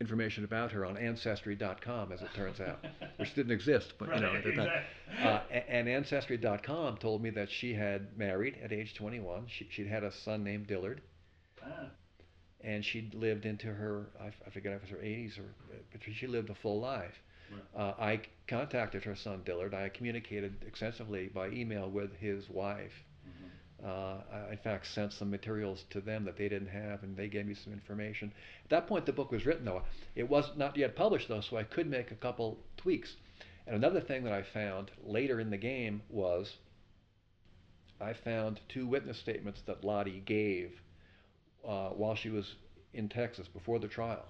information 0.00 0.44
about 0.44 0.72
her 0.72 0.84
on 0.84 0.96
Ancestry.com, 0.96 2.12
as 2.12 2.20
it 2.20 2.28
turns 2.34 2.60
out, 2.60 2.84
which 3.16 3.34
didn't 3.34 3.52
exist, 3.52 3.94
but 3.98 4.08
right, 4.08 4.20
you 4.20 4.26
know 4.26 4.34
exactly. 4.34 4.82
Uh, 5.22 5.40
and 5.68 5.88
Ancestry.com 5.88 6.98
told 6.98 7.22
me 7.22 7.30
that 7.30 7.50
she 7.50 7.72
had 7.74 8.16
married 8.16 8.58
at 8.62 8.72
age 8.72 8.94
21. 8.94 9.46
She, 9.48 9.68
she'd 9.70 9.86
had 9.86 10.04
a 10.04 10.12
son 10.12 10.44
named 10.44 10.66
Dillard. 10.66 11.00
Ah. 11.62 11.86
And 12.60 12.84
she'd 12.84 13.14
lived 13.14 13.46
into 13.46 13.68
her, 13.68 14.08
I, 14.20 14.26
I 14.46 14.50
forget 14.50 14.72
if 14.72 14.82
it 14.82 14.82
was 14.82 14.90
her 14.90 15.04
80s 15.04 15.38
or, 15.38 15.54
but 15.92 16.00
she 16.12 16.26
lived 16.26 16.50
a 16.50 16.54
full 16.54 16.80
life. 16.80 17.14
Right. 17.50 17.80
Uh, 17.80 17.94
I 17.98 18.20
contacted 18.48 19.04
her 19.04 19.14
son 19.14 19.42
Dillard. 19.44 19.72
I 19.72 19.88
communicated 19.88 20.64
extensively 20.66 21.28
by 21.28 21.48
email 21.48 21.88
with 21.88 22.16
his 22.16 22.50
wife 22.50 23.04
uh, 23.84 24.16
I, 24.32 24.52
in 24.52 24.58
fact, 24.58 24.86
sent 24.86 25.12
some 25.12 25.30
materials 25.30 25.84
to 25.90 26.00
them 26.00 26.24
that 26.24 26.36
they 26.36 26.48
didn't 26.48 26.68
have, 26.68 27.02
and 27.02 27.16
they 27.16 27.28
gave 27.28 27.46
me 27.46 27.54
some 27.54 27.72
information. 27.72 28.32
At 28.64 28.70
that 28.70 28.86
point, 28.86 29.06
the 29.06 29.12
book 29.12 29.30
was 29.30 29.44
written, 29.44 29.64
though. 29.64 29.82
It 30.14 30.28
was 30.28 30.50
not 30.56 30.76
yet 30.76 30.96
published, 30.96 31.28
though, 31.28 31.42
so 31.42 31.56
I 31.56 31.62
could 31.62 31.88
make 31.88 32.10
a 32.10 32.16
couple 32.16 32.58
tweaks. 32.76 33.16
And 33.66 33.76
another 33.76 34.00
thing 34.00 34.24
that 34.24 34.32
I 34.32 34.42
found 34.42 34.90
later 35.04 35.40
in 35.40 35.50
the 35.50 35.56
game 35.58 36.02
was 36.08 36.56
I 38.00 38.12
found 38.12 38.60
two 38.68 38.86
witness 38.86 39.18
statements 39.18 39.60
that 39.66 39.84
Lottie 39.84 40.22
gave 40.24 40.80
uh, 41.66 41.90
while 41.90 42.14
she 42.14 42.30
was 42.30 42.54
in 42.94 43.08
Texas 43.08 43.48
before 43.48 43.78
the 43.78 43.88
trial. 43.88 44.24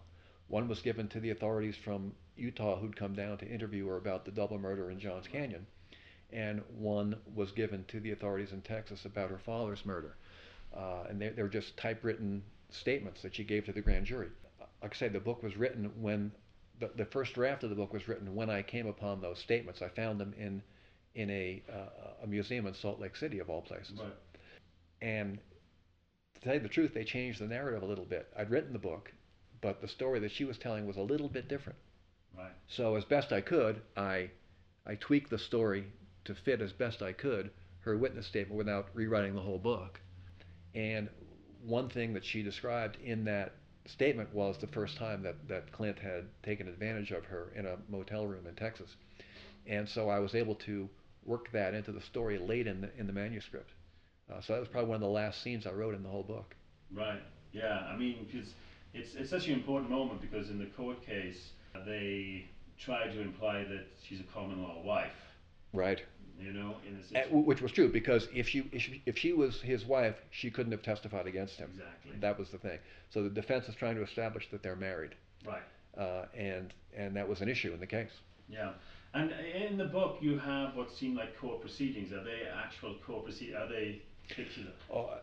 One 0.48 0.68
was 0.68 0.80
given 0.80 1.08
to 1.08 1.20
the 1.20 1.30
authorities 1.30 1.76
from 1.76 2.14
Utah 2.36 2.78
who'd 2.78 2.96
come 2.96 3.14
down 3.14 3.38
to 3.38 3.48
interview 3.48 3.86
her 3.88 3.96
about 3.96 4.24
the 4.24 4.30
double 4.30 4.58
murder 4.58 4.90
in 4.90 4.98
Johns 4.98 5.26
Canyon 5.26 5.66
and 6.32 6.62
one 6.78 7.16
was 7.34 7.52
given 7.52 7.84
to 7.88 8.00
the 8.00 8.12
authorities 8.12 8.52
in 8.52 8.60
Texas 8.62 9.04
about 9.04 9.30
her 9.30 9.38
father's 9.38 9.84
murder. 9.84 10.16
Uh, 10.76 11.04
and 11.08 11.20
they, 11.20 11.28
they 11.30 11.42
were 11.42 11.48
just 11.48 11.76
typewritten 11.76 12.42
statements 12.70 13.22
that 13.22 13.34
she 13.34 13.44
gave 13.44 13.64
to 13.64 13.72
the 13.72 13.80
grand 13.80 14.06
jury. 14.06 14.28
Like 14.82 14.94
I 14.94 14.98
said, 14.98 15.12
the 15.12 15.20
book 15.20 15.42
was 15.42 15.56
written 15.56 15.90
when 16.00 16.32
the, 16.78 16.90
the 16.96 17.06
first 17.06 17.34
draft 17.34 17.64
of 17.64 17.70
the 17.70 17.76
book 17.76 17.92
was 17.92 18.06
written 18.08 18.34
when 18.34 18.50
I 18.50 18.62
came 18.62 18.86
upon 18.86 19.20
those 19.20 19.38
statements. 19.38 19.82
I 19.82 19.88
found 19.88 20.20
them 20.20 20.34
in 20.38 20.62
in 21.14 21.30
a 21.30 21.62
uh, 21.72 22.24
a 22.24 22.26
museum 22.26 22.66
in 22.66 22.74
Salt 22.74 23.00
Lake 23.00 23.16
City 23.16 23.38
of 23.38 23.48
all 23.48 23.62
places. 23.62 23.98
Right. 23.98 24.12
And 25.00 25.38
to 26.34 26.40
tell 26.42 26.54
you 26.54 26.60
the 26.60 26.68
truth, 26.68 26.92
they 26.92 27.04
changed 27.04 27.40
the 27.40 27.46
narrative 27.46 27.82
a 27.82 27.86
little 27.86 28.04
bit. 28.04 28.28
I'd 28.36 28.50
written 28.50 28.72
the 28.72 28.78
book, 28.78 29.12
but 29.62 29.80
the 29.80 29.88
story 29.88 30.20
that 30.20 30.30
she 30.30 30.44
was 30.44 30.58
telling 30.58 30.86
was 30.86 30.96
a 30.96 31.02
little 31.02 31.28
bit 31.28 31.48
different. 31.48 31.78
Right. 32.36 32.52
So 32.68 32.96
as 32.96 33.04
best 33.04 33.32
I 33.32 33.40
could, 33.40 33.80
I 33.96 34.30
I 34.86 34.96
tweaked 34.96 35.30
the 35.30 35.38
story 35.38 35.86
to 36.26 36.34
fit 36.34 36.60
as 36.60 36.72
best 36.72 37.02
I 37.02 37.12
could 37.12 37.50
her 37.80 37.96
witness 37.96 38.26
statement 38.26 38.58
without 38.58 38.88
rewriting 38.94 39.34
the 39.34 39.40
whole 39.40 39.58
book. 39.58 40.00
And 40.74 41.08
one 41.64 41.88
thing 41.88 42.12
that 42.14 42.24
she 42.24 42.42
described 42.42 42.98
in 43.02 43.24
that 43.24 43.54
statement 43.86 44.34
was 44.34 44.58
the 44.58 44.66
first 44.66 44.96
time 44.96 45.22
that, 45.22 45.48
that 45.48 45.72
Clint 45.72 45.98
had 45.98 46.26
taken 46.42 46.66
advantage 46.66 47.12
of 47.12 47.24
her 47.26 47.52
in 47.54 47.64
a 47.64 47.76
motel 47.88 48.26
room 48.26 48.46
in 48.46 48.54
Texas. 48.56 48.90
And 49.66 49.88
so 49.88 50.08
I 50.08 50.18
was 50.18 50.34
able 50.34 50.56
to 50.56 50.88
work 51.24 51.50
that 51.52 51.74
into 51.74 51.92
the 51.92 52.00
story 52.00 52.38
late 52.38 52.66
in 52.66 52.80
the, 52.80 52.90
in 52.98 53.06
the 53.06 53.12
manuscript. 53.12 53.70
Uh, 54.30 54.40
so 54.40 54.54
that 54.54 54.60
was 54.60 54.68
probably 54.68 54.88
one 54.88 54.96
of 54.96 55.02
the 55.02 55.06
last 55.06 55.42
scenes 55.42 55.66
I 55.66 55.70
wrote 55.70 55.94
in 55.94 56.02
the 56.02 56.08
whole 56.08 56.24
book. 56.24 56.56
Right. 56.92 57.22
Yeah. 57.52 57.86
I 57.88 57.96
mean, 57.96 58.26
because 58.30 58.50
it's 58.94 59.14
it's 59.14 59.30
such 59.30 59.46
an 59.46 59.54
important 59.54 59.90
moment 59.90 60.20
because 60.20 60.50
in 60.50 60.58
the 60.58 60.66
court 60.66 61.04
case 61.04 61.50
they 61.84 62.46
try 62.78 63.06
to 63.06 63.20
imply 63.20 63.64
that 63.64 63.86
she's 64.02 64.20
a 64.20 64.24
common 64.34 64.62
law 64.62 64.82
wife. 64.82 65.12
Right. 65.72 66.02
You 66.38 66.52
know, 66.52 66.76
in 66.86 66.96
a 66.96 66.98
Uh, 66.98 67.02
situation. 67.02 67.44
Which 67.44 67.62
was 67.62 67.72
true 67.72 67.88
because 67.88 68.28
if 68.34 68.48
she, 68.48 68.68
if 68.72 68.82
she 68.82 69.02
if 69.06 69.16
she 69.18 69.32
was 69.32 69.60
his 69.62 69.84
wife, 69.86 70.20
she 70.30 70.50
couldn't 70.50 70.72
have 70.72 70.82
testified 70.82 71.26
against 71.26 71.56
him. 71.56 71.70
Exactly. 71.72 72.16
That 72.20 72.38
was 72.38 72.50
the 72.50 72.58
thing. 72.58 72.78
So 73.10 73.22
the 73.22 73.30
defense 73.30 73.68
is 73.68 73.74
trying 73.74 73.96
to 73.96 74.02
establish 74.02 74.48
that 74.50 74.62
they're 74.62 74.76
married, 74.76 75.14
Right. 75.46 75.62
uh, 75.96 76.26
and 76.34 76.74
and 76.94 77.16
that 77.16 77.26
was 77.28 77.40
an 77.40 77.48
issue 77.48 77.72
in 77.72 77.80
the 77.80 77.86
case. 77.86 78.12
Yeah. 78.48 78.72
And 79.14 79.32
in 79.32 79.78
the 79.78 79.86
book, 79.86 80.18
you 80.20 80.38
have 80.38 80.76
what 80.76 80.90
seem 80.92 81.14
like 81.14 81.38
court 81.38 81.60
proceedings. 81.62 82.12
Are 82.12 82.22
they 82.22 82.42
actual 82.54 82.96
court 82.96 83.24
proceedings? 83.24 83.56
Are 83.56 83.68
they 83.68 84.02
fictional? 84.28 84.72
Oh, 84.90 85.04
uh, 85.06 85.18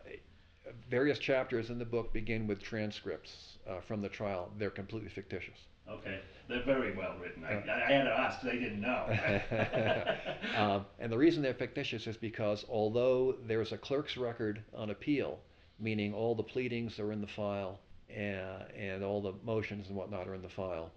various 0.90 1.18
chapters 1.20 1.70
in 1.70 1.78
the 1.78 1.84
book 1.84 2.12
begin 2.12 2.46
with 2.48 2.60
transcripts 2.60 3.58
uh, 3.68 3.80
from 3.82 4.00
the 4.02 4.08
trial. 4.08 4.50
They're 4.58 4.70
completely 4.70 5.10
fictitious. 5.10 5.58
Okay. 5.88 6.20
They're 6.48 6.64
very 6.64 6.94
well 6.94 7.16
written. 7.20 7.44
I, 7.44 7.54
Uh, 7.54 7.86
I 7.88 7.92
had 7.92 8.04
to 8.04 8.10
ask, 8.10 8.42
they 8.42 8.58
didn't 8.58 8.80
know. 8.80 9.06
um, 10.56 10.86
and 10.98 11.10
the 11.10 11.18
reason 11.18 11.42
they're 11.42 11.54
fictitious 11.54 12.06
is 12.06 12.16
because 12.16 12.64
although 12.68 13.36
there's 13.46 13.72
a 13.72 13.78
clerk's 13.78 14.16
record 14.16 14.62
on 14.74 14.90
appeal, 14.90 15.40
meaning 15.78 16.12
all 16.12 16.34
the 16.34 16.42
pleadings 16.42 16.98
are 16.98 17.12
in 17.12 17.20
the 17.20 17.26
file 17.26 17.80
and, 18.10 18.62
and 18.76 19.02
all 19.02 19.22
the 19.22 19.32
motions 19.42 19.88
and 19.88 19.96
whatnot 19.96 20.28
are 20.28 20.34
in 20.34 20.42
the 20.42 20.48
file, 20.48 20.90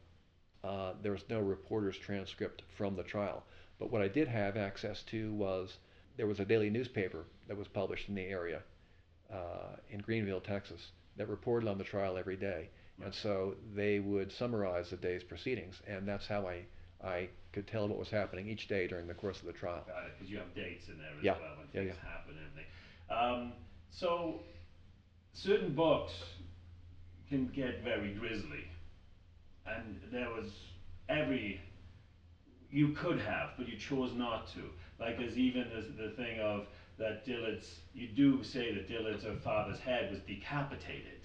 uh, 0.64 0.94
there's 1.02 1.24
no 1.30 1.40
reporter's 1.40 1.98
transcript 1.98 2.64
from 2.76 2.96
the 2.96 3.04
trial. 3.04 3.44
But 3.80 3.92
what 3.92 4.02
I 4.02 4.08
did 4.08 4.28
have 4.28 4.58
access 4.58 5.04
to 5.04 5.34
was 5.34 5.78
there 6.18 6.28
was 6.28 6.40
a 6.40 6.46
daily 6.46 6.70
newspaper 6.70 7.26
that 7.48 7.58
was 7.58 7.68
published 7.68 8.10
in 8.10 8.16
the 8.16 8.24
area 8.24 8.62
uh, 9.32 9.78
in 9.90 10.00
Greenville, 10.00 10.42
Texas, 10.42 10.92
that 11.16 11.30
reported 11.30 11.70
on 11.70 11.78
the 11.78 11.84
trial 11.84 12.18
every 12.18 12.36
day. 12.36 12.70
And 13.04 13.14
so 13.14 13.56
they 13.76 14.00
would 14.00 14.32
summarize 14.32 14.90
the 14.90 14.98
day's 14.98 15.24
proceedings, 15.24 15.82
and 15.88 16.08
that's 16.08 16.28
how 16.28 16.48
I, 16.48 16.64
I 17.06 17.30
could 17.54 17.68
tell 17.68 17.88
what 17.88 18.00
was 18.00 18.10
happening 18.10 18.48
each 18.48 18.68
day 18.68 18.88
during 18.88 19.08
the 19.08 19.14
course 19.14 19.40
of 19.40 19.46
the 19.46 19.54
trial. 19.54 19.86
Because 20.18 20.32
you 20.32 20.38
have 20.40 20.54
dates 20.56 20.88
in 20.88 20.98
there 20.98 21.12
as 21.18 21.24
Yeah. 21.24 21.34
well 21.34 21.58
when 21.58 21.68
Yeah, 21.74 21.92
things 21.92 22.04
happen 22.04 22.36
and 22.38 22.48
everything. 22.50 22.72
Um, 23.10 23.54
so, 23.92 24.42
certain 25.34 25.74
books 25.74 26.14
can 27.30 27.48
get 27.48 27.84
very 27.84 28.14
grisly, 28.14 28.66
and 29.66 30.00
there 30.12 30.30
was 30.32 30.52
every 31.08 31.62
you 32.70 32.90
could 32.90 33.20
have, 33.20 33.52
but 33.58 33.68
you 33.68 33.78
chose 33.78 34.14
not 34.14 34.48
to. 34.54 34.60
Like 35.00 35.18
there's 35.18 35.38
even 35.38 35.70
this, 35.74 35.86
the 35.98 36.10
thing 36.22 36.40
of 36.40 36.66
that 36.98 37.26
Dillard's. 37.26 37.80
You 37.94 38.08
do 38.10 38.44
say 38.44 38.74
that 38.74 38.88
Dillard's 38.88 39.24
her 39.24 39.36
father's 39.44 39.80
head 39.80 40.12
was 40.12 40.20
decapitated, 40.22 41.22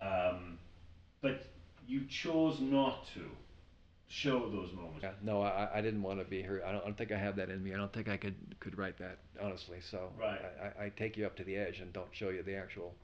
um, 0.00 0.58
but 1.20 1.46
you 1.86 2.04
chose 2.06 2.60
not 2.60 3.06
to 3.14 3.20
show 4.08 4.48
those 4.50 4.72
moments. 4.72 5.00
Yeah, 5.02 5.12
no, 5.22 5.42
I, 5.42 5.68
I 5.74 5.80
didn't 5.82 6.02
want 6.02 6.18
to 6.18 6.24
be 6.24 6.40
here. 6.42 6.62
I 6.66 6.72
don't, 6.72 6.80
I 6.82 6.84
don't 6.84 6.96
think 6.96 7.12
I 7.12 7.18
have 7.18 7.36
that 7.36 7.50
in 7.50 7.62
me. 7.62 7.74
I 7.74 7.76
don't 7.76 7.92
think 7.92 8.08
I 8.08 8.16
could, 8.16 8.34
could 8.60 8.78
write 8.78 8.98
that 8.98 9.18
honestly. 9.40 9.78
So 9.80 10.10
Right. 10.18 10.40
I, 10.78 10.84
I, 10.84 10.88
take 10.90 11.16
you 11.16 11.26
up 11.26 11.36
to 11.36 11.44
the 11.44 11.56
edge 11.56 11.80
and 11.80 11.92
don't 11.92 12.08
show 12.12 12.30
you 12.30 12.42
the 12.42 12.56
actual, 12.56 12.94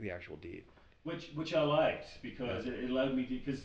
the 0.00 0.10
actual 0.10 0.36
deed. 0.36 0.64
which 1.04 1.30
which 1.34 1.54
I 1.54 1.62
liked 1.62 2.06
because 2.22 2.66
it, 2.66 2.74
it 2.74 2.90
allowed 2.90 3.14
me 3.14 3.24
to 3.26 3.34
because 3.38 3.60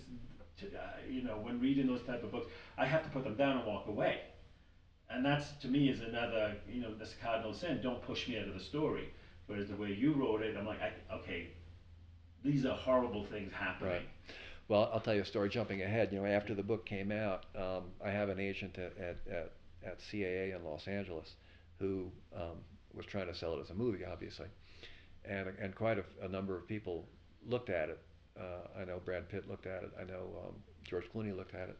uh, 0.62 0.78
you 1.10 1.24
know 1.24 1.38
when 1.42 1.60
reading 1.60 1.88
those 1.88 2.04
type 2.04 2.24
of 2.24 2.32
books 2.32 2.48
I 2.78 2.86
have 2.86 3.04
to 3.04 3.10
put 3.10 3.24
them 3.24 3.36
down 3.36 3.58
and 3.58 3.66
walk 3.66 3.88
away, 3.88 4.22
and 5.10 5.26
that's 5.26 5.52
to 5.62 5.68
me 5.68 5.90
is 5.90 6.02
another 6.02 6.56
you 6.72 6.82
know 6.82 6.94
this 6.94 7.16
cardinal 7.24 7.54
sin. 7.54 7.80
Don't 7.82 8.02
push 8.04 8.28
me 8.28 8.38
out 8.40 8.48
of 8.48 8.54
the 8.54 8.60
story. 8.64 9.10
Whereas 9.48 9.68
the 9.70 9.76
way 9.76 9.92
you 9.94 10.14
wrote 10.14 10.42
it, 10.42 10.56
I'm 10.58 10.66
like, 10.66 10.82
I, 10.82 10.92
okay, 11.16 11.50
these 12.44 12.66
are 12.66 12.76
horrible 12.76 13.26
things 13.26 13.52
happening. 13.54 13.94
Right. 13.94 14.10
Well, 14.68 14.90
I'll 14.94 15.02
tell 15.02 15.14
you 15.14 15.22
a 15.22 15.26
story. 15.26 15.50
Jumping 15.50 15.82
ahead, 15.82 16.10
you 16.12 16.20
know, 16.20 16.26
after 16.26 16.56
the 16.56 16.64
book 16.64 16.86
came 16.86 17.12
out, 17.12 17.46
um, 17.56 17.84
I 18.04 18.10
have 18.12 18.30
an 18.30 18.40
agent 18.40 18.78
at, 18.78 18.98
at, 18.98 19.18
at, 19.30 19.52
at 19.86 20.00
CAA 20.12 20.56
in 20.56 20.64
Los 20.64 20.88
Angeles 20.88 21.28
who 21.80 22.10
um, 22.36 22.58
was 22.94 23.06
trying 23.06 23.28
to 23.28 23.36
sell 23.36 23.58
it 23.58 23.62
as 23.62 23.70
a 23.70 23.74
movie, 23.74 24.06
obviously, 24.06 24.48
and 25.26 25.50
and 25.60 25.76
quite 25.76 25.98
a, 25.98 26.04
a 26.24 26.28
number 26.28 26.56
of 26.56 26.68
people 26.68 27.06
looked 27.46 27.70
at 27.70 27.90
it. 27.90 28.00
Uh, 28.40 28.82
I 28.82 28.86
know 28.86 29.00
Brad 29.04 29.30
Pitt 29.30 29.50
looked 29.50 29.68
at 29.68 29.84
it. 29.84 29.92
I 30.00 30.04
know 30.06 30.28
um, 30.48 30.56
George 30.84 31.06
Clooney 31.14 31.36
looked 31.36 31.56
at 31.56 31.70
it, 31.70 31.78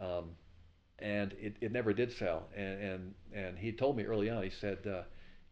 um, 0.00 0.30
and 0.98 1.32
it, 1.40 1.56
it 1.60 1.72
never 1.72 1.92
did 1.92 2.12
sell. 2.12 2.48
And 2.56 2.82
and 2.82 3.14
and 3.32 3.58
he 3.58 3.72
told 3.72 3.96
me 3.96 4.04
early 4.04 4.30
on. 4.30 4.42
He 4.42 4.50
said, 4.50 4.78
uh, 4.86 5.02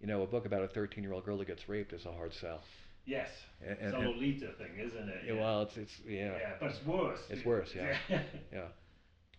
you 0.01 0.07
know, 0.07 0.23
a 0.23 0.27
book 0.27 0.45
about 0.45 0.63
a 0.63 0.69
13-year-old 0.69 1.25
girl 1.25 1.39
that 1.39 1.47
gets 1.47 1.69
raped 1.69 1.93
is 1.93 2.05
a 2.05 2.13
hard 2.13 2.35
sell. 2.35 2.61
Yes, 3.07 3.29
And- 3.61 3.73
it's 3.81 3.93
a 3.95 3.97
and- 3.99 4.07
Lolita 4.09 4.53
thing, 4.59 4.79
isn't 4.79 5.09
it? 5.09 5.23
Yeah, 5.27 5.35
well, 5.41 5.63
it's 5.63 5.77
it's 5.77 5.93
yeah. 6.07 6.37
yeah, 6.39 6.53
but 6.61 6.71
it's 6.71 6.85
worse. 6.87 7.21
It's 7.31 7.45
worse, 7.45 7.71
yeah. 7.75 7.97
Yeah. 8.53 8.69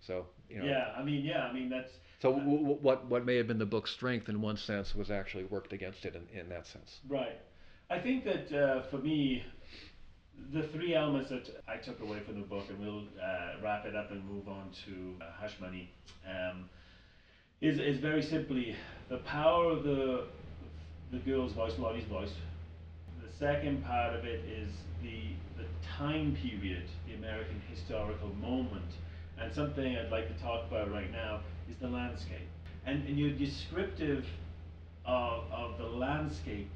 So 0.02 0.26
you 0.50 0.60
know. 0.60 0.66
yeah, 0.66 0.94
I 0.98 1.04
mean, 1.04 1.26
yeah, 1.26 1.46
I 1.46 1.54
mean 1.54 1.70
that's 1.70 1.92
So 2.22 2.32
w- 2.34 2.58
w- 2.60 2.78
what 2.82 3.06
what 3.08 3.26
may 3.26 3.38
have 3.38 3.48
been 3.48 3.58
the 3.58 3.66
book's 3.66 3.92
strength 3.92 4.30
in 4.30 4.40
one 4.42 4.58
sense 4.58 4.94
was 4.94 5.10
actually 5.10 5.46
worked 5.46 5.74
against 5.74 6.06
it 6.06 6.16
in, 6.16 6.40
in 6.40 6.50
that 6.50 6.68
sense. 6.68 7.00
Right. 7.10 7.40
I 7.90 8.00
think 8.00 8.24
that 8.26 8.52
uh, 8.52 8.84
for 8.92 8.98
me, 8.98 9.44
the 10.54 10.64
three 10.74 10.94
elements 10.96 11.30
that 11.30 11.50
I 11.68 11.78
took 11.78 12.00
away 12.02 12.20
from 12.26 12.36
the 12.40 12.46
book, 12.48 12.66
and 12.70 12.80
we'll 12.80 13.04
uh, 13.22 13.62
wrap 13.64 13.86
it 13.86 13.96
up 13.96 14.12
and 14.12 14.24
move 14.30 14.48
on 14.48 14.70
to 14.86 15.16
uh, 15.24 15.32
Hush 15.40 15.56
Money, 15.60 15.90
um, 16.28 16.70
is, 17.62 17.80
is 17.80 18.00
very 18.00 18.22
simply 18.22 18.76
the 19.10 19.18
power 19.20 19.72
of 19.72 19.84
the, 19.84 20.26
the 21.12 21.20
girl's 21.20 21.54
voice, 21.54 21.74
Lottie's 21.80 22.06
voice. 22.06 22.32
Second 23.40 23.84
part 23.84 24.16
of 24.16 24.24
it 24.24 24.46
is 24.46 24.70
the, 25.02 25.20
the 25.58 25.68
time 25.86 26.38
period, 26.42 26.84
the 27.06 27.16
American 27.16 27.62
historical 27.70 28.30
moment. 28.36 28.92
And 29.38 29.54
something 29.54 29.98
I'd 29.98 30.10
like 30.10 30.28
to 30.34 30.42
talk 30.42 30.66
about 30.68 30.90
right 30.90 31.12
now 31.12 31.42
is 31.70 31.76
the 31.78 31.90
landscape. 31.90 32.48
And, 32.86 33.06
and 33.06 33.20
your 33.20 33.32
descriptive 33.32 34.26
of, 35.06 35.52
of 35.52 35.78
the 35.78 35.86
landscape 35.86 36.70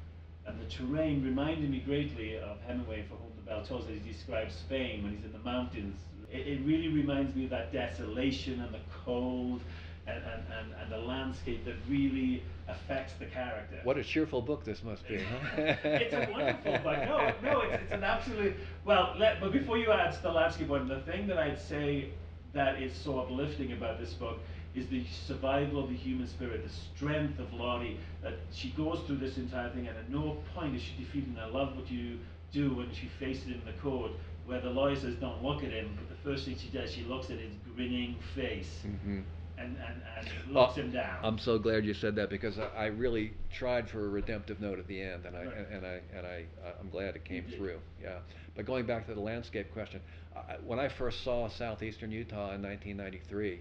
and 0.46 0.60
the 0.60 0.66
terrain 0.66 1.24
reminded 1.24 1.70
me 1.70 1.80
greatly 1.80 2.36
of 2.36 2.60
Hemingway, 2.66 3.04
for 3.08 3.14
whom 3.14 3.32
the 3.36 3.50
bell 3.50 3.64
tolls, 3.64 3.84
as 3.88 4.02
he 4.02 4.12
describes 4.12 4.54
Spain 4.54 5.02
when 5.02 5.16
he's 5.16 5.24
in 5.24 5.32
the 5.32 5.38
mountains. 5.38 5.98
It, 6.30 6.46
it 6.46 6.60
really 6.66 6.88
reminds 6.88 7.34
me 7.34 7.44
of 7.44 7.50
that 7.50 7.72
desolation 7.72 8.60
and 8.60 8.74
the 8.74 8.80
cold 9.04 9.62
and, 10.06 10.16
and, 10.24 10.42
and, 10.58 10.74
and 10.80 10.92
the 10.92 11.06
landscape 11.06 11.64
that 11.64 11.74
really 11.88 12.42
affects 12.68 13.14
the 13.18 13.26
character. 13.26 13.80
What 13.84 13.96
a 13.96 14.04
cheerful 14.04 14.42
book 14.42 14.64
this 14.64 14.82
must 14.82 15.06
be, 15.06 15.18
huh? 15.18 15.38
it's 15.56 16.14
a 16.14 16.28
wonderful 16.32 16.72
book. 16.78 16.84
No, 16.84 17.32
no, 17.42 17.60
it's, 17.62 17.82
it's 17.82 17.92
an 17.92 18.04
absolute. 18.04 18.54
Well, 18.84 19.14
let, 19.18 19.40
but 19.40 19.52
before 19.52 19.78
you 19.78 19.92
add 19.92 20.12
to 20.12 20.22
the 20.22 20.32
landscape 20.32 20.68
one, 20.68 20.88
the 20.88 21.00
thing 21.00 21.26
that 21.28 21.38
I'd 21.38 21.60
say 21.60 22.10
that 22.52 22.82
is 22.82 22.94
so 22.94 23.20
uplifting 23.20 23.72
about 23.72 24.00
this 24.00 24.14
book 24.14 24.38
is 24.74 24.86
the 24.88 25.04
survival 25.26 25.82
of 25.82 25.90
the 25.90 25.96
human 25.96 26.26
spirit, 26.28 26.62
the 26.64 26.72
strength 26.96 27.38
of 27.38 27.52
Lottie. 27.52 27.98
That 28.22 28.34
she 28.52 28.70
goes 28.70 29.00
through 29.06 29.18
this 29.18 29.36
entire 29.36 29.70
thing, 29.70 29.88
and 29.88 29.96
at 29.96 30.10
no 30.10 30.38
point 30.54 30.76
is 30.76 30.82
she 30.82 30.94
defeated. 30.96 31.30
And 31.30 31.40
I 31.40 31.46
love 31.46 31.76
what 31.76 31.90
you 31.90 32.18
do 32.52 32.74
when 32.74 32.92
she 32.92 33.06
faces 33.06 33.44
him 33.44 33.60
in 33.60 33.64
the 33.64 33.80
court, 33.80 34.12
where 34.46 34.60
the 34.60 34.70
lawyer 34.70 34.96
says, 34.96 35.14
"Don't 35.16 35.42
look 35.42 35.62
at 35.64 35.70
him," 35.70 35.96
but 35.96 36.08
the 36.08 36.30
first 36.30 36.44
thing 36.44 36.56
she 36.56 36.68
does, 36.68 36.92
she 36.92 37.02
looks 37.04 37.30
at 37.30 37.38
his 37.38 37.52
grinning 37.74 38.16
face 38.34 38.82
hmm 38.82 39.20
and, 39.60 39.76
and, 39.76 40.02
and 40.46 40.54
looks 40.54 40.76
him 40.76 40.90
down. 40.92 41.18
I'm 41.22 41.38
so 41.38 41.58
glad 41.58 41.84
you 41.84 41.94
said 41.94 42.14
that 42.16 42.30
because 42.30 42.58
I, 42.58 42.66
I 42.76 42.86
really 42.86 43.32
tried 43.52 43.88
for 43.88 44.04
a 44.04 44.08
redemptive 44.08 44.60
note 44.60 44.78
at 44.78 44.86
the 44.86 45.00
end, 45.00 45.26
and 45.26 45.36
I 45.36 45.44
Right. 45.44 45.56
and, 45.56 45.66
and 45.74 45.86
I 45.86 46.00
and 46.16 46.26
I 46.26 46.44
uh, 46.64 46.72
I'm 46.80 46.88
glad 46.90 47.16
it 47.16 47.24
came 47.24 47.44
through. 47.56 47.78
Yeah. 48.02 48.18
But 48.56 48.66
going 48.66 48.86
back 48.86 49.06
to 49.06 49.14
the 49.14 49.20
landscape 49.20 49.72
question, 49.72 50.00
I, 50.36 50.54
when 50.64 50.78
I 50.78 50.88
first 50.88 51.22
saw 51.24 51.48
southeastern 51.48 52.10
Utah 52.10 52.54
in 52.54 52.62
1993. 52.62 53.60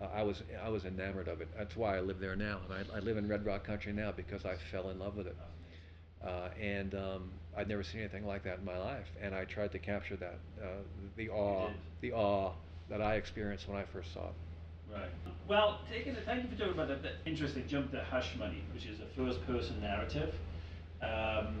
Uh, 0.00 0.06
I 0.14 0.22
was 0.22 0.42
I 0.64 0.68
was 0.68 0.84
enamored 0.84 1.26
of 1.26 1.40
it. 1.40 1.48
That's 1.58 1.74
why 1.76 1.96
I 1.96 2.00
live 2.00 2.20
there 2.20 2.36
now, 2.36 2.60
and 2.70 2.88
I, 2.92 2.96
I 2.98 3.00
live 3.00 3.16
in 3.16 3.26
Red 3.26 3.44
Rock 3.44 3.64
Country 3.64 3.92
now 3.92 4.12
because 4.12 4.44
I 4.44 4.54
fell 4.70 4.90
in 4.90 4.98
love 5.00 5.16
with 5.16 5.26
it. 5.26 5.36
Uh, 6.24 6.48
and 6.60 6.94
um, 6.94 7.30
I'd 7.56 7.66
never 7.68 7.82
seen 7.82 8.02
anything 8.02 8.24
like 8.24 8.44
that 8.44 8.58
in 8.60 8.64
my 8.64 8.78
life, 8.78 9.06
and 9.20 9.34
I 9.34 9.44
tried 9.44 9.72
to 9.72 9.80
capture 9.80 10.14
that 10.16 10.38
uh, 10.62 10.66
the 11.16 11.28
awe, 11.30 11.70
the 12.00 12.12
awe 12.12 12.52
that 12.90 13.00
I 13.02 13.14
experienced 13.16 13.68
when 13.68 13.76
I 13.76 13.84
first 13.92 14.12
saw 14.14 14.28
it. 14.28 14.34
Right. 14.92 15.10
Well, 15.46 15.80
taking 15.90 16.14
it, 16.14 16.24
thank 16.24 16.44
you 16.44 16.50
for 16.50 16.56
talking 16.56 16.74
about 16.74 16.88
that, 16.88 17.02
that 17.02 17.12
interesting 17.26 17.66
jump 17.68 17.90
to 17.92 18.02
Hush 18.04 18.36
Money, 18.38 18.62
which 18.72 18.86
is 18.86 18.98
a 19.00 19.06
first-person 19.16 19.80
narrative, 19.80 20.34
um, 21.02 21.56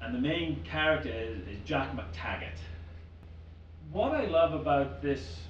and 0.00 0.14
the 0.14 0.18
main 0.18 0.62
character 0.64 1.10
is, 1.10 1.38
is 1.48 1.58
Jack 1.64 1.92
McTaggart. 1.96 2.58
What 3.92 4.12
I 4.12 4.26
love 4.26 4.52
about 4.52 5.02
this 5.02 5.40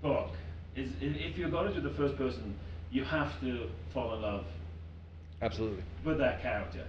book 0.00 0.30
is 0.74 0.90
if 1.00 1.36
you're 1.36 1.50
going 1.50 1.72
to 1.72 1.74
do 1.74 1.80
the 1.80 1.94
first 1.94 2.16
person, 2.16 2.54
you 2.90 3.04
have 3.04 3.38
to 3.40 3.68
fall 3.92 4.14
in 4.14 4.22
love 4.22 4.44
Absolutely. 5.40 5.82
with 6.04 6.18
that 6.18 6.42
character. 6.42 6.84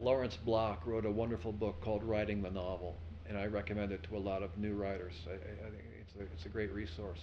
Lawrence 0.00 0.36
Block 0.44 0.82
wrote 0.86 1.06
a 1.06 1.10
wonderful 1.10 1.52
book 1.52 1.80
called 1.80 2.02
Writing 2.02 2.42
the 2.42 2.50
Novel, 2.50 2.96
and 3.28 3.38
I 3.38 3.46
recommend 3.46 3.92
it 3.92 4.02
to 4.04 4.16
a 4.16 4.18
lot 4.18 4.42
of 4.42 4.56
new 4.58 4.74
writers. 4.74 5.14
I, 5.26 5.34
I 5.34 5.70
think 5.70 5.82
it's 6.00 6.14
a, 6.16 6.22
it's 6.34 6.46
a 6.46 6.48
great 6.48 6.72
resource. 6.72 7.20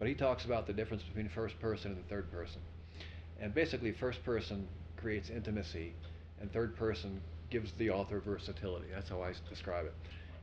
But 0.00 0.08
he 0.08 0.14
talks 0.14 0.46
about 0.46 0.66
the 0.66 0.72
difference 0.72 1.02
between 1.04 1.28
first 1.28 1.60
person 1.60 1.92
and 1.92 2.02
the 2.02 2.08
third 2.08 2.32
person. 2.32 2.60
And 3.38 3.54
basically, 3.54 3.92
first 3.92 4.24
person 4.24 4.66
creates 4.96 5.30
intimacy, 5.30 5.92
and 6.40 6.50
third 6.52 6.74
person 6.74 7.20
gives 7.50 7.72
the 7.72 7.90
author 7.90 8.18
versatility. 8.18 8.86
That's 8.92 9.10
how 9.10 9.22
I 9.22 9.34
describe 9.48 9.86
it. 9.86 9.94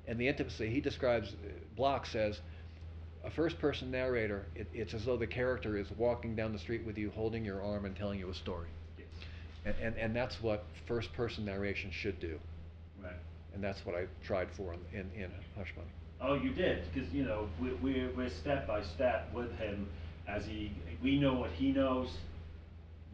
And 0.07 0.19
the 0.19 0.27
intimacy, 0.27 0.69
he 0.69 0.79
describes, 0.79 1.35
Block 1.75 2.05
says, 2.05 2.39
a 3.23 3.31
first 3.31 3.59
person 3.59 3.89
narrator, 3.89 4.45
it, 4.55 4.67
it's 4.73 4.93
as 4.93 5.05
though 5.05 5.17
the 5.17 5.27
character 5.27 5.75
is 5.75 5.87
walking 5.97 6.35
down 6.35 6.53
the 6.53 6.59
street 6.59 6.85
with 6.85 6.97
you, 6.97 7.09
holding 7.09 7.43
your 7.43 7.61
arm, 7.61 7.85
and 7.85 7.95
telling 7.95 8.19
you 8.19 8.29
a 8.29 8.35
story. 8.35 8.69
Yes. 8.97 9.07
And, 9.65 9.75
and, 9.81 9.97
and 9.97 10.15
that's 10.15 10.41
what 10.41 10.65
first 10.87 11.11
person 11.13 11.45
narration 11.45 11.89
should 11.91 12.19
do. 12.19 12.39
Right. 13.03 13.13
And 13.55 13.63
that's 13.63 13.85
what 13.85 13.95
I 13.95 14.05
tried 14.23 14.49
for 14.55 14.73
in, 14.73 14.79
in, 14.93 15.23
in 15.23 15.31
Hush 15.57 15.73
Money. 15.75 15.89
Oh, 16.21 16.33
you 16.33 16.51
did, 16.51 16.83
because 16.93 17.11
you 17.13 17.23
know 17.23 17.47
we're, 17.61 17.75
we're 17.81 18.09
we're 18.15 18.29
step 18.29 18.67
by 18.67 18.81
step 18.81 19.29
with 19.33 19.55
him 19.57 19.87
as 20.27 20.45
he 20.45 20.71
we 21.03 21.19
know 21.19 21.33
what 21.35 21.51
he 21.51 21.71
knows, 21.71 22.09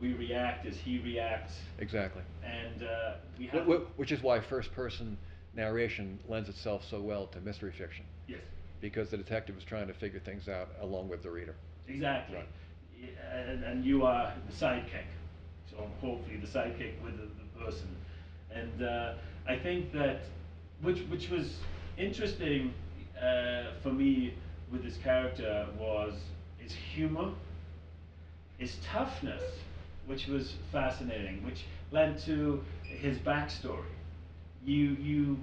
we 0.02 0.14
react 0.14 0.66
as 0.66 0.78
he 0.78 1.00
reacts, 1.00 1.54
Exactly. 1.80 2.22
and 2.44 2.84
uh, 2.84 3.14
we 3.38 3.48
Wh- 3.48 3.52
have 3.52 3.68
wh- 3.68 4.00
Which 4.00 4.12
is 4.12 4.24
why 4.24 4.40
first 4.40 4.74
person 4.74 5.18
narration 5.54 6.18
lends 6.28 6.48
itself 6.50 6.84
so 6.90 7.02
well 7.02 7.28
to 7.28 7.42
mystery 7.42 7.72
fiction, 7.78 8.06
yes, 8.28 8.40
because 8.80 9.10
the 9.10 9.18
detective 9.18 9.58
is 9.58 9.64
trying 9.66 9.88
to 9.88 9.94
figure 9.94 10.20
things 10.20 10.48
out 10.48 10.70
along 10.82 11.10
with 11.10 11.24
the 11.24 11.30
reader. 11.30 11.56
exactly, 11.88 12.38
Right. 12.38 12.48
Y- 13.02 13.10
and, 13.34 13.64
and 13.66 13.86
you 13.86 14.06
are 14.06 14.34
the 14.50 14.54
sidekick, 14.56 15.08
so 15.70 15.76
hopefully 16.00 16.38
the 16.38 16.48
sidekick 16.48 17.02
with 17.04 17.18
the, 17.18 17.24
the 17.26 17.66
person, 17.66 17.88
and 18.54 18.82
uh, 18.82 19.14
I 19.46 19.58
think 19.58 19.92
that 19.92 20.22
which 20.82 21.00
which 21.10 21.30
was 21.30 21.58
interesting 21.98 22.74
uh, 23.24 23.72
for 23.82 23.90
me 23.90 24.34
with 24.72 24.84
this 24.84 24.98
character 24.98 25.68
was 25.80 26.14
his 26.58 26.74
humor, 26.74 27.32
his 28.58 28.78
toughness, 28.86 29.44
which 30.06 30.28
was 30.28 30.56
fascinating, 30.72 31.44
which 31.46 31.64
led 31.92 32.20
to 32.26 32.64
his 32.84 33.18
backstory. 33.20 33.86
You 34.66 34.96
you 35.00 35.38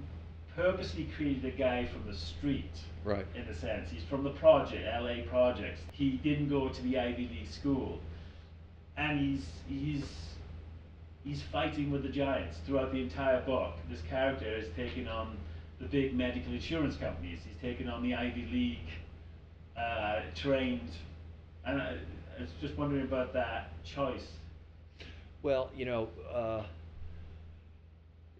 purposely 0.55 1.09
created 1.15 1.45
a 1.45 1.51
guy 1.57 1.85
from 1.85 2.05
the 2.11 2.17
street, 2.17 2.71
Right. 3.03 3.25
in 3.35 3.43
a 3.43 3.55
sense. 3.55 3.89
He's 3.89 4.03
from 4.03 4.23
the 4.23 4.31
project, 4.31 4.83
LA 4.85 5.23
projects. 5.29 5.79
He 5.91 6.11
didn't 6.17 6.49
go 6.49 6.69
to 6.69 6.81
the 6.83 6.99
Ivy 6.99 7.29
League 7.29 7.49
school, 7.49 7.99
and 8.97 9.19
he's 9.19 9.45
he's 9.67 10.05
he's 11.23 11.41
fighting 11.51 11.91
with 11.91 12.03
the 12.03 12.09
giants 12.09 12.57
throughout 12.65 12.91
the 12.91 13.01
entire 13.01 13.41
book. 13.45 13.73
This 13.89 14.01
character 14.09 14.47
is 14.47 14.65
taking 14.75 15.07
on 15.07 15.37
the 15.81 15.87
big 15.87 16.13
medical 16.13 16.53
insurance 16.53 16.95
companies. 16.95 17.39
He's 17.43 17.59
taking 17.61 17.87
on 17.87 18.03
the 18.03 18.13
Ivy 18.13 18.47
League 18.51 18.89
uh, 19.77 20.21
trained, 20.35 20.91
and 21.65 21.81
I, 21.81 21.97
I 22.37 22.41
was 22.41 22.49
just 22.61 22.77
wondering 22.77 23.03
about 23.03 23.33
that 23.33 23.71
choice. 23.83 24.25
Well, 25.41 25.71
you 25.75 25.85
know, 25.85 26.09
uh, 26.31 26.63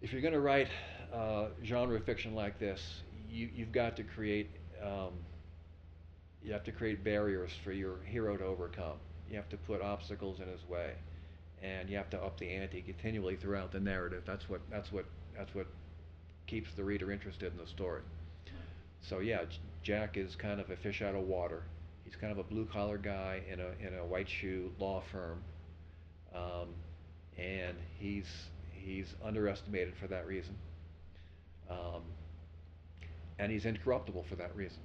if 0.00 0.12
you're 0.12 0.22
going 0.22 0.34
to 0.34 0.40
write 0.40 0.68
uh, 1.12 1.46
genre 1.64 2.00
fiction 2.00 2.34
like 2.34 2.58
this, 2.60 3.02
you, 3.28 3.48
you've 3.54 3.72
got 3.72 3.96
to 3.96 4.04
create 4.04 4.50
um, 4.82 5.12
you 6.44 6.52
have 6.52 6.64
to 6.64 6.72
create 6.72 7.04
barriers 7.04 7.52
for 7.62 7.72
your 7.72 7.96
hero 8.04 8.36
to 8.36 8.44
overcome. 8.44 8.96
You 9.30 9.36
have 9.36 9.48
to 9.50 9.56
put 9.56 9.80
obstacles 9.80 10.40
in 10.40 10.48
his 10.48 10.68
way, 10.68 10.92
and 11.62 11.88
you 11.88 11.96
have 11.96 12.10
to 12.10 12.22
up 12.22 12.38
the 12.38 12.50
ante 12.50 12.82
continually 12.82 13.36
throughout 13.36 13.72
the 13.72 13.80
narrative. 13.80 14.22
That's 14.26 14.48
what 14.48 14.60
that's 14.70 14.92
what 14.92 15.06
that's 15.36 15.54
what 15.54 15.66
keeps 16.52 16.74
the 16.74 16.84
reader 16.84 17.10
interested 17.10 17.50
in 17.50 17.56
the 17.56 17.66
story. 17.66 18.02
So 19.00 19.20
yeah, 19.20 19.44
Jack 19.82 20.18
is 20.18 20.36
kind 20.36 20.60
of 20.60 20.68
a 20.68 20.76
fish 20.76 21.00
out 21.00 21.14
of 21.14 21.22
water. 21.22 21.62
He's 22.04 22.14
kind 22.14 22.30
of 22.30 22.36
a 22.36 22.42
blue 22.42 22.66
collar 22.66 22.98
guy 22.98 23.40
in 23.50 23.58
a 23.58 23.70
in 23.80 23.98
a 23.98 24.04
white 24.04 24.28
shoe 24.28 24.70
law 24.78 25.02
firm, 25.10 25.42
um, 26.34 26.68
and 27.38 27.74
he's 27.98 28.26
he's 28.70 29.14
underestimated 29.24 29.94
for 29.98 30.08
that 30.08 30.26
reason. 30.26 30.54
Um, 31.70 32.02
and 33.38 33.50
he's 33.50 33.64
incorruptible 33.64 34.26
for 34.28 34.36
that 34.36 34.54
reason. 34.54 34.82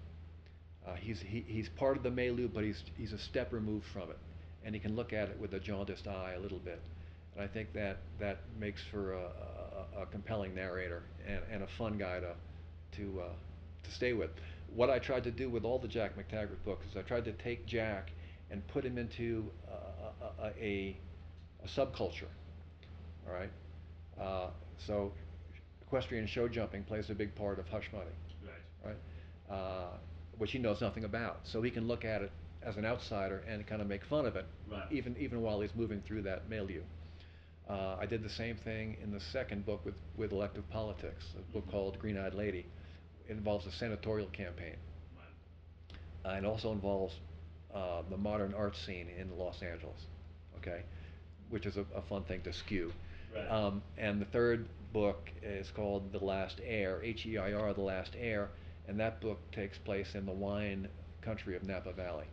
Uh, 0.88 0.96
he's 0.96 1.20
he, 1.20 1.44
he's 1.46 1.68
part 1.68 1.98
of 1.98 2.04
the 2.04 2.12
milieu, 2.12 2.48
but 2.48 2.64
he's 2.64 2.82
he's 2.98 3.12
a 3.12 3.20
step 3.20 3.52
removed 3.52 3.86
from 3.92 4.10
it, 4.10 4.18
and 4.64 4.74
he 4.74 4.80
can 4.80 4.96
look 4.96 5.12
at 5.12 5.28
it 5.28 5.38
with 5.38 5.54
a 5.54 5.60
jaundiced 5.60 6.08
eye 6.08 6.36
a 6.38 6.40
little 6.40 6.60
bit. 6.60 6.80
And 7.38 7.44
I 7.44 7.48
think 7.48 7.72
that 7.74 7.98
that 8.20 8.40
makes 8.60 8.82
for 8.90 9.14
a, 9.14 9.30
a, 9.98 10.02
a 10.02 10.06
compelling 10.08 10.56
narrator 10.56 11.04
and, 11.28 11.40
and 11.52 11.64
a 11.64 11.68
fun 11.78 11.98
guy 11.98 12.20
to 12.20 12.34
to 12.94 13.22
uh, 13.22 13.34
to 13.84 13.92
stay 13.92 14.14
with. 14.14 14.32
What 14.76 14.90
I 14.90 14.98
tried 15.00 15.24
to 15.26 15.32
do 15.32 15.50
with 15.50 15.64
all 15.64 15.78
the 15.80 15.88
Jack 15.88 16.14
McTaggart 16.18 16.64
books 16.66 16.86
is 16.90 16.98
I 16.98 17.02
tried 17.04 17.26
to 17.26 17.32
take 17.34 17.66
Jack 17.68 18.12
and 18.50 18.66
put 18.68 18.84
him 18.84 18.98
into 18.98 19.46
uh, 19.70 20.26
a, 20.42 20.46
a, 20.62 20.98
a 21.64 21.68
subculture. 21.68 22.28
All 23.28 23.34
right. 23.34 23.50
Uh, 24.20 24.50
so 24.86 25.12
equestrian 25.86 26.26
show 26.28 26.48
jumping 26.48 26.84
plays 26.84 27.10
a 27.10 27.14
big 27.14 27.34
part 27.36 27.60
of 27.60 27.68
Hush 27.70 27.90
Money 27.94 28.06
Right. 28.44 28.92
right? 29.50 29.56
Uh, 29.56 29.90
which 30.38 30.52
he 30.52 30.60
knows 30.60 30.82
nothing 30.82 31.04
about. 31.06 31.40
So 31.44 31.62
he 31.62 31.70
can 31.72 31.88
look 31.88 32.04
at 32.04 32.22
it 32.24 32.32
as 32.64 32.78
an 32.78 32.86
outsider 32.86 33.44
and 33.48 33.66
kind 33.68 33.82
of 33.82 33.88
make 33.88 34.04
fun 34.06 34.26
of 34.26 34.36
it, 34.36 34.46
Right. 34.70 34.92
even 34.92 35.16
even 35.20 35.42
while 35.42 35.62
he's 35.62 35.76
moving 35.76 36.02
through 36.02 36.24
that 36.24 36.50
milieu. 36.50 36.82
Uh, 37.70 37.98
I 38.00 38.06
did 38.06 38.24
the 38.24 38.30
same 38.30 38.56
thing 38.56 38.98
in 39.04 39.12
the 39.12 39.20
second 39.20 39.66
book 39.66 39.84
with, 39.84 39.96
with 40.16 40.32
elective 40.32 40.70
politics, 40.70 41.26
a 41.38 41.42
book 41.54 41.66
Mhm. 41.68 41.72
called 41.72 42.00
Green 42.00 42.18
Eyed 42.18 42.34
Lady. 42.34 42.66
It 43.28 43.34
involves 43.34 43.66
a 43.66 43.72
senatorial 43.72 44.30
campaign. 44.30 44.78
Uh, 46.26 46.30
it 46.32 46.46
also 46.46 46.72
involves 46.72 47.16
uh, 47.74 48.02
the 48.10 48.18
modern 48.18 48.54
art 48.54 48.76
scene 48.76 49.08
in 49.10 49.38
Los 49.38 49.62
Angeles, 49.62 50.06
okay, 50.58 50.82
which 51.50 51.66
is 51.66 51.76
a, 51.78 51.86
a 51.94 52.02
fun 52.04 52.24
thing 52.24 52.42
to 52.42 52.54
skew. 52.54 52.92
Right. 53.36 53.46
Um, 53.52 53.84
and 53.98 54.22
the 54.22 54.26
third 54.26 54.68
book 54.94 55.30
is 55.44 55.70
called 55.72 56.12
The 56.14 56.24
Last 56.24 56.62
Heir, 56.64 57.02
H-E-I-R, 57.04 57.74
The 57.74 57.82
Last 57.82 58.16
Heir, 58.18 58.50
and 58.88 58.98
that 59.00 59.20
book 59.20 59.40
takes 59.52 59.78
place 59.78 60.16
in 60.16 60.26
the 60.26 60.32
wine 60.32 60.88
country 61.22 61.56
of 61.58 61.64
Napa 61.64 61.92
Valley. 61.92 62.26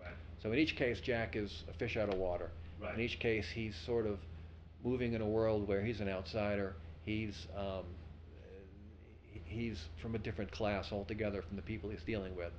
Right. 0.00 0.12
So 0.42 0.52
in 0.52 0.58
each 0.58 0.76
case, 0.76 1.00
Jack 1.00 1.34
is 1.36 1.64
a 1.68 1.72
fish 1.72 1.96
out 1.96 2.10
of 2.10 2.18
water. 2.18 2.50
Right. 2.80 2.94
In 2.94 3.00
each 3.00 3.18
case, 3.18 3.48
he's 3.50 3.74
sort 3.74 4.06
of 4.06 4.18
moving 4.84 5.14
in 5.14 5.20
a 5.20 5.28
world 5.28 5.68
where 5.68 5.82
he's 5.82 6.00
an 6.00 6.08
outsider. 6.08 6.74
He's 7.04 7.34
um, 7.56 7.84
he's 9.44 9.78
from 10.00 10.14
a 10.14 10.18
different 10.18 10.50
class 10.50 10.92
altogether 10.92 11.42
from 11.42 11.56
the 11.56 11.62
people 11.62 11.90
he's 11.90 12.02
dealing 12.02 12.34
with, 12.36 12.52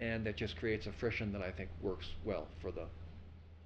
and 0.00 0.26
that 0.26 0.36
just 0.36 0.56
creates 0.56 0.86
a 0.86 0.92
friction 0.92 1.32
that 1.32 1.42
I 1.42 1.50
think 1.50 1.70
works 1.80 2.06
well 2.24 2.48
for 2.60 2.70
the. 2.70 2.86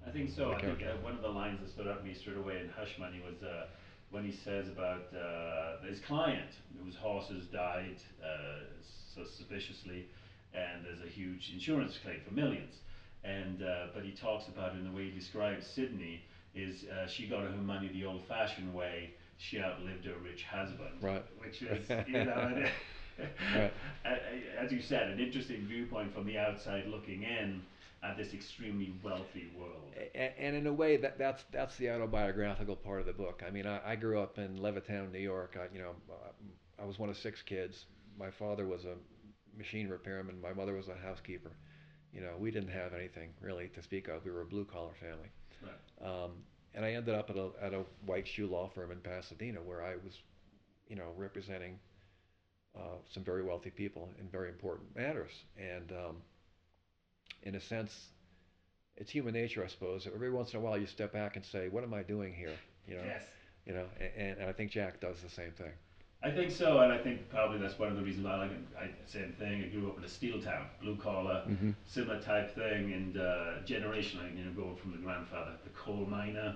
I 0.07 0.11
think 0.11 0.31
so. 0.35 0.51
I 0.51 0.61
think 0.61 0.81
uh, 0.81 0.97
one 1.03 1.13
of 1.13 1.21
the 1.21 1.29
lines 1.29 1.59
that 1.61 1.69
stood 1.69 1.87
out 1.87 1.99
to 1.99 2.03
me 2.03 2.15
straight 2.15 2.37
away 2.37 2.59
in 2.59 2.69
Hush 2.69 2.97
Money 2.99 3.21
was 3.23 3.41
uh, 3.43 3.67
when 4.09 4.25
he 4.25 4.35
says 4.43 4.67
about 4.67 5.03
uh, 5.13 5.85
his 5.87 5.99
client 6.07 6.49
whose 6.83 6.95
horses 6.95 7.45
died 7.53 7.97
uh, 8.23 8.65
so 9.15 9.21
suspiciously, 9.37 10.07
and 10.53 10.83
there's 10.83 11.01
a 11.05 11.09
huge 11.09 11.51
insurance 11.53 11.97
claim 12.03 12.19
for 12.27 12.33
millions. 12.33 12.73
And 13.23 13.61
uh, 13.61 13.87
but 13.93 14.03
he 14.03 14.11
talks 14.11 14.47
about 14.47 14.73
it 14.73 14.79
in 14.79 14.85
the 14.85 14.91
way 14.91 15.11
he 15.11 15.11
describes 15.11 15.67
Sydney 15.67 16.23
is 16.55 16.85
uh, 16.85 17.07
she 17.07 17.27
got 17.27 17.43
her 17.43 17.49
money 17.51 17.89
the 17.93 18.05
old-fashioned 18.05 18.73
way. 18.73 19.11
She 19.37 19.59
outlived 19.59 20.05
her 20.05 20.13
rich 20.23 20.43
husband. 20.43 21.01
Right. 21.01 21.25
Which 21.39 21.61
is 21.61 21.89
you 22.07 22.25
know. 22.25 22.65
Right. 23.55 23.73
As 24.57 24.71
you 24.71 24.81
said, 24.81 25.09
an 25.09 25.19
interesting 25.19 25.65
viewpoint 25.67 26.13
from 26.13 26.25
the 26.25 26.37
outside 26.37 26.87
looking 26.87 27.23
in 27.23 27.61
at 28.03 28.17
this 28.17 28.33
extremely 28.33 28.93
wealthy 29.03 29.51
world. 29.57 29.93
And 30.15 30.55
in 30.55 30.65
a 30.65 30.73
way 30.73 30.97
that 30.97 31.19
that's 31.19 31.43
that's 31.51 31.75
the 31.77 31.91
autobiographical 31.91 32.75
part 32.75 32.99
of 32.99 33.05
the 33.05 33.13
book. 33.13 33.43
I 33.45 33.51
mean, 33.51 33.67
I, 33.67 33.91
I 33.91 33.95
grew 33.95 34.19
up 34.19 34.37
in 34.37 34.57
Levittown, 34.57 35.11
New 35.11 35.19
York. 35.19 35.57
I, 35.59 35.73
you 35.73 35.81
know, 35.81 35.91
I 36.81 36.85
was 36.85 36.97
one 36.97 37.09
of 37.09 37.17
six 37.17 37.41
kids. 37.41 37.85
My 38.17 38.31
father 38.31 38.67
was 38.67 38.85
a 38.85 38.95
machine 39.57 39.87
repairman. 39.87 40.41
My 40.41 40.53
mother 40.53 40.73
was 40.73 40.87
a 40.87 40.95
housekeeper. 40.95 41.51
You 42.13 42.21
know, 42.21 42.33
we 42.39 42.51
didn't 42.51 42.71
have 42.71 42.93
anything 42.93 43.29
really 43.39 43.67
to 43.69 43.81
speak 43.81 44.07
of. 44.07 44.25
We 44.25 44.31
were 44.31 44.41
a 44.41 44.45
blue 44.45 44.65
collar 44.65 44.93
family. 44.99 45.29
Right. 45.61 46.07
Um, 46.07 46.31
and 46.73 46.85
I 46.85 46.93
ended 46.93 47.15
up 47.15 47.29
at 47.29 47.35
a 47.37 47.49
at 47.61 47.73
a 47.73 47.83
white 48.05 48.27
shoe 48.27 48.47
law 48.47 48.69
firm 48.73 48.91
in 48.91 48.99
Pasadena 48.99 49.59
where 49.61 49.83
I 49.83 49.95
was, 49.95 50.17
you 50.87 50.95
know, 50.95 51.11
representing 51.17 51.79
uh, 52.75 52.97
some 53.13 53.23
very 53.23 53.43
wealthy 53.43 53.69
people 53.69 54.09
in 54.19 54.27
very 54.29 54.49
important 54.49 54.95
matters. 54.95 55.31
And 55.57 55.91
um, 55.91 56.17
in 57.43 57.55
a 57.55 57.61
sense, 57.61 57.93
it's 58.97 59.11
human 59.11 59.33
nature, 59.33 59.63
I 59.63 59.67
suppose. 59.67 60.07
Every 60.13 60.31
once 60.31 60.53
in 60.53 60.59
a 60.59 60.61
while, 60.61 60.77
you 60.77 60.87
step 60.87 61.11
back 61.13 61.35
and 61.35 61.45
say, 61.45 61.67
"What 61.69 61.83
am 61.83 61.93
I 61.93 62.03
doing 62.03 62.33
here?" 62.33 62.55
You 62.87 62.95
know. 62.95 63.03
Yes. 63.05 63.23
You 63.65 63.73
know, 63.73 63.85
and, 64.17 64.39
and 64.39 64.49
I 64.49 64.53
think 64.53 64.71
Jack 64.71 64.99
does 64.99 65.21
the 65.21 65.29
same 65.29 65.51
thing. 65.51 65.71
I 66.23 66.29
think 66.29 66.51
so, 66.51 66.79
and 66.81 66.91
I 66.91 66.97
think 66.97 67.29
probably 67.29 67.57
that's 67.57 67.79
one 67.79 67.89
of 67.89 67.95
the 67.95 68.03
reasons 68.03 68.25
why 68.25 68.33
I 68.33 68.37
like 68.37 68.51
it. 68.51 68.59
I, 68.79 68.89
same 69.07 69.31
thing. 69.33 69.63
I 69.63 69.67
grew 69.67 69.89
up 69.89 69.97
in 69.97 70.03
a 70.03 70.07
steel 70.07 70.39
town, 70.39 70.67
blue 70.79 70.95
collar, 70.95 71.43
Mhm. 71.47 71.73
similar 71.85 72.19
type 72.21 72.53
thing, 72.53 72.91
and 72.93 73.17
uh, 73.17 73.53
generationally, 73.65 74.37
you 74.37 74.43
know, 74.43 74.51
going 74.51 74.75
from 74.75 74.91
the 74.91 74.97
grandfather, 74.97 75.53
the 75.63 75.69
coal 75.71 76.05
miner, 76.05 76.55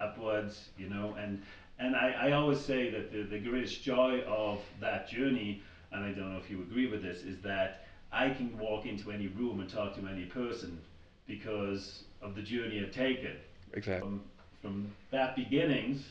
upwards, 0.00 0.70
you 0.76 0.86
know, 0.88 1.14
and 1.14 1.40
and 1.78 1.96
I, 1.96 2.28
I 2.28 2.32
always 2.32 2.60
say 2.60 2.88
that 2.90 3.10
the, 3.10 3.22
the 3.22 3.38
greatest 3.38 3.82
joy 3.82 4.20
of 4.26 4.60
that 4.80 5.08
journey, 5.08 5.60
and 5.90 6.04
I 6.04 6.12
don't 6.12 6.30
know 6.30 6.38
if 6.38 6.48
you 6.50 6.60
agree 6.60 6.86
with 6.86 7.02
this, 7.02 7.22
is 7.22 7.40
that 7.40 7.84
I 8.12 8.30
can 8.30 8.56
walk 8.58 8.86
into 8.86 9.10
any 9.10 9.26
room 9.26 9.58
and 9.58 9.68
talk 9.68 9.94
to 9.94 10.06
any 10.06 10.24
person 10.24 10.80
because 11.26 12.04
of 12.22 12.34
the 12.36 12.42
journey 12.42 12.80
I've 12.80 12.92
taken. 12.92 13.36
Exactly. 13.72 14.08
From, 14.08 14.20
from 14.62 14.86
that 15.10 15.34
beginnings 15.34 16.06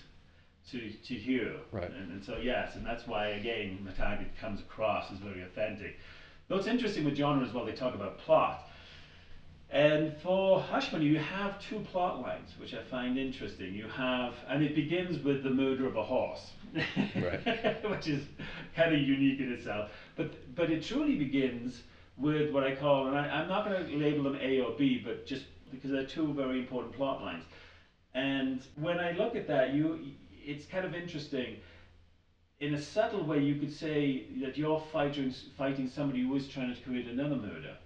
to, 0.72 0.89
to 0.89 1.14
here. 1.14 1.55
Right. 1.72 1.89
And, 1.89 2.11
and 2.11 2.24
so, 2.24 2.38
yes, 2.38 2.76
and 2.76 2.86
that's 2.86 3.07
why, 3.07 3.28
again, 3.30 3.88
McTaggart 3.88 4.38
comes 4.39 4.59
across 4.59 5.11
as 5.11 5.18
very 5.18 5.43
authentic. 5.43 5.97
Though 6.47 6.57
it's 6.57 6.68
interesting 6.68 7.05
with 7.05 7.16
genre 7.16 7.45
as 7.45 7.53
well, 7.53 7.66
they 7.66 7.74
talk 7.74 7.95
about 7.95 8.18
plot. 8.20 8.70
And 9.70 10.16
for 10.18 10.61
Hush 10.61 10.91
Money, 10.91 11.05
you 11.05 11.18
have 11.18 11.59
two 11.59 11.80
plot 11.80 12.22
lines, 12.22 12.51
which 12.59 12.76
I 12.76 12.84
find 12.84 13.18
interesting. 13.18 13.74
You 13.74 13.88
have, 13.88 14.36
and 14.47 14.64
it 14.64 14.76
begins 14.76 15.24
with 15.24 15.43
the 15.43 15.49
murder 15.49 15.88
of 15.88 15.95
a 15.95 16.03
horse, 16.03 16.51
right. 16.95 17.84
which 17.89 18.07
is 18.07 18.24
kind 18.76 18.93
of 18.93 19.01
unique 19.01 19.39
in 19.39 19.51
itself. 19.51 19.89
But 20.16 20.55
but 20.55 20.70
it 20.70 20.84
truly 20.84 21.16
begins 21.16 21.82
with 22.18 22.51
what 22.51 22.64
I 22.64 22.76
call, 22.76 23.07
and 23.07 23.18
I, 23.18 23.41
am 23.41 23.49
not 23.49 23.66
going 23.66 23.84
to 23.84 23.97
label 23.97 24.24
them 24.26 24.38
A 24.39 24.59
or 24.59 24.78
B, 24.78 25.01
but 25.03 25.26
just 25.26 25.45
because 25.72 25.89
they're 25.89 26.05
two 26.05 26.32
very 26.34 26.59
important 26.59 26.93
plot 26.93 27.24
lines. 27.24 27.43
And 28.14 28.61
when 28.76 28.99
I 28.99 29.14
look 29.14 29.36
at 29.36 29.47
that, 29.47 29.74
you, 29.74 29.99
it's 30.44 30.66
kind 30.66 30.86
of 30.86 30.94
interesting. 30.94 31.58
In 32.60 32.76
a 32.76 32.82
subtle 32.82 33.24
way, 33.24 33.39
you 33.39 33.56
could 33.56 33.74
say 33.74 34.28
that 34.41 34.58
you're 34.58 34.82
fighting 34.91 35.34
fighting 35.58 35.89
somebody 35.89 36.22
who 36.22 36.36
is 36.36 36.48
trying 36.48 36.74
to 36.74 36.82
commit 36.82 37.08
another 37.08 37.36
murder 37.36 37.78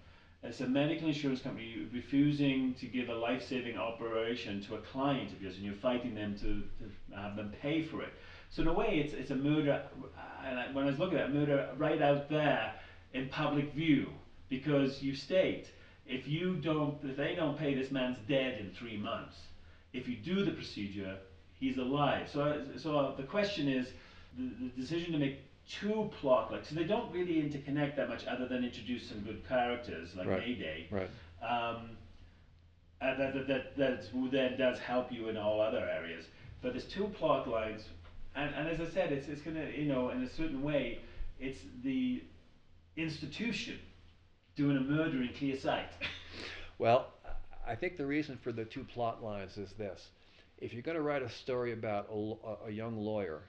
it's 0.43 0.62
a 0.62 0.68
medical 0.68 1.08
insurance 1.08 1.41
company 1.41 1.88
refusing 1.93 2.74
to 2.76 2.86
give 2.86 3.10
a 3.10 3.14
life-saving 3.14 3.78
operation 3.78 4.62
to 4.64 4.76
a 4.76 4.80
client 4.80 5.32
of 5.32 5.41
yours, 5.41 5.55
and 5.55 5.66
you're 5.66 5.74
fighting 5.74 6.14
them 6.14 6.36
to, 6.36 6.64
to 6.80 7.16
have 7.20 7.36
them 7.36 7.53
pay 7.62 7.82
for 7.82 8.01
it. 8.01 8.14
So 8.49 8.62
in 8.62 8.68
a 8.68 8.74
way, 8.74 8.99
it's 9.03 9.14
it's 9.14 9.32
a 9.32 9.36
murder. 9.36 9.84
And 10.45 10.74
when 10.74 10.86
I 10.86 10.88
was 10.88 10.99
looking 10.99 11.18
at 11.18 11.30
it, 11.30 11.34
murder 11.34 11.70
right 11.78 12.01
out 12.01 12.30
there 12.30 12.74
in 13.14 13.30
public 13.30 13.74
view, 13.74 14.10
because 14.47 15.01
you 15.01 15.16
state 15.16 15.72
if 16.05 16.26
you 16.28 16.55
don't, 16.55 16.97
if 17.03 17.18
they 17.18 17.36
don't 17.36 17.58
pay, 17.58 17.74
this 17.74 17.91
man's 17.91 18.18
dead 18.30 18.60
in 18.62 18.72
three 18.72 18.95
months. 18.95 19.36
If 19.91 20.08
you 20.08 20.16
do 20.16 20.45
the 20.45 20.51
procedure, 20.51 21.18
he's 21.60 21.78
alive. 21.78 22.30
So 22.32 22.62
so 22.78 23.14
the 23.18 23.24
question 23.24 23.68
is, 23.68 23.88
the, 24.38 24.49
the 24.62 24.82
decision 24.82 25.12
to 25.14 25.18
make 25.18 25.39
two 25.70 26.10
plot 26.22 26.49
like 26.51 26.64
so 26.64 26.76
they 26.76 26.86
don't 26.86 27.12
really 27.12 27.36
interconnect 27.36 27.97
that 27.97 28.08
much 28.08 28.26
other 28.26 28.47
than 28.47 28.64
introduce 28.64 29.10
some 29.10 29.20
good 29.20 29.45
characters 29.47 30.16
like 30.16 30.28
right. 30.28 30.39
Mayday. 30.39 30.88
Right. 30.89 31.10
Um, 31.41 31.89
uh, 32.99 33.16
that, 33.16 33.34
that, 33.34 33.47
that, 33.47 33.78
that 33.78 34.32
then 34.32 34.58
does 34.58 34.80
help 34.80 35.12
you 35.12 35.30
in 35.30 35.38
all 35.38 35.62
other 35.62 35.88
areas. 35.88 36.26
But 36.62 36.74
there's 36.74 36.86
two 36.86 37.08
plot 37.10 37.47
lines, 37.47 37.84
and, 38.36 38.53
and 38.55 38.68
as 38.68 38.82
I 38.82 38.91
said, 38.91 39.12
it's, 39.12 39.28
it's 39.28 39.41
gonna, 39.41 39.68
you 39.76 39.86
know, 39.86 40.10
in 40.10 40.24
a 40.24 40.30
certain 40.30 40.64
way, 40.64 40.99
it's 41.39 41.60
the 41.84 42.24
institution 42.95 43.78
doing 44.55 44.78
a 44.78 44.82
murder 44.82 45.22
in 45.22 45.30
clear 45.38 45.55
sight. 45.55 45.89
well, 46.80 47.14
I 47.68 47.76
think 47.76 47.97
the 47.97 48.05
reason 48.05 48.39
for 48.41 48.51
the 48.51 48.66
two 48.66 48.84
plot 48.84 49.24
lines 49.24 49.58
is 49.58 49.74
this. 49.74 50.08
If 50.58 50.74
you're 50.74 50.82
going 50.82 50.97
to 50.97 51.03
write 51.03 51.22
a 51.22 51.30
story 51.30 51.74
about 51.74 52.08
a, 52.12 52.68
a 52.68 52.72
young 52.72 52.97
lawyer 52.97 53.43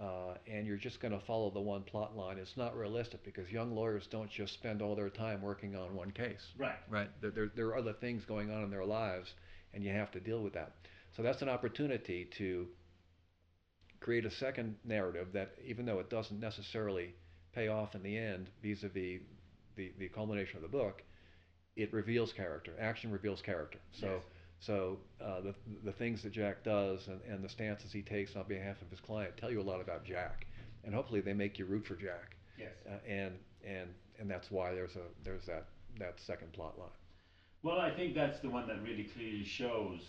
uh, 0.00 0.34
and 0.46 0.66
you're 0.66 0.76
just 0.76 1.00
going 1.00 1.12
to 1.12 1.24
follow 1.26 1.50
the 1.50 1.60
one 1.60 1.82
plot 1.82 2.16
line, 2.16 2.38
it's 2.38 2.56
not 2.56 2.76
realistic 2.76 3.24
because 3.24 3.50
young 3.50 3.74
lawyers 3.74 4.06
don't 4.10 4.30
just 4.30 4.54
spend 4.54 4.80
all 4.80 4.94
their 4.94 5.10
time 5.10 5.42
working 5.42 5.74
on 5.74 5.94
one 5.94 6.12
case. 6.12 6.46
Right. 6.56 6.76
Right. 6.88 7.10
There, 7.20 7.30
there, 7.30 7.50
there 7.54 7.66
are 7.68 7.76
other 7.76 7.94
things 7.94 8.24
going 8.24 8.50
on 8.52 8.62
in 8.62 8.70
their 8.70 8.84
lives, 8.84 9.34
and 9.74 9.82
you 9.82 9.90
have 9.92 10.12
to 10.12 10.20
deal 10.20 10.40
with 10.40 10.52
that. 10.54 10.74
So 11.16 11.22
that's 11.22 11.42
an 11.42 11.48
opportunity 11.48 12.28
to 12.38 12.66
create 14.00 14.24
a 14.24 14.30
second 14.30 14.76
narrative 14.84 15.28
that, 15.32 15.54
even 15.66 15.84
though 15.84 15.98
it 15.98 16.10
doesn't 16.10 16.38
necessarily 16.38 17.14
pay 17.54 17.68
off 17.68 17.94
in 17.94 18.02
the 18.02 18.16
end, 18.16 18.50
vis-a-vis 18.62 19.20
the, 19.74 19.92
the 19.98 20.08
culmination 20.08 20.56
of 20.56 20.62
the 20.62 20.68
book, 20.68 21.02
it 21.74 21.92
reveals 21.92 22.32
character. 22.32 22.72
Action 22.80 23.10
reveals 23.10 23.42
character. 23.42 23.78
So. 23.92 24.06
Yes 24.06 24.22
so 24.60 24.98
uh, 25.20 25.40
the 25.40 25.54
the 25.84 25.92
things 25.92 26.22
that 26.22 26.32
Jack 26.32 26.64
does 26.64 27.08
and, 27.08 27.20
and 27.28 27.44
the 27.44 27.48
stances 27.48 27.92
he 27.92 28.02
takes 28.02 28.36
on 28.36 28.44
behalf 28.48 28.80
of 28.82 28.90
his 28.90 29.00
client 29.00 29.36
tell 29.36 29.50
you 29.50 29.60
a 29.60 29.62
lot 29.62 29.80
about 29.80 30.04
Jack, 30.04 30.46
and 30.84 30.94
hopefully 30.94 31.20
they 31.20 31.34
make 31.34 31.58
you 31.58 31.66
root 31.66 31.86
for 31.86 31.94
Jack. 31.94 32.36
Yes. 32.58 32.72
Uh, 32.88 32.96
and 33.08 33.34
and 33.64 33.88
and 34.18 34.30
that's 34.30 34.50
why 34.50 34.72
there's 34.72 34.96
a 34.96 35.24
there's 35.24 35.44
that 35.46 35.66
that 35.98 36.18
second 36.20 36.52
plot 36.52 36.78
line. 36.78 36.88
Well, 37.62 37.78
I 37.78 37.90
think 37.90 38.14
that's 38.14 38.40
the 38.40 38.50
one 38.50 38.66
that 38.68 38.82
really 38.82 39.04
clearly 39.04 39.44
shows 39.44 40.00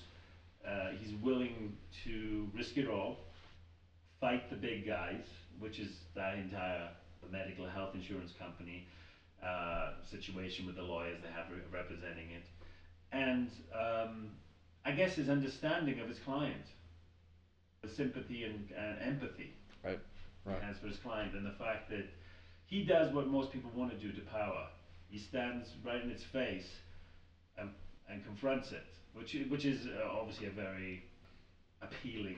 uh, 0.68 0.90
he's 1.00 1.14
willing 1.22 1.76
to 2.04 2.48
risk 2.54 2.78
it 2.78 2.88
all, 2.88 3.18
fight 4.20 4.50
the 4.50 4.56
big 4.56 4.86
guys, 4.86 5.26
which 5.60 5.80
is 5.80 6.00
that 6.16 6.38
entire 6.38 6.90
the 7.24 7.32
medical 7.32 7.68
health 7.68 7.96
insurance 7.96 8.34
company 8.38 8.86
uh, 9.44 9.92
situation 10.10 10.66
with 10.66 10.76
the 10.76 10.82
lawyers 10.82 11.18
they 11.22 11.32
have 11.32 11.50
re- 11.52 11.64
representing 11.72 12.30
it 12.32 12.44
and 13.12 13.50
um, 13.74 14.30
I 14.86 14.92
guess 14.92 15.16
his 15.16 15.30
understanding 15.30 16.00
of 16.00 16.08
his 16.08 16.20
client, 16.20 16.66
the 17.82 17.90
sympathy 17.90 18.44
and 18.44 18.70
uh, 18.78 19.04
empathy 19.04 19.54
right, 19.84 20.00
right. 20.46 20.58
he 20.60 20.66
has 20.66 20.78
for 20.78 20.88
his 20.88 20.98
client, 20.98 21.34
and 21.34 21.46
the 21.46 21.58
fact 21.58 21.90
that 21.90 22.06
he 22.66 22.84
does 22.84 23.14
what 23.14 23.28
most 23.28 23.52
people 23.52 23.72
want 23.76 23.92
to 23.92 23.98
do 23.98 24.12
to 24.12 24.22
power. 24.22 24.68
He 25.10 25.18
stands 25.18 25.70
right 25.86 26.04
in 26.04 26.12
its 26.12 26.24
face 26.24 26.68
and, 27.58 27.70
and 28.10 28.26
confronts 28.26 28.72
it, 28.72 28.86
which 29.14 29.38
which 29.50 29.66
is 29.66 29.88
uh, 29.88 30.10
obviously 30.12 30.48
a 30.48 30.52
very 30.52 31.04
appealing. 31.82 32.38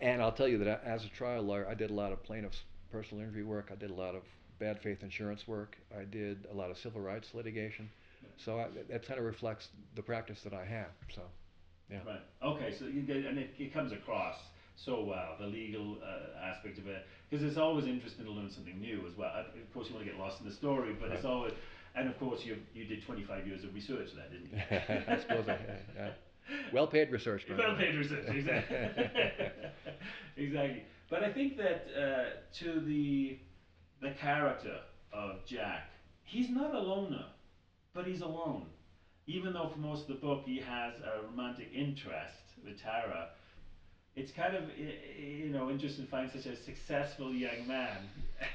And 0.00 0.22
I'll 0.22 0.32
tell 0.32 0.48
you 0.48 0.58
that 0.58 0.82
as 0.84 1.04
a 1.04 1.08
trial 1.08 1.42
lawyer, 1.42 1.68
I 1.68 1.74
did 1.74 1.90
a 1.90 1.94
lot 1.94 2.12
of 2.12 2.22
plaintiffs' 2.22 2.62
personal 2.90 3.24
injury 3.24 3.42
work. 3.42 3.70
I 3.70 3.74
did 3.74 3.90
a 3.90 3.94
lot 3.94 4.14
of 4.14 4.22
bad 4.58 4.80
faith 4.80 5.02
insurance 5.02 5.46
work. 5.46 5.76
I 5.96 6.04
did 6.04 6.46
a 6.50 6.54
lot 6.54 6.70
of 6.70 6.78
civil 6.78 7.00
rights 7.00 7.28
litigation. 7.34 7.90
So 8.44 8.58
I, 8.58 8.66
that 8.90 9.06
kind 9.06 9.18
of 9.18 9.26
reflects 9.26 9.68
the 9.94 10.02
practice 10.02 10.40
that 10.44 10.54
I 10.54 10.64
have. 10.64 10.90
So, 11.14 11.22
yeah. 11.90 11.98
Right. 12.06 12.20
Okay. 12.42 12.74
So 12.78 12.86
you 12.86 13.02
get, 13.02 13.16
and 13.16 13.38
it, 13.38 13.50
it 13.58 13.72
comes 13.72 13.92
across 13.92 14.36
so 14.76 15.02
well 15.02 15.34
the 15.40 15.46
legal 15.46 15.98
uh, 16.02 16.46
aspect 16.46 16.78
of 16.78 16.86
it 16.86 17.04
because 17.28 17.44
it's 17.44 17.58
always 17.58 17.86
interesting 17.86 18.24
to 18.24 18.30
learn 18.30 18.50
something 18.50 18.80
new 18.80 19.04
as 19.10 19.16
well. 19.16 19.32
Of 19.36 19.74
course, 19.74 19.88
you 19.88 19.94
want 19.94 20.06
to 20.06 20.12
get 20.12 20.20
lost 20.20 20.40
in 20.40 20.48
the 20.48 20.54
story, 20.54 20.94
but 20.98 21.08
right. 21.08 21.16
it's 21.16 21.24
always 21.24 21.52
and 21.94 22.08
of 22.08 22.18
course 22.18 22.44
you 22.44 22.56
you 22.74 22.84
did 22.84 23.04
25 23.04 23.46
years 23.46 23.64
of 23.64 23.74
research 23.74 24.10
there, 24.14 24.28
didn't 24.30 24.52
you? 24.52 24.58
I 25.14 25.18
suppose 25.20 25.48
I. 25.48 26.10
Well 26.72 26.86
paid 26.86 27.10
research. 27.10 27.44
Well 27.50 27.76
paid 27.76 27.94
research, 27.94 28.24
exactly. 28.28 28.76
exactly. 30.36 30.82
But 31.10 31.22
I 31.24 31.32
think 31.32 31.56
that 31.56 31.86
uh, 31.94 32.24
to 32.60 32.80
the 32.80 33.38
the 34.00 34.12
character 34.12 34.78
of 35.12 35.44
Jack, 35.44 35.90
he's 36.22 36.50
not 36.50 36.74
a 36.74 36.78
loner 36.78 37.26
but 37.98 38.06
he's 38.06 38.20
alone. 38.20 38.64
Even 39.26 39.52
though 39.52 39.68
for 39.68 39.80
most 39.80 40.02
of 40.02 40.06
the 40.08 40.14
book 40.14 40.44
he 40.46 40.58
has 40.58 40.94
a 41.00 41.26
romantic 41.26 41.68
interest 41.74 42.54
with 42.64 42.80
Tara, 42.80 43.30
it's 44.14 44.30
kind 44.30 44.54
of 44.54 44.62
you 44.78 45.48
know 45.48 45.68
interesting 45.68 46.04
to 46.04 46.10
find 46.10 46.30
such 46.30 46.46
a 46.46 46.56
successful 46.56 47.34
young 47.34 47.66
man. 47.66 47.96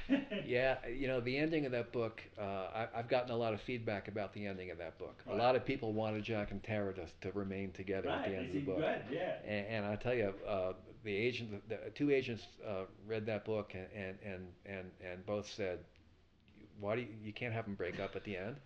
yeah, 0.46 0.76
you 0.88 1.06
know 1.08 1.20
the 1.20 1.36
ending 1.36 1.66
of 1.66 1.72
that 1.72 1.92
book. 1.92 2.22
Uh, 2.40 2.86
I, 2.94 2.96
have 2.96 3.08
gotten 3.08 3.32
a 3.32 3.36
lot 3.36 3.52
of 3.52 3.60
feedback 3.60 4.08
about 4.08 4.32
the 4.32 4.46
ending 4.46 4.70
of 4.70 4.78
that 4.78 4.98
book. 4.98 5.22
Right. 5.26 5.34
A 5.34 5.38
lot 5.38 5.56
of 5.56 5.66
people 5.66 5.92
wanted 5.92 6.24
Jack 6.24 6.50
and 6.50 6.64
Tara 6.64 6.94
to, 6.94 7.04
to 7.20 7.38
remain 7.38 7.70
together 7.72 8.08
right. 8.08 8.24
at 8.24 8.30
the 8.30 8.36
end 8.36 8.46
of 8.46 8.52
the 8.54 8.60
book. 8.60 8.78
Good, 8.78 9.02
yeah. 9.12 9.34
And, 9.46 9.66
and 9.66 9.86
I 9.86 9.96
tell 9.96 10.14
you, 10.14 10.32
uh, 10.48 10.72
the 11.04 11.14
agent, 11.14 11.68
the, 11.68 11.76
the 11.84 11.90
two 11.90 12.10
agents 12.10 12.46
uh, 12.66 12.84
read 13.06 13.26
that 13.26 13.44
book 13.44 13.74
and, 13.74 13.86
and 13.94 14.16
and 14.24 14.46
and 14.64 14.90
and 15.06 15.26
both 15.26 15.46
said, 15.50 15.80
"Why 16.80 16.96
do 16.96 17.02
you, 17.02 17.08
you 17.22 17.32
can't 17.34 17.52
have 17.52 17.66
them 17.66 17.74
break 17.74 18.00
up 18.00 18.16
at 18.16 18.24
the 18.24 18.38
end?" 18.38 18.56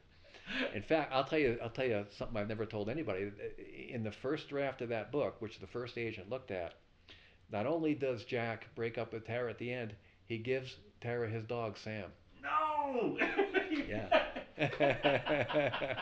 In 0.74 0.82
fact, 0.82 1.12
I'll 1.12 1.24
tell 1.24 1.38
you, 1.38 1.58
I'll 1.62 1.70
tell 1.70 1.86
you 1.86 2.04
something 2.16 2.36
I've 2.36 2.48
never 2.48 2.66
told 2.66 2.88
anybody. 2.88 3.30
In 3.90 4.02
the 4.02 4.12
first 4.12 4.48
draft 4.48 4.82
of 4.82 4.88
that 4.90 5.12
book, 5.12 5.36
which 5.40 5.58
the 5.58 5.66
first 5.66 5.98
agent 5.98 6.30
looked 6.30 6.50
at, 6.50 6.74
not 7.50 7.66
only 7.66 7.94
does 7.94 8.24
Jack 8.24 8.66
break 8.74 8.98
up 8.98 9.12
with 9.12 9.26
Tara 9.26 9.50
at 9.50 9.58
the 9.58 9.72
end, 9.72 9.94
he 10.26 10.38
gives 10.38 10.76
Tara 11.00 11.28
his 11.28 11.44
dog 11.44 11.78
Sam. 11.78 12.10
No. 12.42 13.18
yeah. 13.88 14.24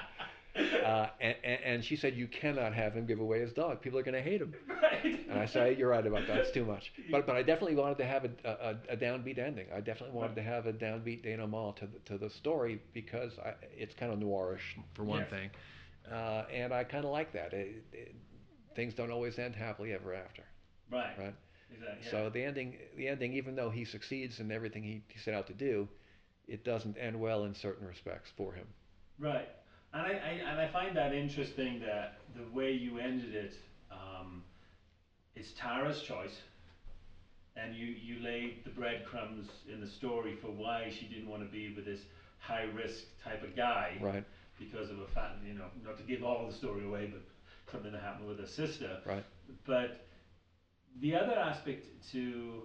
Uh, 0.57 1.09
and, 1.21 1.37
and, 1.45 1.85
she 1.85 1.97
said, 1.97 2.15
You 2.15 2.27
cannot 2.27 2.73
have 2.75 2.95
him 2.95 3.07
give 3.07 3.21
away 3.21 3.41
his 3.41 3.53
dog. 3.53 3.81
People 3.83 3.99
are 3.99 4.03
going 4.03 4.15
to 4.15 4.23
hate 4.23 4.41
him. 4.41 4.55
Right. 4.69 5.27
And 5.29 5.39
I 5.39 5.47
said, 5.47 5.79
You're 5.79 5.91
right 5.91 6.07
about 6.07 6.27
that. 6.27 6.39
It's 6.39 6.53
too 6.53 6.65
much. 6.65 6.93
But, 7.11 7.27
but 7.27 7.37
I 7.37 7.43
definitely 7.43 7.77
wanted 7.77 7.99
to 7.99 8.07
have 8.07 8.25
a, 8.25 8.31
a, 8.45 8.95
a 8.95 8.97
downbeat 8.97 9.39
ending. 9.39 9.67
I 9.75 9.81
definitely 9.81 10.17
wanted 10.17 10.37
right. 10.37 10.37
to 10.37 10.43
have 10.43 10.67
a 10.67 10.73
downbeat 10.73 11.23
denouement 11.23 11.77
to 11.77 11.87
the, 11.87 11.99
to 12.07 12.19
the 12.19 12.31
story 12.31 12.81
because 12.95 13.33
I, 13.45 13.55
it's 13.77 13.95
kind 13.95 14.13
of 14.13 14.19
noirish, 14.19 14.61
for 14.95 15.05
one 15.05 15.21
yes. 15.21 15.31
thing. 15.31 15.51
Uh, 16.11 16.45
and 16.53 16.73
I 16.73 16.85
kind 16.85 17.05
of 17.05 17.11
like 17.11 17.33
that. 17.33 17.53
It, 17.53 17.85
it, 17.93 18.15
things 18.75 18.95
don't 18.95 19.11
always 19.11 19.39
end 19.39 19.55
happily 19.57 19.93
ever 19.93 20.15
after. 20.15 20.43
Right. 20.91 21.19
Right. 21.19 21.35
Exactly. 21.73 21.99
Yeah. 22.05 22.11
So 22.11 22.31
the 22.31 22.45
ending, 22.45 22.77
the 22.97 23.09
ending, 23.09 23.33
even 23.33 23.57
though 23.57 23.71
he 23.71 23.85
succeeds 23.85 24.41
in 24.41 24.51
everything 24.53 24.83
he, 24.83 25.03
he 25.09 25.19
set 25.19 25.35
out 25.35 25.47
to 25.49 25.55
do, 25.55 25.89
it 26.47 26.65
doesn't 26.65 26.97
end 26.97 27.19
well 27.19 27.45
in 27.45 27.55
certain 27.55 27.87
respects 27.87 28.31
for 28.37 28.53
him. 28.53 28.67
Right. 29.19 29.49
And 29.97 30.07
I, 30.07 30.11
I, 30.11 30.51
and 30.51 30.61
I 30.61 30.69
find 30.69 30.95
that 30.97 31.15
interesting 31.15 31.81
that 31.81 32.19
the 32.35 32.45
way 32.55 32.71
you 32.71 32.99
ended 32.99 33.35
it, 33.35 33.55
um, 33.91 34.43
it's 35.35 35.53
Tara's 35.59 36.03
choice, 36.03 36.37
and 37.57 37.75
you 37.75 37.87
you 37.87 38.23
laid 38.23 38.65
the 38.65 38.71
breadcrumbs 38.71 39.49
in 39.73 39.81
the 39.81 39.87
story 39.87 40.37
for 40.43 40.49
why 40.49 40.93
she 40.99 41.07
didn't 41.07 41.29
want 41.29 41.43
to 41.43 41.49
be 41.49 41.73
with 41.75 41.87
this 41.87 42.01
high 42.39 42.67
risk 42.75 43.05
type 43.25 43.43
of 43.43 43.57
guy, 43.57 43.97
Right. 44.01 44.25
Because 44.59 44.91
of 44.91 44.99
a 45.01 45.07
fact, 45.07 45.37
you 45.47 45.55
know, 45.55 45.67
not 45.85 45.97
to 45.99 46.03
give 46.03 46.23
all 46.23 46.47
the 46.47 46.55
story 46.55 46.85
away, 46.85 47.11
but 47.13 47.23
something 47.73 47.93
that 47.93 48.03
happened 48.03 48.29
with 48.29 48.39
her 48.39 48.47
sister, 48.47 48.99
Right. 49.07 49.25
But 49.65 50.07
the 51.01 51.15
other 51.15 51.35
aspect 51.35 51.87
to, 52.13 52.65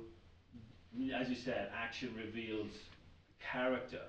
as 1.16 1.30
you 1.30 1.36
said, 1.36 1.70
action 1.74 2.14
reveals 2.18 2.72
character 3.40 4.04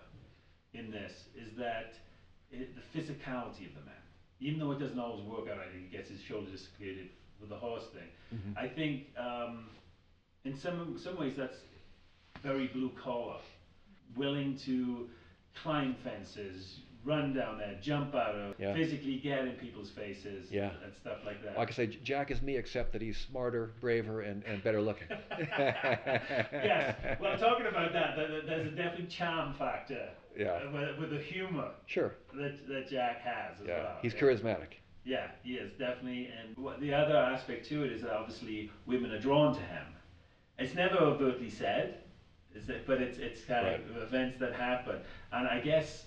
in 0.75 0.91
this 0.91 1.13
is 1.37 1.57
that 1.57 1.95
it, 2.53 2.71
the 2.77 2.99
physicality 2.99 3.67
of 3.67 3.75
the 3.75 3.81
man. 3.85 3.95
Even 4.41 4.59
though 4.61 4.73
it 4.73 4.79
doesn't 4.81 4.99
always 4.99 5.25
work 5.25 5.49
out, 5.49 5.59
I 5.59 5.71
think 5.71 5.91
he 5.91 5.97
gets 5.97 6.09
his 6.11 6.21
shoulder 6.21 6.51
dislocated 6.51 7.09
with 7.41 7.49
the 7.51 7.57
horse 7.57 7.85
thing. 7.93 8.09
Mhm. 8.39 8.57
I 8.57 8.69
think 8.69 9.07
um, 9.19 9.67
in 10.45 10.57
some 10.57 10.99
some 10.99 11.17
ways 11.19 11.35
that's 11.37 11.57
very 12.43 12.67
blue 12.69 12.91
collar, 13.03 13.39
willing 14.17 14.57
to 14.67 15.09
climb 15.63 15.95
fences, 16.03 16.81
run 17.05 17.35
down 17.35 17.59
there, 17.59 17.77
jump 17.83 18.15
out 18.15 18.35
of, 18.35 18.55
Yeah. 18.59 18.75
physically 18.75 19.19
get 19.19 19.45
in 19.47 19.53
people's 19.57 19.91
faces, 19.91 20.51
Yeah. 20.51 20.71
and 20.85 20.93
stuff 20.95 21.19
like 21.27 21.43
that. 21.45 21.57
Like 21.57 21.69
I 21.71 21.73
say, 21.73 21.87
Jack 21.87 22.31
is 22.31 22.41
me, 22.43 22.57
except 22.57 22.93
that 22.95 23.03
he's 23.03 23.19
smarter, 23.19 23.73
braver, 23.81 24.23
and, 24.23 24.43
and 24.45 24.63
better 24.63 24.81
looking. 24.81 25.09
yes. 25.89 26.97
Well, 27.21 27.37
talking 27.39 27.67
about 27.67 27.93
that, 27.93 28.17
th- 28.17 28.29
th- 28.29 28.45
there's 28.47 28.67
a 28.67 28.71
definitely 28.71 29.07
charm 29.07 29.55
factor. 29.55 30.09
Yeah. 30.39 30.53
uh, 30.53 30.71
With, 30.73 30.99
with 30.99 31.11
the 31.11 31.19
humor 31.19 31.71
Sure. 31.87 32.15
that, 32.35 32.67
that 32.69 32.89
Jack 32.91 33.21
has 33.23 33.61
as 33.61 33.67
Yeah. 33.67 33.83
well. 33.83 33.99
He's 34.03 34.15
charismatic. 34.15 34.75
Yeah, 35.05 35.29
he 35.43 35.55
is 35.55 35.73
definitely. 35.73 36.31
And 36.41 36.57
what, 36.57 36.81
the 36.81 36.95
other 36.95 37.17
aspect 37.17 37.67
to 37.69 37.85
it 37.85 37.93
is 37.93 38.03
that 38.03 38.13
obviously 38.13 38.71
women 38.87 39.11
are 39.13 39.19
drawn 39.21 39.55
to 39.55 39.61
him. 39.61 39.87
It's 40.59 40.75
never 40.75 40.97
overtly 40.97 41.51
said, 41.51 42.05
is 42.55 42.67
that, 42.67 42.87
but 42.87 43.01
it's 43.03 43.19
it's 43.19 43.43
kind 43.45 43.67
of 43.67 43.97
events 44.03 44.39
that 44.39 44.53
happen. 44.55 45.01
And 45.33 45.49
I 45.49 45.61
guess 45.61 46.05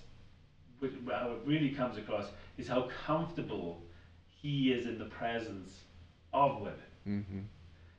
what, 0.78 0.92
how 1.10 1.32
it 1.32 1.40
really 1.44 1.70
comes 1.70 1.98
across 1.98 2.26
is 2.56 2.68
how 2.68 2.88
comfortable 3.06 3.82
he 4.26 4.72
is 4.72 4.86
in 4.86 4.98
the 4.98 5.06
presence 5.06 5.80
of 6.32 6.60
women. 6.60 6.74
Mm-hmm. 7.06 7.40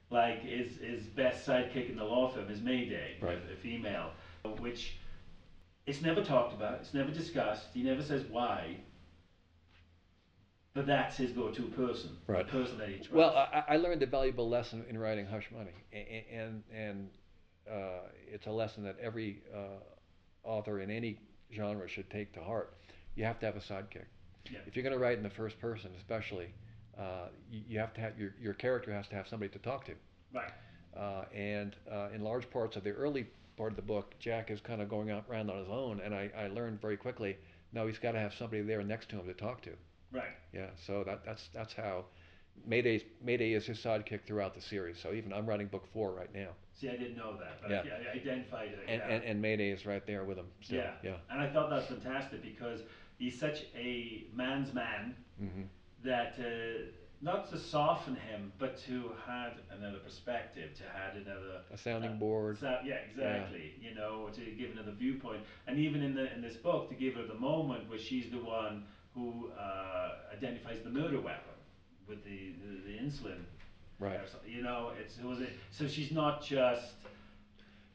Like 0.09 0.41
his 0.41 0.77
his 0.77 1.03
best 1.03 1.45
sidekick 1.45 1.89
in 1.91 1.97
the 1.97 2.03
law 2.05 2.29
firm 2.29 2.49
is 2.49 2.61
Mayday, 2.61 3.17
Right. 3.21 3.37
a 3.53 3.55
female, 3.55 4.11
which 4.59 4.95
it's 5.87 6.01
never 6.01 6.23
talked 6.23 6.53
about, 6.53 6.75
it's 6.81 6.93
never 6.93 7.11
discussed. 7.11 7.65
He 7.73 7.81
never 7.81 8.01
says 8.03 8.23
why. 8.29 8.77
But 10.73 10.85
that's 10.85 11.17
his 11.17 11.31
go-to 11.31 11.63
person, 11.63 12.11
Right. 12.27 12.45
the 12.45 12.51
person 12.51 12.77
that 12.77 12.89
he 12.89 12.95
trusts. 12.95 13.11
Well, 13.11 13.31
I, 13.35 13.63
I 13.69 13.77
learned 13.77 14.03
a 14.03 14.05
valuable 14.05 14.47
lesson 14.47 14.85
in 14.87 14.97
writing 14.99 15.25
Hush 15.25 15.49
Money, 15.51 15.71
A- 15.91 15.95
a- 15.97 16.35
and 16.37 16.63
and 16.71 17.09
uh, 17.67 18.01
it's 18.31 18.45
a 18.45 18.51
lesson 18.51 18.83
that 18.83 18.95
every 19.01 19.41
uh, 19.53 19.79
author 20.47 20.79
in 20.81 20.91
any 20.91 21.19
genre 21.53 21.87
should 21.87 22.09
take 22.11 22.31
to 22.33 22.41
heart. 22.43 22.75
You 23.15 23.23
have 23.25 23.39
to 23.39 23.45
have 23.47 23.55
a 23.55 23.59
sidekick. 23.59 24.05
yeah. 24.51 24.59
If 24.67 24.75
you're 24.75 24.83
going 24.83 24.93
to 24.93 24.99
write 24.99 25.17
in 25.17 25.23
the 25.23 25.29
first 25.31 25.59
person, 25.59 25.89
especially, 25.97 26.49
uh, 26.97 27.29
you, 27.49 27.61
you 27.67 27.79
have 27.79 27.93
to 27.95 28.01
have 28.01 28.19
your 28.19 28.35
your 28.39 28.53
character 28.53 28.93
has 28.93 29.07
to 29.07 29.15
have 29.15 29.27
somebody 29.27 29.49
to 29.53 29.59
talk 29.59 29.85
to. 29.85 29.93
right, 30.31 30.51
Uh, 30.95 31.23
and 31.33 31.75
uh, 31.91 32.09
in 32.13 32.21
large 32.21 32.47
parts 32.51 32.75
of 32.75 32.83
the 32.83 32.91
early 32.91 33.25
part 33.57 33.71
of 33.71 33.75
the 33.75 33.81
book, 33.81 34.15
Jack 34.19 34.51
is 34.51 34.61
kind 34.61 34.81
of 34.81 34.87
going 34.87 35.09
out 35.09 35.25
around 35.29 35.49
on 35.49 35.57
his 35.57 35.67
own, 35.69 35.99
and 35.99 36.13
I, 36.15 36.29
I 36.37 36.47
learned 36.47 36.79
very 36.79 36.95
quickly. 36.95 37.37
No, 37.73 37.87
he's 37.87 37.97
got 37.97 38.13
to 38.13 38.19
have 38.19 38.33
somebody 38.33 38.61
there 38.61 38.81
next 38.83 39.09
to 39.09 39.17
him 39.17 39.25
to 39.25 39.33
talk 39.33 39.61
to. 39.63 39.71
right. 40.13 40.23
Yeah, 40.53 40.67
so 40.85 41.03
that, 41.03 41.25
that's 41.25 41.49
that's 41.53 41.73
how 41.73 42.05
Mayday 42.65 43.03
Mayday 43.21 43.53
is 43.53 43.65
his 43.65 43.77
sidekick 43.79 44.21
throughout 44.25 44.55
the 44.55 44.61
series. 44.61 44.97
So 44.99 45.11
even 45.13 45.33
I'm 45.33 45.45
writing 45.45 45.67
book 45.67 45.85
four 45.91 46.11
right 46.13 46.33
now, 46.33 46.49
See, 46.73 46.87
I 46.89 46.95
didn't 46.95 47.17
know 47.17 47.35
that, 47.37 47.59
but 47.61 47.69
Yeah. 47.71 47.81
I, 47.85 48.09
I 48.09 48.19
identified 48.21 48.69
it. 48.69 48.79
and, 48.87 49.01
yeah. 49.05 49.15
and, 49.15 49.23
and 49.23 49.41
Mayday 49.41 49.71
is 49.71 49.85
right 49.85 50.05
there 50.07 50.23
with 50.23 50.37
him 50.37 50.45
still. 50.61 50.77
yeah, 50.77 50.91
yeah. 51.03 51.15
And 51.29 51.41
I 51.41 51.49
thought 51.51 51.69
that 51.69 51.75
was 51.77 51.85
fantastic 51.87 52.41
because 52.41 52.81
he's 53.17 53.37
such 53.37 53.65
a 53.75 54.25
man's 54.33 54.73
man 54.73 55.15
hmm 55.39 55.63
that 56.03 56.35
uh, 56.39 56.83
not 57.21 57.49
to 57.51 57.57
soften 57.59 58.15
him, 58.15 58.51
but 58.59 58.77
to 58.85 59.11
have 59.25 59.53
another 59.77 59.97
perspective, 59.99 60.75
to 60.77 60.83
have 60.83 61.15
another 61.15 61.61
A 61.73 61.77
sounding 61.77 62.11
uh, 62.11 62.15
board. 62.15 62.59
So, 62.59 62.77
yeah, 62.85 62.95
exactly. 63.09 63.73
You 63.81 63.95
know, 63.95 64.29
to 64.35 64.41
give 64.41 64.71
another 64.71 64.91
viewpoint, 64.91 65.41
and 65.67 65.79
even 65.79 66.03
in 66.03 66.13
the 66.13 66.31
in 66.33 66.41
this 66.41 66.55
book, 66.57 66.89
to 66.89 66.95
give 66.95 67.15
her 67.15 67.25
the 67.25 67.33
moment 67.39 67.89
where 67.89 67.99
she's 67.99 68.29
the 68.31 68.37
one 68.43 68.83
who 69.15 69.49
uh, 69.59 70.11
identifies 70.35 70.77
the 70.83 70.89
murder 70.91 71.19
weapon 71.19 71.55
with 72.07 72.23
the 72.23 72.53
the, 72.63 72.91
the 72.91 72.97
insulin. 72.97 73.39
Right. 73.99 74.15
or 74.19 74.47
You 74.47 74.61
know, 74.61 74.91
it's 75.01 75.17
it 75.17 75.25
was 75.25 75.39
it, 75.41 75.49
so 75.71 75.87
she's 75.87 76.11
not 76.11 76.43
just 76.43 76.93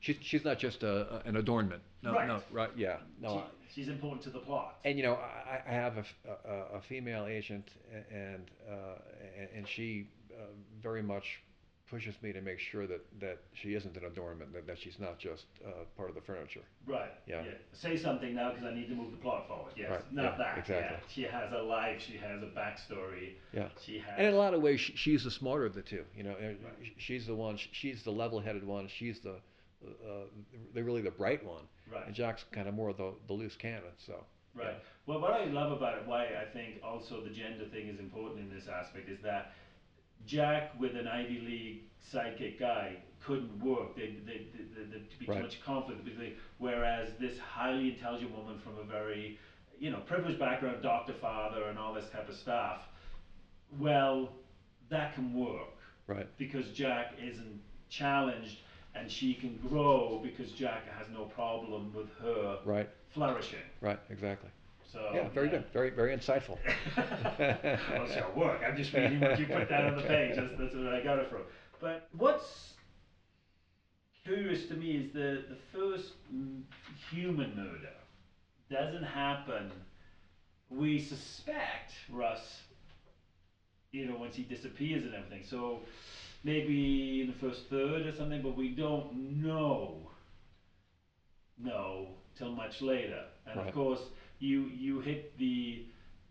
She's 0.01 0.17
she's 0.21 0.45
not 0.45 0.59
just 0.59 0.83
a, 0.83 1.15
a- 1.25 1.29
an 1.29 1.37
adornment. 1.37 1.81
No, 2.03 2.13
Right. 2.15 2.27
no, 2.27 2.43
right? 2.51 2.71
Yeah, 2.77 2.97
no. 3.21 3.45
She, 3.61 3.62
she's 3.75 3.89
important 3.89 4.23
to 4.23 4.31
the 4.31 4.39
plot. 4.39 4.79
and 4.85 4.97
you 4.99 5.05
know, 5.05 5.15
I, 5.15 5.61
I 5.69 5.73
have 5.73 5.97
a 5.97 6.81
female 6.89 7.27
agent, 7.27 7.71
and 8.11 8.51
uh, 8.71 8.75
and, 9.55 9.67
she 9.67 10.09
uh, 10.33 10.45
very 10.83 11.03
much 11.03 11.41
pushes 11.91 12.15
me 12.23 12.33
to 12.33 12.41
make 12.41 12.59
sure 12.59 12.87
that, 12.87 13.01
that 13.21 13.39
she 13.53 13.75
isn't 13.75 13.95
an 13.99 14.05
adornment, 14.07 14.51
that, 14.55 14.67
that 14.67 14.79
she's 14.79 14.99
not 14.99 15.19
just 15.19 15.45
uh, 15.67 15.71
part 15.95 16.09
of 16.09 16.15
the 16.15 16.23
furniture. 16.23 16.63
Right. 16.87 17.11
Yeah. 17.27 17.43
Say 17.75 17.99
something 17.99 18.35
now 18.35 18.51
because 18.51 18.65
I 18.65 18.75
need 18.75 18.89
to 18.89 18.95
move 18.95 19.11
the 19.11 19.19
plot 19.19 19.47
forward. 19.47 19.73
Yes. 19.77 19.91
Right, 19.91 20.13
Not 20.13 20.23
yeah, 20.23 20.39
that. 20.39 20.59
exactly. 20.59 20.97
Yeah. 20.97 21.13
She 21.15 21.23
has 21.25 21.53
a 21.53 21.63
life. 21.63 22.01
She 22.01 22.17
has 22.17 22.43
a 22.43 22.47
backstory. 22.47 23.35
Yeah. 23.53 23.69
She 23.85 23.99
has. 23.99 24.15
And 24.17 24.29
in 24.29 24.33
a 24.33 24.39
lot 24.39 24.55
of 24.55 24.63
ways, 24.63 24.81
she, 24.81 24.97
she's 24.97 25.25
the 25.25 25.31
smarter 25.31 25.67
of 25.67 25.75
the 25.75 25.83
two. 25.83 26.05
You 26.17 26.23
know, 26.23 26.35
Right. 26.41 26.57
she's 26.97 27.27
the 27.27 27.35
one. 27.35 27.59
She's 27.73 28.03
the 28.03 28.11
level-headed 28.11 28.65
one. 28.67 28.89
She's 28.89 29.21
the, 29.21 29.35
uh, 29.87 30.25
the 30.73 30.83
really 30.83 31.03
the 31.03 31.11
bright 31.11 31.45
one. 31.45 31.65
Right. 31.93 32.07
And 32.07 32.15
Jack's 32.15 32.45
kind 32.53 32.69
of 32.69 32.75
more 32.75 32.93
the 32.93 33.13
the 33.27 33.33
loose 33.33 33.57
cannon. 33.57 33.93
So. 33.99 34.25
Right. 34.55 34.77
Well, 35.07 35.21
what 35.21 35.33
I 35.33 35.47
love 35.47 35.73
about 35.73 35.97
it, 35.99 36.07
why 36.07 36.27
I 36.27 36.45
think 36.53 36.81
also 36.85 37.23
the 37.23 37.31
gender 37.31 37.65
thing 37.73 37.89
is 37.89 37.99
important 37.99 38.41
in 38.41 38.55
this 38.55 38.69
aspect, 38.69 39.09
is 39.09 39.19
that 39.23 39.53
Jack 40.27 40.79
with 40.79 40.95
an 40.95 41.09
Ivy 41.09 41.41
League 41.41 41.83
sidekick 42.13 42.61
guy 42.61 42.97
couldn't 43.25 43.59
work. 43.65 43.97
They, 43.97 44.17
they, 44.27 44.47
they, 44.53 44.85
there'd 44.91 45.19
be 45.19 45.27
too 45.27 45.41
much 45.41 45.63
conflict 45.65 46.05
between. 46.05 46.35
Whereas 46.59 47.09
this 47.19 47.39
highly 47.39 47.95
intelligent 47.95 48.37
woman 48.37 48.59
from 48.59 48.79
a 48.79 48.85
very, 48.85 49.39
you 49.79 49.91
know, 49.91 50.01
privileged 50.01 50.39
background, 50.39 50.83
doctor, 50.83 51.15
father, 51.15 51.65
and 51.65 51.79
all 51.79 51.95
this 51.95 52.09
type 52.11 52.29
of 52.29 52.37
stuff, 52.37 52.83
well, 53.79 54.29
that 54.91 55.15
can 55.15 55.35
work 55.35 55.79
Right. 56.07 56.29
because 56.37 56.71
Jack 56.73 57.15
isn't 57.23 57.61
challenged 57.89 58.59
and 58.95 59.11
she 59.11 59.35
can 59.35 59.57
grow 59.69 60.21
because 60.23 60.53
Jack 60.53 60.83
has 60.99 61.09
no 61.13 61.25
problem 61.25 61.93
with 61.95 62.09
her 62.21 62.59
Right. 62.65 62.89
flourishing. 63.11 63.59
Right. 63.81 63.99
Exactly. 64.11 64.51
So 64.93 65.11
yeah. 65.15 65.29
Very 65.31 65.49
good. 65.49 65.65
Very 65.73 65.91
very 65.91 66.15
insightful. 66.15 66.59
well, 66.97 68.03
it's 68.05 68.15
your 68.17 68.31
work. 68.37 68.61
I'm 68.67 68.77
just 68.77 68.93
reading 68.93 69.21
what 69.21 69.39
you 69.39 69.47
put 69.47 69.69
down 69.69 69.87
on 69.87 69.97
the 69.97 70.03
page. 70.03 70.37
That's, 70.37 70.53
that's 70.59 70.75
where 70.75 70.95
I 70.95 71.01
got 71.03 71.19
it 71.19 71.31
from. 71.31 71.43
But 71.81 72.09
what's 72.17 72.75
curious 74.25 74.67
to 74.67 74.75
me 74.75 74.97
is 74.97 75.13
the 75.13 75.45
the 75.49 75.57
first 75.73 76.13
human 77.11 77.57
murder 77.57 77.95
doesn't 78.71 79.03
happen. 79.03 79.71
We 80.71 81.01
suspect 81.01 81.93
Russ, 82.11 82.61
you 83.93 84.07
know, 84.07 84.17
once 84.17 84.37
he 84.37 84.43
disappears 84.43 85.05
and 85.05 85.15
everything. 85.15 85.45
So 85.49 85.81
maybe 86.45 87.21
in 87.21 87.27
the 87.29 87.33
first 87.35 87.69
third 87.71 88.07
or 88.07 88.13
something, 88.13 88.43
but 88.43 88.57
we 88.57 88.69
don't 88.71 89.43
know. 89.43 90.11
No, 91.59 92.09
till 92.37 92.53
much 92.53 92.81
later. 92.83 93.25
And 93.47 93.57
Right. 93.59 93.69
of 93.69 93.75
course, 93.75 94.01
you 94.39 94.63
you 94.67 95.01
hit 95.01 95.37
the 95.39 95.87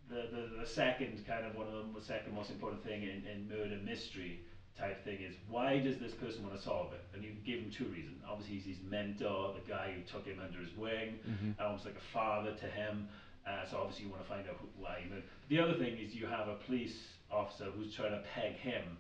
the, 0.10 0.28
the, 0.32 0.58
the 0.60 0.66
second 0.66 1.26
kind 1.26 1.46
of 1.46 1.56
one 1.56 1.68
of 1.68 1.94
the 1.94 2.02
second 2.02 2.34
most 2.36 2.50
important 2.50 2.84
thing 2.84 3.04
in, 3.04 3.26
in 3.26 3.48
murder 3.48 3.78
mystery 3.82 4.42
type 4.78 5.02
thing 5.06 5.20
is 5.22 5.36
why 5.48 5.78
does 5.80 6.00
this 6.00 6.14
person 6.14 6.44
want 6.44 6.54
to 6.56 6.62
solve 6.62 6.92
it? 6.92 7.02
And 7.14 7.24
you 7.24 7.32
give 7.46 7.60
him 7.60 7.72
two 7.72 7.86
reasons. 7.86 8.22
Obviously, 8.28 8.56
he's 8.58 8.78
his 8.78 8.84
mentor, 8.90 9.54
the 9.54 9.70
guy 9.72 9.94
who 9.96 10.02
took 10.02 10.26
him 10.26 10.40
under 10.46 10.60
his 10.60 10.76
wing, 10.76 11.20
Mhm. 11.30 11.56
almost 11.62 11.86
like 11.86 11.96
a 11.96 12.12
father 12.14 12.54
to 12.56 12.68
him. 12.68 13.08
Uh, 13.48 13.66
so 13.66 13.78
obviously, 13.78 14.06
you 14.06 14.12
want 14.12 14.22
to 14.24 14.28
find 14.30 14.48
out 14.50 14.56
who, 14.60 14.68
why 14.78 15.00
he. 15.02 15.10
The 15.48 15.60
other 15.60 15.76
thing 15.76 15.98
is 15.98 16.14
you 16.14 16.26
have 16.28 16.48
a 16.50 16.56
police 16.56 17.14
officer 17.32 17.66
who's 17.72 17.94
trying 17.96 18.12
to 18.12 18.24
peg 18.34 18.54
him 18.56 18.98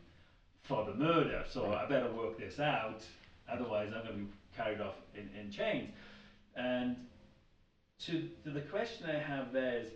for 0.63 0.85
the 0.85 0.93
murder. 0.93 1.43
So. 1.49 1.71
I 1.73 1.85
better 1.87 2.11
work 2.13 2.37
this 2.39 2.59
out, 2.59 3.01
otherwise 3.51 3.91
I'm 3.95 4.03
going 4.03 4.13
to 4.19 4.23
be 4.25 4.27
carried 4.55 4.81
off 4.81 4.95
in, 5.15 5.29
in 5.39 5.51
chains. 5.51 5.89
And 6.55 6.95
to, 8.05 8.29
to 8.43 8.49
the 8.49 8.61
question 8.61 9.09
I 9.09 9.19
have 9.19 9.53
there 9.53 9.79
is 9.79 9.87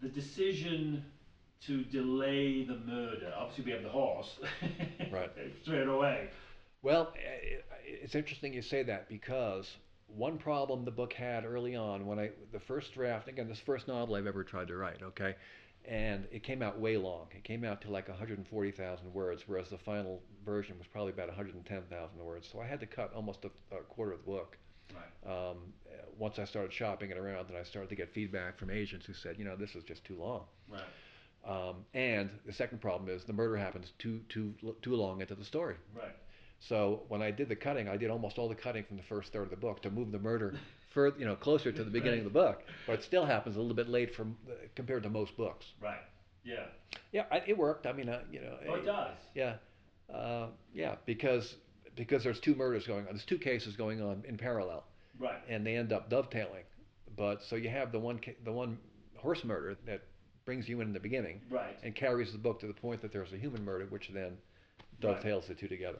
the 0.00 0.08
decision 0.08 1.04
to 1.66 1.84
delay 1.84 2.64
the 2.64 2.76
murder. 2.76 3.32
Obviously, 3.36 3.64
we 3.66 3.70
have 3.72 3.82
the 3.82 3.88
horse. 3.88 4.38
Right. 5.12 5.30
Straight 5.62 5.86
away. 5.88 6.28
Well, 6.82 7.12
i- 7.14 7.56
i- 7.56 7.60
it's 7.84 8.14
interesting 8.14 8.54
you 8.54 8.62
say 8.62 8.82
that 8.84 9.08
because 9.10 9.76
one 10.06 10.38
problem 10.38 10.84
the 10.86 10.90
book 10.90 11.12
had 11.12 11.44
early 11.44 11.76
on 11.76 12.06
when 12.06 12.18
I 12.18 12.30
the 12.52 12.60
first 12.60 12.94
draft 12.94 13.28
again 13.28 13.46
this 13.48 13.58
first 13.60 13.88
novel 13.88 14.14
I've 14.14 14.26
ever 14.26 14.42
tried 14.44 14.68
to 14.68 14.76
write 14.76 15.02
okay 15.02 15.34
and 15.84 16.26
it 16.30 16.42
came 16.42 16.62
out 16.62 16.78
way 16.78 16.96
long. 16.96 17.26
It 17.32 17.44
came 17.44 17.64
out 17.64 17.80
to 17.82 17.90
like 17.90 18.08
140,000 18.08 19.14
words, 19.14 19.42
whereas 19.46 19.68
the 19.68 19.78
final 19.78 20.22
version 20.44 20.78
was 20.78 20.86
probably 20.86 21.12
about 21.12 21.28
110,000 21.28 22.18
words. 22.24 22.48
So 22.50 22.60
I 22.60 22.66
had 22.66 22.80
to 22.80 22.86
cut 22.86 23.12
almost 23.14 23.44
a, 23.44 23.76
a 23.76 23.80
quarter 23.80 24.12
of 24.12 24.20
the 24.24 24.30
book. 24.30 24.56
Right. 24.94 25.50
Um, 25.50 25.56
once 26.18 26.38
I 26.38 26.44
started 26.44 26.72
shopping 26.72 27.10
it 27.10 27.18
around, 27.18 27.48
and 27.48 27.56
I 27.56 27.64
started 27.64 27.88
to 27.88 27.96
get 27.96 28.12
feedback 28.12 28.58
from 28.58 28.70
agents 28.70 29.06
who 29.06 29.14
said, 29.14 29.36
you 29.38 29.44
know, 29.44 29.56
this 29.56 29.74
is 29.74 29.82
just 29.84 30.04
too 30.04 30.18
long. 30.18 30.42
Right. 30.68 30.82
Um, 31.44 31.84
and 31.94 32.30
the 32.46 32.52
second 32.52 32.80
problem 32.80 33.10
is 33.10 33.24
the 33.24 33.32
murder 33.32 33.56
happens 33.56 33.92
too 33.98 34.20
too 34.28 34.54
too 34.80 34.94
long 34.94 35.20
into 35.20 35.34
the 35.34 35.44
story. 35.44 35.74
Right. 35.94 36.14
So 36.60 37.02
when 37.08 37.22
I 37.22 37.32
did 37.32 37.48
the 37.48 37.56
cutting, 37.56 37.88
I 37.88 37.96
did 37.96 38.10
almost 38.10 38.38
all 38.38 38.48
the 38.48 38.54
cutting 38.54 38.84
from 38.84 38.96
the 38.96 39.02
first 39.02 39.32
third 39.32 39.44
of 39.44 39.50
the 39.50 39.56
book 39.56 39.82
to 39.82 39.90
move 39.90 40.12
the 40.12 40.20
murder 40.20 40.54
further, 40.92 41.18
you 41.18 41.24
know, 41.24 41.34
closer 41.36 41.72
to 41.72 41.84
the 41.84 41.90
beginning 41.90 42.20
of 42.20 42.24
the 42.24 42.30
book. 42.30 42.62
But 42.86 42.94
it 43.00 43.04
still 43.04 43.24
happens 43.26 43.56
a 43.56 43.60
little 43.60 43.74
bit 43.76 43.88
late 43.88 44.14
from 44.14 44.36
uh, 44.48 44.54
compared 44.74 45.02
to 45.04 45.10
most 45.10 45.36
books. 45.36 45.66
Right. 45.80 46.00
Yeah. 46.44 46.64
Yeah, 47.12 47.24
I, 47.30 47.42
it 47.46 47.56
worked. 47.56 47.86
I 47.86 47.92
mean, 47.92 48.08
uh, 48.08 48.20
you 48.30 48.40
know. 48.40 48.56
Oh, 48.68 48.74
it 48.74 48.84
does. 48.84 49.16
Yeah, 49.34 49.54
uh, 50.12 50.46
yeah, 50.74 50.96
because 51.06 51.54
because 51.96 52.24
there's 52.24 52.40
two 52.40 52.54
murders 52.54 52.86
going 52.86 53.00
on. 53.06 53.12
There's 53.12 53.24
two 53.24 53.38
cases 53.38 53.76
going 53.76 54.00
on 54.02 54.22
in 54.26 54.36
parallel, 54.38 54.84
Right. 55.18 55.40
and 55.48 55.64
they 55.66 55.76
end 55.76 55.92
up 55.92 56.08
dovetailing. 56.10 56.64
But 57.16 57.42
so 57.42 57.56
you 57.56 57.68
have 57.68 57.92
the 57.92 57.98
one 57.98 58.18
ca- 58.18 58.36
the 58.44 58.52
one 58.52 58.78
horse 59.16 59.44
murder 59.44 59.76
that 59.86 60.02
brings 60.44 60.68
you 60.68 60.80
in 60.80 60.88
in 60.88 60.92
the 60.92 61.00
beginning, 61.00 61.40
Right. 61.50 61.76
and 61.82 61.94
carries 61.94 62.32
the 62.32 62.38
book 62.38 62.60
to 62.60 62.66
the 62.66 62.72
point 62.74 63.00
that 63.02 63.12
there's 63.12 63.32
a 63.32 63.36
human 63.36 63.64
murder, 63.64 63.86
which 63.86 64.08
then 64.12 64.32
Right. 64.32 65.00
dovetails 65.00 65.46
the 65.48 65.54
two 65.54 65.68
together. 65.68 65.98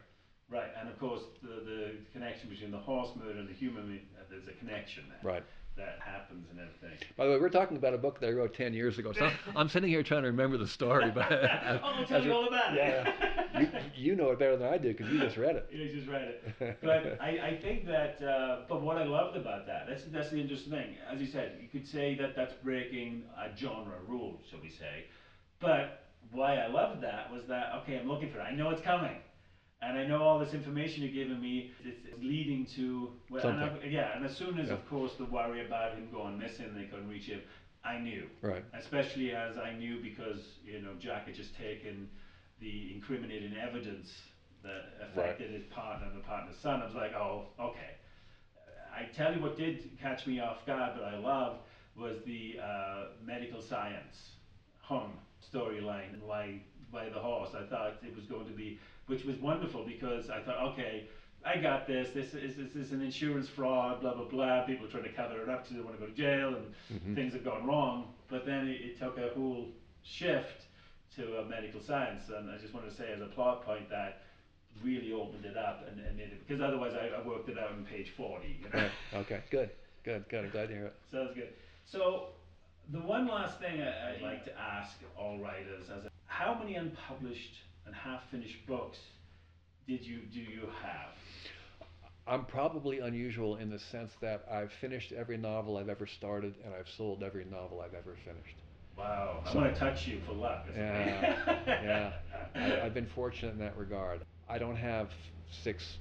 Right. 0.52 0.70
And 0.78 0.88
of 0.88 0.98
course, 0.98 1.22
the 1.42 1.64
the 1.64 1.90
connection 2.12 2.48
between 2.50 2.70
the 2.70 2.78
horse 2.78 3.10
murder 3.16 3.38
and 3.38 3.48
the 3.48 3.54
human, 3.54 4.00
uh, 4.18 4.22
there's 4.30 4.46
a 4.48 4.52
connection 4.52 5.04
there. 5.08 5.32
Right. 5.32 5.42
That 5.74 6.00
happens 6.04 6.46
and 6.50 6.60
everything. 6.60 6.98
By 7.16 7.24
the 7.24 7.32
way, 7.32 7.38
we're 7.40 7.48
talking 7.48 7.78
about 7.78 7.94
a 7.94 7.98
book 7.98 8.20
that 8.20 8.28
I 8.28 8.32
wrote 8.32 8.52
10 8.52 8.74
years 8.74 8.98
ago. 8.98 9.14
So 9.14 9.30
I'm 9.56 9.70
sitting 9.70 9.88
here 9.88 10.02
trying 10.02 10.20
to 10.20 10.28
remember 10.28 10.58
the 10.58 10.68
story. 10.68 11.10
But 11.10 11.32
oh, 11.32 11.80
I'll 11.82 12.04
tell 12.04 12.22
you 12.22 12.30
all 12.30 12.46
about 12.46 12.74
it. 12.74 12.76
yeah. 12.76 13.58
You, 13.58 13.68
you 13.96 14.14
know 14.14 14.32
it 14.32 14.38
better 14.38 14.58
than 14.58 14.68
I 14.68 14.76
do 14.76 14.88
because 14.88 15.10
you 15.10 15.18
just 15.18 15.38
read 15.38 15.56
it. 15.56 15.68
You 15.72 15.88
just 15.90 16.08
read 16.08 16.28
it. 16.58 16.78
But 16.82 17.18
I, 17.22 17.28
I 17.52 17.58
think 17.62 17.86
that, 17.86 18.22
uh, 18.22 18.64
but 18.68 18.82
what 18.82 18.98
I 18.98 19.04
loved 19.04 19.38
about 19.38 19.66
that, 19.66 19.86
that's, 19.88 20.04
that's 20.04 20.28
the 20.28 20.40
interesting 20.42 20.72
thing. 20.72 20.96
As 21.10 21.22
you 21.22 21.26
said, 21.26 21.52
you 21.62 21.68
could 21.68 21.88
say 21.88 22.16
that 22.16 22.36
that's 22.36 22.52
breaking 22.62 23.22
a 23.38 23.56
genre 23.56 23.96
rule, 24.06 24.42
shall 24.50 24.60
we 24.60 24.68
say. 24.68 25.06
But 25.58 26.04
why 26.32 26.56
I 26.56 26.66
loved 26.66 27.02
that 27.02 27.32
was 27.32 27.44
that, 27.46 27.72
okay, 27.82 27.98
I'm 27.98 28.08
looking 28.08 28.30
for 28.30 28.40
it. 28.40 28.42
I 28.42 28.54
know 28.54 28.68
it's 28.68 28.82
coming. 28.82 29.16
And 29.82 29.98
I 29.98 30.06
know 30.06 30.22
all 30.22 30.38
this 30.38 30.54
information 30.54 31.02
you're 31.02 31.12
giving 31.24 31.40
me 31.40 31.72
is 31.84 31.96
leading 32.20 32.66
to, 32.76 33.12
well, 33.28 33.44
and 33.48 33.60
I- 33.60 33.84
yeah, 33.84 34.16
and 34.16 34.24
as 34.24 34.36
soon 34.36 34.58
as, 34.60 34.68
Yeah. 34.68 34.74
of 34.74 34.88
course, 34.88 35.16
the 35.16 35.24
worry 35.24 35.66
about 35.66 35.94
him 35.96 36.08
going 36.10 36.38
missing, 36.38 36.72
they 36.74 36.84
couldn't 36.84 37.08
reach 37.08 37.26
him, 37.26 37.42
I 37.82 37.98
knew. 37.98 38.30
Right. 38.42 38.64
Especially 38.74 39.34
as 39.34 39.58
I 39.58 39.72
knew 39.72 40.00
because, 40.00 40.58
you 40.64 40.80
know, 40.80 40.94
Jack 41.00 41.26
had 41.26 41.34
just 41.34 41.56
taken 41.56 42.08
the 42.60 42.94
incriminating 42.94 43.56
evidence 43.56 44.22
that 44.62 44.84
affected 45.02 45.50
his 45.50 45.64
partner 45.64 46.06
and 46.06 46.16
the 46.16 46.22
partner's 46.24 46.56
son. 46.58 46.80
I 46.80 46.84
was 46.86 46.94
like, 46.94 47.12
oh, 47.14 47.48
okay. 47.58 47.96
I 48.94 49.06
tell 49.06 49.34
you 49.34 49.42
what 49.42 49.56
did 49.56 49.98
catch 50.00 50.28
me 50.28 50.38
off 50.38 50.64
guard, 50.64 50.92
but 50.94 51.04
I 51.04 51.16
loved, 51.18 51.62
was 51.96 52.22
the 52.24 52.60
uh, 52.60 53.06
medical 53.24 53.60
science 53.60 54.36
hum 54.80 55.12
storyline 55.52 56.12
and 56.12 56.22
why, 56.22 56.60
why 56.92 57.08
the 57.08 57.18
horse. 57.18 57.50
I 57.54 57.64
thought 57.66 57.94
it 58.04 58.14
was 58.14 58.26
going 58.26 58.46
to 58.46 58.52
be, 58.52 58.78
which 59.12 59.24
was 59.26 59.36
wonderful 59.40 59.84
because 59.84 60.30
I 60.30 60.40
thought, 60.40 60.72
okay, 60.72 61.06
I 61.44 61.58
got 61.58 61.86
this. 61.86 62.08
This 62.14 62.32
is 62.32 62.56
this 62.56 62.74
is 62.74 62.92
an 62.92 63.02
insurance 63.02 63.46
fraud. 63.48 64.00
Blah 64.00 64.14
blah 64.14 64.24
blah. 64.24 64.62
People 64.64 64.86
are 64.86 64.90
trying 64.90 65.02
to 65.04 65.12
cover 65.12 65.42
it 65.42 65.48
up 65.50 65.64
because 65.64 65.76
they 65.76 65.82
want 65.82 65.96
to 66.00 66.06
go 66.06 66.10
to 66.10 66.16
jail 66.16 66.54
and 66.56 66.66
Mhm. 66.90 67.14
things 67.14 67.34
have 67.34 67.44
gone 67.44 67.66
wrong. 67.66 68.14
But 68.28 68.46
then 68.46 68.68
it, 68.68 68.80
it 68.80 68.98
took 68.98 69.18
a 69.18 69.28
whole 69.34 69.68
shift 70.02 70.62
to 71.16 71.38
a 71.40 71.44
medical 71.44 71.80
science, 71.80 72.30
and 72.30 72.50
I 72.50 72.56
just 72.56 72.72
wanted 72.72 72.88
to 72.90 72.96
say 72.96 73.12
as 73.12 73.20
a 73.20 73.26
plot 73.26 73.66
point 73.66 73.90
that 73.90 74.22
really 74.82 75.12
opened 75.12 75.44
it 75.44 75.56
up 75.58 75.86
and, 75.86 76.00
and 76.00 76.16
made 76.16 76.28
it 76.32 76.46
because 76.48 76.62
otherwise 76.62 76.94
I, 76.94 77.08
I 77.20 77.26
worked 77.26 77.50
it 77.50 77.58
out 77.58 77.72
on 77.72 77.84
page 77.84 78.10
forty. 78.16 78.56
You 78.62 78.70
know? 78.72 78.80
Right. 78.82 78.92
Okay. 79.22 79.40
Good. 79.50 79.68
Good. 80.04 80.24
Good. 80.30 80.44
I'm 80.46 80.50
glad 80.50 80.68
to 80.68 80.74
hear 80.74 80.86
it. 80.86 80.94
Sounds 81.10 81.34
good. 81.34 81.52
So, 81.84 82.28
the 82.90 83.00
one 83.00 83.26
last 83.26 83.58
thing 83.60 83.82
I, 83.82 84.14
I'd 84.14 84.22
like 84.22 84.44
to 84.46 84.58
ask 84.58 84.96
all 85.18 85.38
writers 85.38 85.84
is 85.90 86.08
how 86.26 86.54
many 86.54 86.76
unpublished 86.76 87.56
and 87.86 87.94
half-finished 87.94 88.66
books 88.66 88.98
did 89.86 90.06
you 90.06 90.20
do 90.32 90.40
you 90.40 90.68
have? 90.82 91.10
I'm 92.26 92.44
probably 92.44 93.00
unusual 93.00 93.56
in 93.56 93.68
the 93.68 93.78
sense 93.78 94.12
that 94.20 94.44
I've 94.50 94.70
finished 94.80 95.12
every 95.12 95.36
novel 95.36 95.76
I've 95.76 95.88
ever 95.88 96.06
started, 96.06 96.54
and 96.64 96.72
I've 96.72 96.88
sold 96.88 97.22
every 97.22 97.44
novel 97.44 97.80
I've 97.80 97.94
ever 97.94 98.16
finished. 98.24 98.56
Wow, 98.96 99.42
I'm 99.44 99.54
gonna 99.54 99.74
touch 99.74 100.06
you 100.06 100.20
for 100.24 100.32
luck. 100.32 100.66
Yeah, 100.76 101.36
yeah. 101.66 102.12
I, 102.54 102.86
I've 102.86 102.94
been 102.94 103.08
fortunate 103.08 103.52
in 103.52 103.58
that 103.58 103.76
regard. 103.76 104.20
I 104.48 104.58
don't 104.58 104.76
have 104.76 105.10
six 105.50 105.98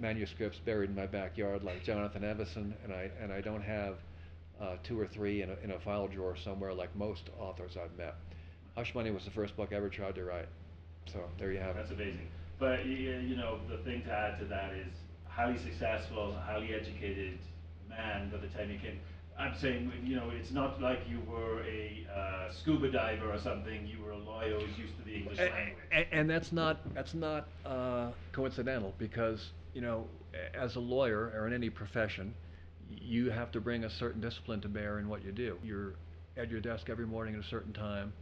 manuscripts 0.00 0.58
buried 0.58 0.90
in 0.90 0.96
my 0.96 1.06
backyard 1.06 1.62
like 1.62 1.84
Jonathan 1.84 2.24
Evison, 2.24 2.74
and 2.82 2.92
I 2.92 3.10
and 3.20 3.32
I 3.32 3.42
don't 3.42 3.62
have 3.62 3.96
uh, 4.60 4.76
two 4.82 4.98
or 4.98 5.06
three 5.06 5.42
in 5.42 5.50
a, 5.50 5.56
in 5.62 5.72
a 5.72 5.80
file 5.80 6.08
drawer 6.08 6.36
somewhere 6.36 6.72
like 6.72 6.94
most 6.96 7.30
authors 7.38 7.76
I've 7.76 7.96
met. 7.98 8.14
Hush 8.74 8.94
Money 8.94 9.10
was 9.10 9.24
the 9.24 9.30
first 9.30 9.56
book 9.56 9.70
I 9.72 9.76
ever 9.76 9.88
tried 9.88 10.14
to 10.14 10.24
write. 10.24 10.48
So 11.12 11.20
there 11.38 11.52
you 11.52 11.58
have 11.58 11.70
it. 11.70 11.76
That's 11.76 11.90
amazing. 11.90 12.28
But 12.58 12.80
y- 12.80 12.86
y- 12.86 13.24
you 13.26 13.36
know, 13.36 13.58
the 13.68 13.78
thing 13.78 14.02
to 14.02 14.12
add 14.12 14.38
to 14.40 14.44
that 14.46 14.72
is 14.72 14.92
highly 15.26 15.58
successful, 15.58 16.34
highly 16.34 16.74
educated 16.74 17.38
man 17.88 18.30
by 18.30 18.38
the 18.38 18.48
time 18.48 18.70
you 18.70 18.78
came. 18.78 18.98
I'm 19.38 19.54
saying, 19.54 19.92
you 20.04 20.16
know, 20.16 20.30
it's 20.30 20.50
not 20.50 20.80
like 20.80 21.00
you 21.08 21.20
were 21.20 21.62
a 21.62 22.06
uh, 22.14 22.50
scuba 22.50 22.90
diver 22.90 23.32
or 23.32 23.38
something. 23.38 23.86
You 23.86 24.02
were 24.02 24.10
a 24.10 24.18
lawyer 24.18 24.58
who's 24.58 24.76
used 24.76 24.96
to 24.96 25.02
the 25.02 25.14
English 25.14 25.38
language. 25.38 25.84
And, 25.92 26.06
and 26.10 26.30
that's 26.30 26.52
not 26.52 26.92
that's 26.94 27.14
not 27.14 27.48
uh, 27.64 28.10
coincidental 28.32 28.94
because 28.98 29.52
you 29.72 29.80
know, 29.80 30.08
as 30.54 30.74
a 30.76 30.80
lawyer 30.80 31.32
or 31.36 31.46
in 31.46 31.52
any 31.52 31.70
profession, 31.70 32.34
you 32.90 33.30
have 33.30 33.50
to 33.52 33.60
bring 33.60 33.84
a 33.84 33.90
certain 33.90 34.20
discipline 34.20 34.60
to 34.62 34.68
bear 34.68 34.98
in 34.98 35.08
what 35.08 35.24
you 35.24 35.30
do. 35.32 35.58
You're 35.62 35.94
at 36.36 36.50
your 36.50 36.60
desk 36.60 36.88
every 36.90 37.06
morning 37.06 37.34
at 37.34 37.40
a 37.40 37.44
certain 37.46 37.72
time. 37.72 38.12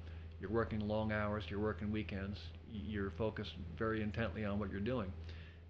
You're 0.41 0.51
working 0.51 0.81
long 0.87 1.13
hours. 1.13 1.45
You're 1.49 1.61
working 1.61 1.91
weekends. 1.91 2.39
You're 2.73 3.11
focused 3.11 3.53
very 3.79 4.03
intently 4.03 4.45
on 4.45 4.59
what 4.59 4.71
you're 4.71 4.81
doing. 4.81 5.13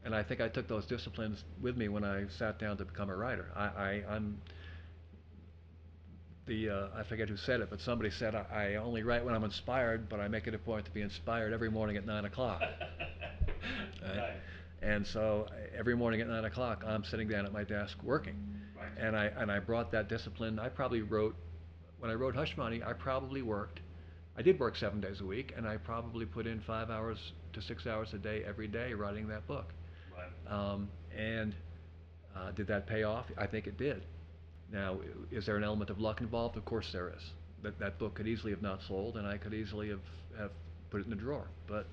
And 0.05 0.15
I 0.15 0.23
think 0.23 0.41
I 0.41 0.49
took 0.49 0.69
those 0.69 0.87
disciplines 0.87 1.43
with 1.61 1.77
me 1.77 1.89
when 1.89 2.05
I 2.05 2.27
sat 2.39 2.59
down 2.59 2.77
to 2.79 2.85
become 2.85 3.11
a 3.11 3.17
writer. 3.17 3.47
I, 3.57 3.65
I, 3.65 4.03
I'm 4.09 4.39
the 6.47 6.71
uh, 6.71 6.89
I 6.95 7.03
forget 7.03 7.29
who 7.29 7.37
said 7.37 7.61
it, 7.61 7.71
but 7.71 7.81
somebody 7.81 8.11
said 8.11 8.35
I, 8.37 8.45
I 8.53 8.75
only 8.77 9.03
write 9.03 9.25
when 9.25 9.35
I'm 9.35 9.43
inspired, 9.43 10.09
but 10.09 10.21
I 10.21 10.29
make 10.29 10.47
it 10.47 10.55
a 10.55 10.59
point 10.59 10.85
to 10.85 10.93
be 10.93 11.03
inspired 11.03 11.53
every 11.53 11.71
morning 11.71 11.97
at 11.97 12.07
nine 12.07 12.25
o'clock. 12.25 12.61
Right? 12.61 12.71
Right. 14.17 14.31
And 14.83 15.05
so 15.05 15.47
uh, 15.51 15.55
every 15.77 15.97
morning 15.97 16.21
at 16.21 16.29
nine 16.29 16.45
o'clock, 16.45 16.85
I'm 16.87 17.03
sitting 17.03 17.27
down 17.27 17.45
at 17.47 17.53
my 17.53 17.65
desk 17.65 17.97
working, 18.05 18.37
Right. 18.79 18.87
and 19.05 19.17
I 19.17 19.25
and 19.37 19.51
I 19.51 19.59
brought 19.59 19.91
that 19.93 20.09
discipline. 20.09 20.61
I 20.61 20.69
probably 20.69 21.03
wrote 21.03 21.35
when 21.99 22.11
I 22.11 22.15
wrote 22.15 22.37
Hush 22.37 22.57
Money. 22.57 22.83
I 22.85 22.93
probably 22.93 23.43
worked. 23.43 23.81
I 24.39 24.43
did 24.43 24.59
work 24.61 24.77
seven 24.77 25.01
days 25.01 25.21
a 25.21 25.25
week, 25.25 25.55
and 25.57 25.67
I 25.67 25.79
probably 25.79 26.27
put 26.27 26.47
in 26.47 26.61
five 26.61 26.91
hours 26.91 27.33
to 27.55 27.63
six 27.63 27.87
hours 27.87 28.13
a 28.13 28.19
day 28.19 28.43
every 28.47 28.69
day 28.69 28.93
writing 28.93 29.29
that 29.29 29.47
book. 29.47 29.73
Right. 30.15 30.53
Um, 30.53 30.89
and 31.17 31.55
uh, 32.37 32.51
did 32.51 32.67
that 32.67 32.87
pay 32.87 33.05
off? 33.05 33.27
I 33.39 33.47
think 33.47 33.67
it 33.67 33.79
did. 33.79 34.03
Now, 34.71 34.99
is 35.31 35.47
there 35.47 35.57
an 35.57 35.65
element 35.65 35.91
of 35.91 36.01
luck 36.01 36.21
involved? 36.21 36.57
Of 36.57 36.65
course 36.65 36.91
there 36.93 37.09
is. 37.09 37.23
That 37.63 37.79
that 37.79 37.99
book 37.99 38.15
could 38.15 38.27
easily 38.27 38.53
have 38.53 38.63
not 38.63 38.81
sold, 38.87 39.17
and 39.17 39.27
I 39.27 39.39
could 39.39 39.55
easily 39.55 39.89
have, 39.89 40.01
have 40.39 40.51
put 40.91 41.01
it 41.01 41.05
in 41.05 41.11
the 41.11 41.17
drawer. 41.17 41.47
But, 41.67 41.87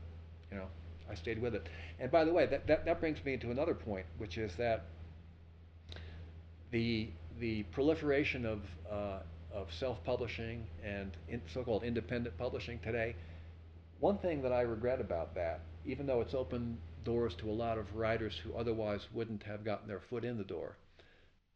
you 0.52 0.58
know, 0.58 0.68
I 1.10 1.16
stayed 1.16 1.42
with 1.42 1.56
it. 1.56 1.70
And 2.00 2.12
by 2.12 2.26
the 2.26 2.34
way, 2.34 2.46
that, 2.48 2.68
that, 2.68 2.86
that 2.86 3.00
brings 3.00 3.24
me 3.24 3.38
to 3.38 3.52
another 3.52 3.74
point, 3.74 4.06
which 4.18 4.38
is 4.38 4.52
that 4.58 4.86
the 6.72 7.10
the 7.40 7.64
proliferation 7.64 8.46
of 8.46 8.60
uh, 8.92 9.20
of 9.54 9.68
self-publishing 9.80 10.66
and 10.84 11.16
in, 11.28 11.42
so-called 11.54 11.84
independent 11.84 12.38
publishing 12.38 12.80
today. 12.80 13.16
One 14.00 14.18
thing 14.18 14.42
that 14.42 14.52
I 14.52 14.62
regret 14.62 15.00
about 15.00 15.36
that, 15.36 15.62
even 15.86 16.06
though 16.08 16.22
it's 16.22 16.34
opened 16.34 16.78
doors 17.04 17.36
to 17.36 17.50
a 17.50 17.52
lot 17.52 17.78
of 17.78 17.96
writers 17.96 18.40
who 18.44 18.54
otherwise 18.54 19.02
wouldn't 19.14 19.44
have 19.44 19.64
gotten 19.64 19.88
their 19.88 20.02
foot 20.10 20.26
in 20.26 20.38
the 20.38 20.44
door, 20.44 20.78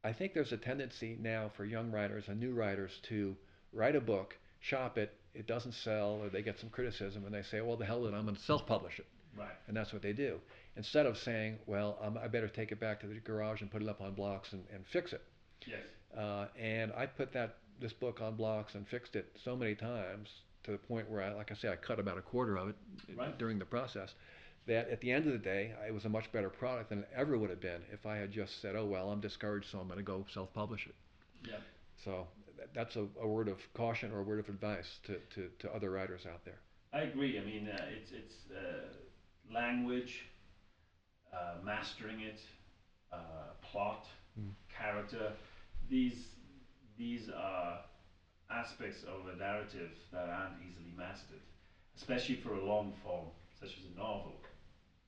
I 0.04 0.14
think 0.14 0.34
there's 0.34 0.52
a 0.54 0.58
tendency 0.58 1.18
now 1.20 1.52
for 1.58 1.66
young 1.66 1.92
writers 1.92 2.26
and 2.28 2.40
new 2.40 2.54
writers 2.54 2.92
to 3.10 3.36
write 3.74 3.96
a 3.96 4.02
book, 4.02 4.38
shop 4.60 4.98
it, 4.98 5.14
it 5.34 5.48
doesn't 5.48 5.74
sell, 5.74 6.20
or 6.22 6.30
they 6.30 6.42
get 6.42 6.60
some 6.60 6.70
criticism, 6.70 7.26
and 7.26 7.34
they 7.34 7.44
say, 7.44 7.62
well, 7.62 7.76
the 7.76 7.86
hell 7.86 8.02
with 8.02 8.14
it, 8.14 8.18
I'm 8.18 8.24
going 8.24 8.36
to 8.36 8.42
self-publish 8.42 9.00
it. 9.00 9.06
Right. 9.38 9.50
And 9.68 9.76
that's 9.76 9.94
what 9.94 10.02
they 10.02 10.14
do. 10.14 10.40
Instead 10.76 11.06
of 11.06 11.18
saying, 11.18 11.58
well, 11.66 11.98
um, 12.02 12.18
I 12.22 12.28
better 12.28 12.48
take 12.48 12.72
it 12.72 12.80
back 12.80 13.02
to 13.02 13.08
the 13.08 13.16
garage 13.16 13.62
and 13.62 13.70
put 13.70 13.82
it 13.82 13.90
up 13.90 14.02
on 14.02 14.14
blocks 14.14 14.54
and, 14.54 14.64
and 14.74 14.84
fix 14.92 15.14
it. 15.14 15.22
Yes. 15.66 15.80
Uh, 16.18 16.48
and 16.60 16.92
I 16.94 17.06
put 17.06 17.34
that 17.34 17.58
this 17.80 17.94
book 17.94 18.22
on 18.22 18.36
blocks 18.36 18.76
and 18.76 18.88
fixed 18.88 19.16
it 19.16 19.32
so 19.44 19.56
many 19.56 19.76
times 19.76 20.30
to 20.64 20.72
the 20.72 20.78
point 20.78 21.10
where 21.10 21.22
I, 21.22 21.34
like 21.34 21.52
I 21.52 21.56
say, 21.56 21.70
I 21.70 21.76
cut 21.76 22.00
about 22.00 22.18
a 22.18 22.22
quarter 22.22 22.58
of 22.58 22.70
it 22.70 22.76
Right. 23.16 23.38
during 23.38 23.60
the 23.60 23.66
process. 23.66 24.14
That 24.66 24.90
at 24.90 25.00
the 25.00 25.12
end 25.12 25.26
of 25.28 25.32
the 25.32 25.40
day, 25.40 25.74
it 25.88 25.94
was 25.94 26.04
a 26.04 26.10
much 26.10 26.30
better 26.34 26.50
product 26.50 26.90
than 26.90 27.00
it 27.00 27.10
ever 27.16 27.38
would 27.38 27.50
have 27.50 27.62
been 27.62 27.82
if 27.94 28.06
I 28.06 28.18
had 28.18 28.32
just 28.34 28.62
said, 28.62 28.76
"Oh 28.76 28.86
well, 28.86 29.10
I'm 29.12 29.22
discouraged, 29.22 29.70
so 29.72 29.80
I'm 29.80 29.88
going 29.88 29.98
to 30.00 30.04
go 30.04 30.26
self-publish 30.34 30.88
it." 30.88 30.96
Yeah. 31.48 31.56
So 32.04 32.28
that's 32.74 32.98
a, 32.98 33.08
a 33.22 33.28
word 33.28 33.48
of 33.48 33.60
caution 33.74 34.12
or 34.12 34.20
a 34.20 34.24
word 34.24 34.40
of 34.40 34.50
advice 34.50 35.00
to, 35.06 35.20
to, 35.36 35.50
to 35.60 35.74
other 35.74 35.90
writers 35.92 36.26
out 36.26 36.44
there. 36.44 36.60
I 36.92 37.02
agree. 37.04 37.40
I 37.40 37.46
mean, 37.46 37.70
uh, 37.70 37.86
it's 37.98 38.12
it's 38.12 38.36
uh, 38.52 39.54
language, 39.54 40.26
uh, 41.34 41.64
mastering 41.64 42.22
it, 42.22 42.42
uh, 43.14 43.18
plot, 43.62 44.06
Mm. 44.40 44.52
character. 44.78 45.32
These 45.90 46.26
these 46.98 47.30
are 47.30 47.80
aspects 48.50 49.04
of 49.04 49.28
a 49.34 49.38
narrative 49.38 49.92
that 50.12 50.30
aren't 50.30 50.56
easily 50.66 50.94
mastered, 50.96 51.42
especially 51.96 52.36
for 52.36 52.54
a 52.54 52.64
long 52.64 52.94
form 53.04 53.26
such 53.60 53.78
as 53.78 53.84
a 53.86 53.98
novel. 53.98 54.34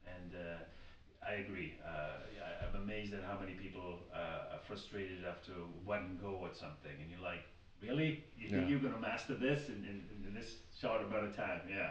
And 0.05 0.33
uh, 0.33 1.25
I 1.25 1.33
agree. 1.33 1.73
Uh, 1.83 2.17
I, 2.43 2.65
I'm 2.65 2.75
amazed 2.75 3.13
at 3.13 3.23
how 3.23 3.37
many 3.39 3.53
people 3.53 3.99
uh, 4.13 4.53
are 4.53 4.59
frustrated 4.67 5.23
after 5.23 5.51
one 5.83 6.17
go 6.21 6.45
at 6.45 6.55
something, 6.55 6.91
and 6.99 7.09
you're 7.09 7.19
like, 7.19 7.41
really? 7.81 8.19
You 8.37 8.49
think 8.49 8.69
you're 8.69 8.79
going 8.79 8.93
to 8.93 8.99
master 8.99 9.35
this 9.35 9.69
in, 9.69 9.83
in, 9.85 10.25
in 10.25 10.33
this 10.33 10.55
short 10.79 11.01
amount 11.01 11.23
of 11.23 11.35
time? 11.35 11.61
Yeah. 11.69 11.89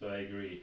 So 0.00 0.08
I 0.08 0.18
agree. 0.18 0.58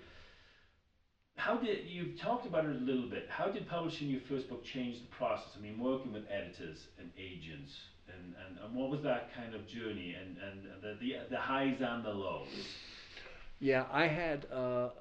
How 1.36 1.58
did 1.58 1.86
you've 1.86 2.16
talked 2.16 2.46
about 2.46 2.66
it 2.66 2.76
a 2.76 2.80
little 2.80 3.06
bit? 3.06 3.26
How 3.28 3.48
did 3.50 3.68
publishing 3.68 4.08
your 4.08 4.22
first 4.22 4.48
book 4.48 4.64
change 4.64 5.00
the 5.00 5.08
process? 5.08 5.52
I 5.56 5.60
mean, 5.60 5.78
working 5.78 6.12
with 6.12 6.24
editors 6.30 6.88
and 6.98 7.10
agents, 7.18 7.72
and, 8.14 8.36
and, 8.48 8.66
and 8.66 8.76
what 8.76 8.90
was 8.90 9.02
that 9.04 9.30
kind 9.36 9.54
of 9.54 9.68
journey, 9.68 10.16
and, 10.20 10.38
and 10.38 10.82
the, 10.82 10.98
the 11.00 11.16
the 11.30 11.38
highs 11.38 11.78
and 11.82 12.04
the 12.04 12.10
lows? 12.10 12.48
Yeah, 13.60 13.86
I 13.92 14.08
had 14.08 14.46
a 14.46 14.92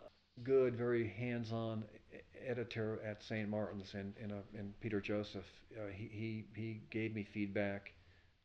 good, 0.43 0.77
very 0.77 1.09
hands-on 1.09 1.85
e- 2.13 2.19
editor 2.47 3.01
at 3.05 3.23
St. 3.23 3.49
Martin's, 3.49 3.95
and 3.95 4.15
in, 4.19 4.31
in, 4.31 4.43
in 4.59 4.75
Peter 4.81 5.01
Joseph. 5.01 5.45
Uh, 5.77 5.89
he, 5.93 6.09
he 6.13 6.45
he 6.55 6.81
gave 6.91 7.15
me 7.15 7.25
feedback. 7.25 7.93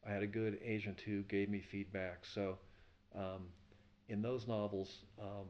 I 0.07 0.11
had 0.11 0.23
a 0.23 0.27
good 0.27 0.59
agent 0.63 1.01
who 1.05 1.23
gave 1.23 1.49
me 1.49 1.61
feedback. 1.61 2.25
So, 2.25 2.57
um, 3.15 3.47
in 4.07 4.21
those 4.21 4.47
novels, 4.47 4.99
um, 5.21 5.47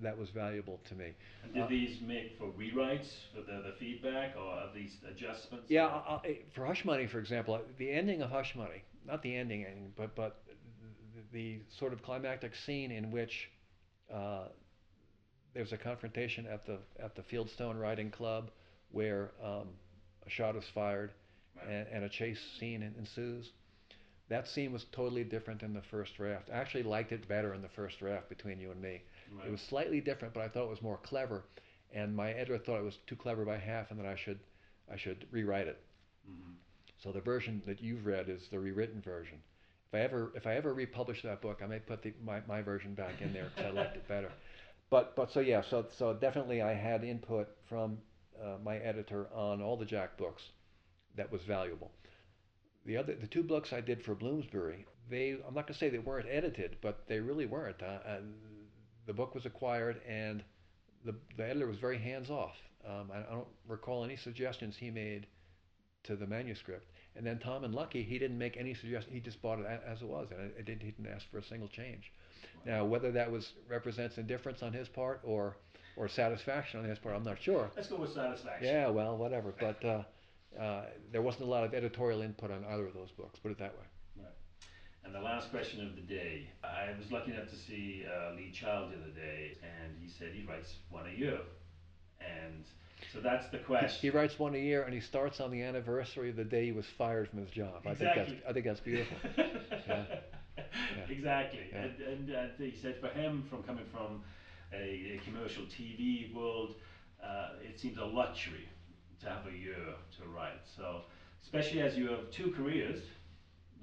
that 0.00 0.16
was 0.16 0.30
valuable 0.30 0.80
to 0.88 0.94
me. 0.94 1.12
And 1.44 1.54
did 1.54 1.62
Uh, 1.62 1.66
these 1.68 2.00
make 2.00 2.36
for 2.38 2.48
rewrites 2.52 3.08
for 3.34 3.40
the, 3.40 3.62
the 3.62 3.72
feedback, 3.78 4.36
or 4.36 4.42
are 4.52 4.72
these 4.74 4.96
adjustments? 5.08 5.70
Yeah, 5.70 5.86
I, 5.86 6.20
I, 6.24 6.38
for 6.54 6.66
Hush 6.66 6.84
Money, 6.84 7.06
for 7.06 7.18
example, 7.18 7.60
the 7.78 7.90
ending 7.90 8.22
of 8.22 8.30
Hush 8.30 8.54
Money, 8.54 8.82
not 9.06 9.22
the 9.22 9.34
ending 9.34 9.64
ending, 9.64 9.92
but 9.96 10.14
but 10.14 10.42
the, 11.14 11.22
the 11.32 11.60
sort 11.78 11.92
of 11.92 12.02
climactic 12.02 12.54
scene 12.54 12.90
in 12.90 13.10
which 13.10 13.50
uh, 14.12 14.48
there's 15.54 15.72
a 15.72 15.78
confrontation 15.78 16.46
at 16.46 16.66
the 16.66 16.78
at 16.98 17.14
the 17.14 17.22
Fieldstone 17.22 17.80
Riding 17.80 18.10
Club 18.10 18.50
where 18.90 19.32
um, 19.42 19.68
a 20.26 20.30
shot 20.30 20.56
is 20.56 20.64
fired 20.74 21.12
Right. 21.56 21.68
and, 21.70 21.88
and 21.88 22.04
a 22.04 22.08
chase 22.10 22.38
scene 22.60 22.82
ensues. 22.98 23.50
That 24.28 24.46
scene 24.46 24.72
was 24.72 24.84
totally 24.92 25.24
different 25.24 25.62
in 25.62 25.72
the 25.72 25.80
first 25.90 26.16
draft. 26.16 26.50
I 26.52 26.56
actually 26.56 26.82
liked 26.82 27.12
it 27.12 27.26
better 27.28 27.54
in 27.54 27.62
the 27.62 27.68
first 27.70 27.98
draft 27.98 28.28
between 28.28 28.60
you 28.60 28.70
and 28.72 28.80
me. 28.82 29.02
Right. 29.32 29.48
It 29.48 29.50
was 29.50 29.60
slightly 29.60 30.00
different, 30.00 30.34
but 30.34 30.42
I 30.42 30.48
thought 30.48 30.64
it 30.64 30.70
was 30.70 30.82
more 30.82 30.98
clever. 30.98 31.44
And 31.92 32.14
my 32.14 32.32
editor 32.32 32.58
thought 32.58 32.78
it 32.78 32.84
was 32.84 32.98
too 33.06 33.16
clever 33.16 33.44
by 33.44 33.58
half, 33.58 33.90
and 33.90 33.98
that 34.00 34.06
I 34.06 34.16
should 34.16 34.40
I 34.90 34.96
should 34.96 35.26
rewrite 35.30 35.68
it. 35.68 35.80
Mhm. 36.28 36.54
So 36.98 37.12
the 37.12 37.20
version 37.20 37.62
that 37.66 37.80
you've 37.80 38.06
read 38.06 38.28
is 38.28 38.48
the 38.48 38.58
rewritten 38.58 39.00
version. 39.00 39.42
If 39.88 39.94
I 39.94 40.00
ever 40.00 40.32
if 40.34 40.46
I 40.46 40.54
ever 40.54 40.74
republish 40.74 41.22
that 41.22 41.40
book, 41.40 41.60
I 41.62 41.66
may 41.66 41.78
put 41.78 42.02
the, 42.02 42.12
my, 42.24 42.40
my 42.48 42.62
version 42.62 42.94
back 42.94 43.20
in 43.20 43.32
there 43.32 43.50
because 43.54 43.66
I 43.66 43.70
liked 43.70 43.96
it 43.96 44.08
better. 44.08 44.32
But 44.90 45.14
but 45.16 45.30
so 45.30 45.40
yeah, 45.40 45.62
so 45.62 45.86
so 45.96 46.14
definitely 46.14 46.62
I 46.62 46.74
had 46.74 47.04
input 47.04 47.48
from 47.68 47.98
uh, 48.42 48.56
my 48.62 48.78
editor 48.78 49.28
on 49.32 49.62
all 49.62 49.76
the 49.76 49.84
Jack 49.84 50.16
books 50.16 50.42
that 51.16 51.30
was 51.30 51.42
valuable. 51.42 51.92
The 52.84 52.96
other 52.96 53.14
the 53.14 53.26
two 53.26 53.42
books 53.42 53.72
I 53.72 53.80
did 53.80 54.02
for 54.02 54.14
Bloomsbury, 54.14 54.86
they 55.08 55.38
I'm 55.46 55.54
not 55.54 55.66
gonna 55.66 55.78
say 55.78 55.88
they 55.88 55.98
weren't 55.98 56.28
edited, 56.28 56.76
but 56.80 57.06
they 57.08 57.20
really 57.20 57.46
weren't. 57.46 57.82
Uh, 57.82 57.98
uh, 58.06 58.20
the 59.06 59.12
book 59.12 59.34
was 59.34 59.46
acquired 59.46 60.00
and 60.08 60.42
the 61.04 61.14
the 61.36 61.44
editor 61.44 61.66
was 61.66 61.78
very 61.78 61.98
hands 61.98 62.30
off. 62.30 62.56
Um, 62.86 63.10
I, 63.12 63.18
I 63.18 63.34
don't 63.34 63.48
recall 63.68 64.04
any 64.04 64.16
suggestions 64.16 64.76
he 64.76 64.90
made 64.90 65.26
to 66.04 66.16
the 66.16 66.26
manuscript. 66.26 66.86
And 67.16 67.26
then 67.26 67.38
Tom 67.38 67.64
and 67.64 67.74
Lucky, 67.74 68.02
he 68.02 68.18
didn't 68.18 68.38
make 68.38 68.56
any 68.56 68.74
suggestions. 68.74 69.12
He 69.12 69.20
just 69.20 69.40
bought 69.42 69.58
it 69.58 69.66
as 69.86 70.02
it 70.02 70.08
was, 70.08 70.28
and 70.30 70.40
it, 70.40 70.54
it 70.58 70.66
didn't, 70.66 70.82
he 70.82 70.90
didn't 70.90 71.12
ask 71.12 71.28
for 71.30 71.38
a 71.38 71.44
single 71.44 71.68
change. 71.68 72.12
Now, 72.64 72.84
whether 72.84 73.10
that 73.12 73.30
was 73.30 73.52
represents 73.68 74.18
indifference 74.18 74.62
on 74.62 74.72
his 74.72 74.88
part 74.88 75.20
or 75.24 75.56
or 75.96 76.08
satisfaction 76.08 76.80
on 76.80 76.86
his 76.86 76.98
part, 76.98 77.16
I'm 77.16 77.24
not 77.24 77.40
sure. 77.40 77.70
Let's 77.74 77.88
go 77.88 77.96
with 77.96 78.12
satisfaction. 78.12 78.66
Yeah, 78.66 78.88
well, 78.88 79.16
whatever. 79.16 79.54
But 79.58 79.84
uh, 79.84 80.02
uh, 80.60 80.84
there 81.10 81.22
wasn't 81.22 81.44
a 81.44 81.50
lot 81.50 81.64
of 81.64 81.72
editorial 81.74 82.22
input 82.22 82.50
on 82.50 82.64
either 82.64 82.86
of 82.86 82.94
those 82.94 83.10
books. 83.16 83.38
Put 83.38 83.52
it 83.52 83.58
that 83.58 83.72
way. 83.72 83.84
And 85.06 85.14
the 85.14 85.20
last 85.20 85.50
question 85.50 85.86
of 85.86 85.94
the 85.94 86.02
day. 86.02 86.48
I 86.64 86.88
was 86.98 87.12
lucky 87.12 87.30
enough 87.30 87.48
to 87.50 87.54
see 87.54 88.04
uh, 88.04 88.34
Lee 88.34 88.50
Child 88.50 88.90
the 88.90 88.96
other 88.96 89.12
day, 89.14 89.56
and 89.62 89.94
he 90.02 90.08
said 90.10 90.32
he 90.34 90.44
writes 90.44 90.74
one 90.90 91.04
a 91.06 91.16
year. 91.16 91.38
And 92.20 92.64
so 93.12 93.20
that's 93.20 93.48
the 93.50 93.58
question. 93.58 94.00
he 94.00 94.10
writes 94.10 94.36
one 94.36 94.56
a 94.56 94.58
year, 94.58 94.82
and 94.82 94.92
he 94.92 94.98
starts 95.00 95.38
on 95.38 95.52
the 95.52 95.62
anniversary 95.62 96.30
of 96.30 96.36
the 96.36 96.44
day 96.44 96.64
he 96.64 96.72
was 96.72 96.86
fired 96.98 97.28
from 97.28 97.38
his 97.38 97.50
job. 97.50 97.86
I 97.86 97.94
think 97.94 98.14
that's 98.16 98.32
I 98.48 98.52
think 98.52 98.66
that's 98.66 98.80
beautiful. 98.80 99.16
Yeah. 100.56 101.04
Exactly. 101.10 101.60
Yeah. 101.70 101.82
And, 101.82 102.00
and 102.00 102.34
uh, 102.34 102.42
he 102.58 102.74
said 102.74 102.98
for 102.98 103.08
him, 103.08 103.44
from 103.50 103.62
coming 103.62 103.84
from 103.92 104.22
a, 104.72 104.76
a 105.16 105.20
commercial 105.22 105.64
TV 105.64 106.32
world, 106.34 106.76
uh, 107.22 107.50
it 107.62 107.78
seems 107.78 107.98
a 107.98 108.04
luxury 108.04 108.66
to 109.20 109.28
have 109.28 109.46
a 109.46 109.54
year 109.54 109.76
to 110.18 110.28
write. 110.34 110.62
So, 110.74 111.02
especially 111.42 111.82
as 111.82 111.98
you 111.98 112.08
have 112.08 112.30
two 112.30 112.52
careers, 112.56 113.00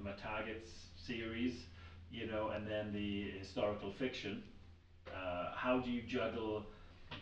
the 0.04 0.12
Targets 0.14 0.70
series, 1.06 1.54
you 2.12 2.28
know, 2.28 2.50
and 2.50 2.68
then 2.68 2.94
the 2.94 3.32
historical 3.40 3.92
fiction. 3.92 4.44
Uh, 5.08 5.52
how 5.56 5.80
do 5.80 5.92
you 5.92 6.02
juggle 6.02 6.66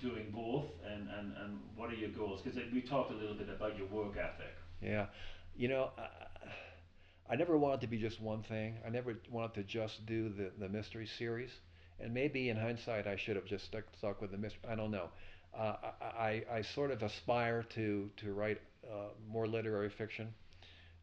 doing 0.02 0.32
both, 0.34 0.66
and, 0.86 1.08
and, 1.18 1.34
and 1.38 1.60
what 1.76 1.90
are 1.90 1.96
your 1.96 2.10
goals? 2.10 2.42
Because 2.42 2.60
we 2.74 2.82
talked 2.82 3.12
a 3.12 3.16
little 3.16 3.36
bit 3.36 3.50
about 3.50 3.78
your 3.78 3.88
work 3.88 4.18
ethic. 4.18 4.56
Yeah, 4.82 5.08
you 5.56 5.68
know, 5.68 5.92
I, 5.98 7.34
I 7.34 7.36
never 7.36 7.58
wanted 7.58 7.82
to 7.82 7.88
be 7.88 7.98
just 7.98 8.22
one 8.22 8.44
thing. 8.44 8.78
I 8.86 8.90
never 8.90 9.16
wanted 9.30 9.54
to 9.56 9.64
just 9.64 10.06
do 10.06 10.30
the, 10.30 10.52
the 10.60 10.70
mystery 10.70 11.08
series. 11.18 11.52
And 12.00 12.14
maybe 12.14 12.50
in 12.50 12.58
hindsight, 12.58 13.08
I 13.08 13.16
should 13.16 13.36
have 13.36 13.46
just 13.46 13.66
stuck, 13.66 13.84
stuck 13.98 14.22
with 14.22 14.32
the 14.32 14.38
mystery. 14.38 14.62
I 14.70 14.76
don't 14.76 14.92
know. 14.92 15.10
Uh, 15.58 15.76
I, 16.02 16.06
I, 16.06 16.44
I 16.58 16.62
sort 16.62 16.92
of 16.92 17.04
aspire 17.04 17.64
to, 17.76 18.10
to 18.18 18.34
write 18.34 18.60
uh, 18.90 19.10
more 19.30 19.48
literary 19.48 19.90
fiction, 19.90 20.34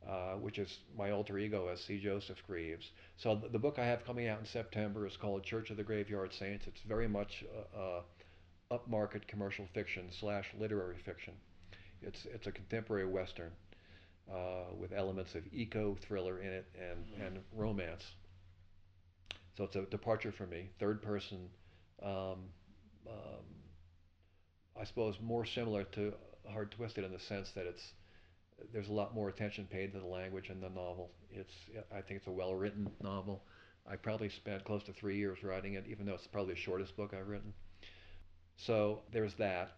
uh, 0.09 0.35
which 0.37 0.59
is 0.59 0.79
my 0.97 1.11
alter 1.11 1.39
ego 1.39 1.69
as 1.69 1.81
C. 1.83 2.01
Joseph 2.01 2.39
Greaves. 2.47 2.91
So 3.19 3.35
the, 3.37 3.49
the 3.49 3.59
book 3.59 3.79
I 3.79 3.85
have 3.85 4.05
coming 4.07 4.27
out 4.29 4.41
in 4.41 4.47
September 4.47 5.07
is 5.07 5.17
called 5.17 5.45
Church 5.45 5.71
of 5.71 5.77
the 5.77 5.83
Graveyard 5.85 6.33
Saints. 6.33 6.67
It's 6.67 6.81
very 6.89 7.07
much 7.09 7.45
uh, 7.77 7.79
uh, 7.79 8.03
upmarket 8.79 9.27
commercial 9.29 9.67
fiction 9.75 10.09
slash 10.19 10.47
literary 10.59 10.97
fiction. 11.05 11.35
It's, 12.01 12.27
it's 12.33 12.47
a 12.47 12.53
contemporary 12.53 13.07
Western 13.07 13.51
uh, 14.33 14.73
with 14.79 14.93
elements 14.93 15.35
of 15.35 15.43
eco 15.53 15.97
thriller 16.07 16.41
in 16.41 16.53
it 16.53 16.67
and, 16.75 17.05
Mhm. 17.07 17.27
and 17.27 17.39
romance. 17.55 18.05
So 19.57 19.65
it's 19.65 19.77
a 19.77 19.83
departure 19.83 20.33
for 20.33 20.47
me. 20.47 20.71
Third 20.79 21.03
person, 21.03 21.51
um, 22.03 22.49
um, 23.07 23.45
I 24.81 24.85
suppose, 24.85 25.17
more 25.21 25.45
similar 25.45 25.85
to 25.85 26.15
Hard 26.51 26.71
Twisted 26.71 27.05
in 27.05 27.13
the 27.13 27.19
sense 27.19 27.51
that 27.57 27.67
it's 27.67 27.93
there's 28.73 28.89
a 28.89 28.93
lot 28.93 29.15
more 29.15 29.29
attention 29.29 29.67
paid 29.71 29.93
to 29.93 30.01
the 30.01 30.07
language 30.07 30.51
in 30.51 30.61
the 30.61 30.69
novel. 30.69 31.11
It's 31.31 31.53
I 31.93 32.01
think 32.01 32.19
it's 32.19 32.27
a 32.27 32.33
well 32.33 32.55
written 32.55 32.91
novel. 33.03 33.43
I 33.91 33.97
probably 33.97 34.29
spent 34.29 34.65
close 34.65 34.83
to 34.85 34.93
three 34.93 35.17
years 35.17 35.43
writing 35.43 35.75
it, 35.75 35.87
even 35.89 36.07
though 36.07 36.15
it's 36.15 36.27
probably 36.27 36.55
the 36.55 36.61
shortest 36.61 36.97
book 36.97 37.15
I've 37.19 37.29
written. 37.29 37.55
So 38.57 39.01
there's 39.13 39.35
that. 39.35 39.73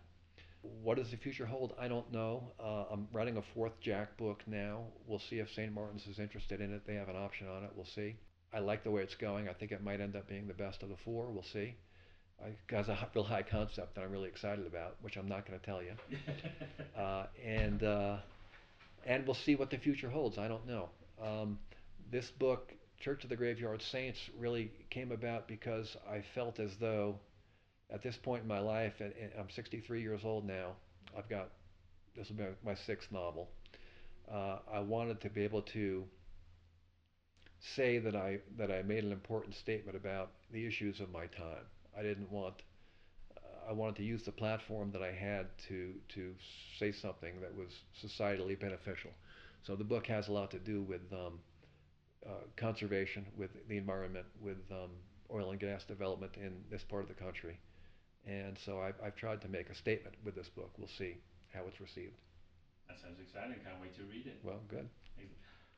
What 0.82 0.98
does 0.98 1.10
the 1.10 1.16
future 1.16 1.46
hold? 1.46 1.74
I 1.78 1.88
don't 1.88 2.10
know. 2.12 2.52
Uh, 2.58 2.84
I'm 2.92 3.08
writing 3.12 3.36
a 3.36 3.42
fourth 3.54 3.80
Jack 3.80 4.16
book 4.16 4.42
now. 4.46 4.84
We'll 5.06 5.20
see 5.20 5.38
if 5.38 5.50
St. 5.52 5.72
Martin's 5.72 6.06
is 6.06 6.18
interested 6.18 6.60
in 6.60 6.74
it. 6.74 6.82
They 6.86 6.96
have 6.96 7.08
an 7.08 7.16
option 7.16 7.48
on 7.48 7.64
it. 7.64 7.70
We'll 7.74 7.86
see. 7.86 8.16
I 8.52 8.58
like 8.58 8.82
the 8.82 8.90
way 8.90 9.02
it's 9.02 9.14
going. 9.14 9.48
I 9.48 9.52
think 9.52 9.72
it 9.72 9.82
might 9.82 10.00
end 10.00 10.16
up 10.16 10.28
being 10.28 10.48
the 10.48 10.54
best 10.54 10.82
of 10.82 10.88
the 10.88 10.96
four. 10.96 11.30
We'll 11.30 11.44
see. 11.44 11.76
It 12.44 12.56
has 12.74 12.88
a 12.88 13.08
real 13.14 13.24
high 13.24 13.42
concept 13.42 13.94
that 13.94 14.02
I'm 14.02 14.10
really 14.10 14.28
excited 14.28 14.66
about, 14.66 14.96
which 15.02 15.16
I'm 15.16 15.28
not 15.28 15.46
going 15.46 15.58
to 15.58 15.64
tell 15.64 15.82
you. 15.82 15.92
Uh, 16.98 17.26
and 17.42 17.82
uh, 17.82 18.16
and 19.06 19.26
we'll 19.26 19.34
see 19.34 19.54
what 19.54 19.70
the 19.70 19.78
future 19.78 20.10
holds. 20.10 20.38
I 20.38 20.48
don't 20.48 20.66
know. 20.66 20.88
Um, 21.22 21.58
this 22.10 22.30
book, 22.30 22.72
Church 22.98 23.24
of 23.24 23.30
the 23.30 23.36
Graveyard 23.36 23.82
Saints, 23.82 24.18
really 24.38 24.70
came 24.90 25.12
about 25.12 25.48
because 25.48 25.96
I 26.10 26.22
felt 26.34 26.58
as 26.58 26.70
though 26.80 27.16
at 27.92 28.02
this 28.02 28.16
point 28.16 28.42
in 28.42 28.48
my 28.48 28.60
life, 28.60 28.94
and, 29.00 29.12
I'm 29.38 29.50
63 29.50 30.00
years 30.00 30.20
old 30.24 30.46
now. 30.46 30.72
I've 31.16 31.28
got 31.28 31.48
this 32.16 32.28
will 32.28 32.36
be 32.36 32.44
my 32.64 32.74
sixth 32.74 33.10
novel. 33.12 33.48
Uh, 34.30 34.58
I 34.72 34.80
wanted 34.80 35.20
to 35.22 35.30
be 35.30 35.42
able 35.42 35.62
to 35.62 36.04
say 37.76 37.98
that 37.98 38.16
I 38.16 38.40
that 38.58 38.70
I 38.70 38.82
made 38.82 39.04
an 39.04 39.12
important 39.12 39.54
statement 39.54 39.96
about 39.96 40.30
the 40.52 40.66
issues 40.66 41.00
of 41.00 41.10
my 41.10 41.26
time. 41.26 41.64
I 41.98 42.02
didn't 42.02 42.30
want. 42.30 42.54
I 43.68 43.72
wanted 43.72 43.96
to 43.96 44.02
use 44.02 44.22
the 44.24 44.32
platform 44.32 44.90
that 44.92 45.02
I 45.02 45.12
had 45.12 45.46
to 45.68 45.94
to 46.14 46.34
say 46.78 46.92
something 46.92 47.40
that 47.40 47.54
was 47.56 47.70
societally 48.02 48.58
beneficial. 48.58 49.10
So 49.62 49.76
the 49.76 49.84
book 49.84 50.06
has 50.06 50.28
a 50.28 50.32
lot 50.32 50.50
to 50.52 50.58
do 50.58 50.82
with 50.82 51.02
um, 51.12 51.38
uh, 52.26 52.30
conservation, 52.56 53.26
with 53.36 53.50
the 53.68 53.76
environment, 53.76 54.26
with 54.40 54.58
um, 54.70 54.90
oil 55.30 55.50
and 55.50 55.60
gas 55.60 55.84
development 55.84 56.32
in 56.36 56.64
this 56.70 56.82
part 56.82 57.02
of 57.02 57.08
the 57.08 57.14
country. 57.14 57.58
And 58.26 58.58
so 58.64 58.80
I've, 58.80 58.96
I've 59.04 59.16
tried 59.16 59.40
to 59.42 59.48
make 59.48 59.70
a 59.70 59.74
statement 59.74 60.14
with 60.24 60.34
this 60.34 60.48
book. 60.48 60.72
We'll 60.78 60.88
see 60.98 61.16
how 61.52 61.62
it's 61.66 61.80
received. 61.80 62.16
That 62.88 62.98
sounds 63.00 63.20
exciting. 63.20 63.56
Can't 63.64 63.80
wait 63.80 63.94
to 63.96 64.02
read 64.04 64.26
it. 64.26 64.40
Well, 64.42 64.60
good. 64.68 64.88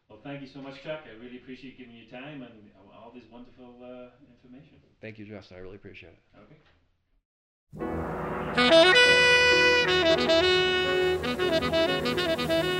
Well, 0.09 0.21
thank 0.23 0.43
you 0.43 0.49
so 0.53 0.61
much, 0.61 0.83
Chuck. 0.83 1.05
I 1.09 1.17
really 1.23 1.39
appreciate 1.39 1.79
giving 1.79 1.95
you 1.95 2.11
time 2.11 2.43
and 2.43 2.69
all 2.93 3.13
this 3.15 3.25
wonderful 3.33 3.81
uh, 3.81 4.11
information. 4.29 4.77
Thank 5.01 5.19
you, 5.19 5.25
Justin. 5.25 5.57
I 5.57 5.61
really 5.61 5.77
appreciate 5.77 6.13
it. 6.13 6.23
Okay. 6.37 6.57
Thank 7.75 8.93
you. 12.51 12.72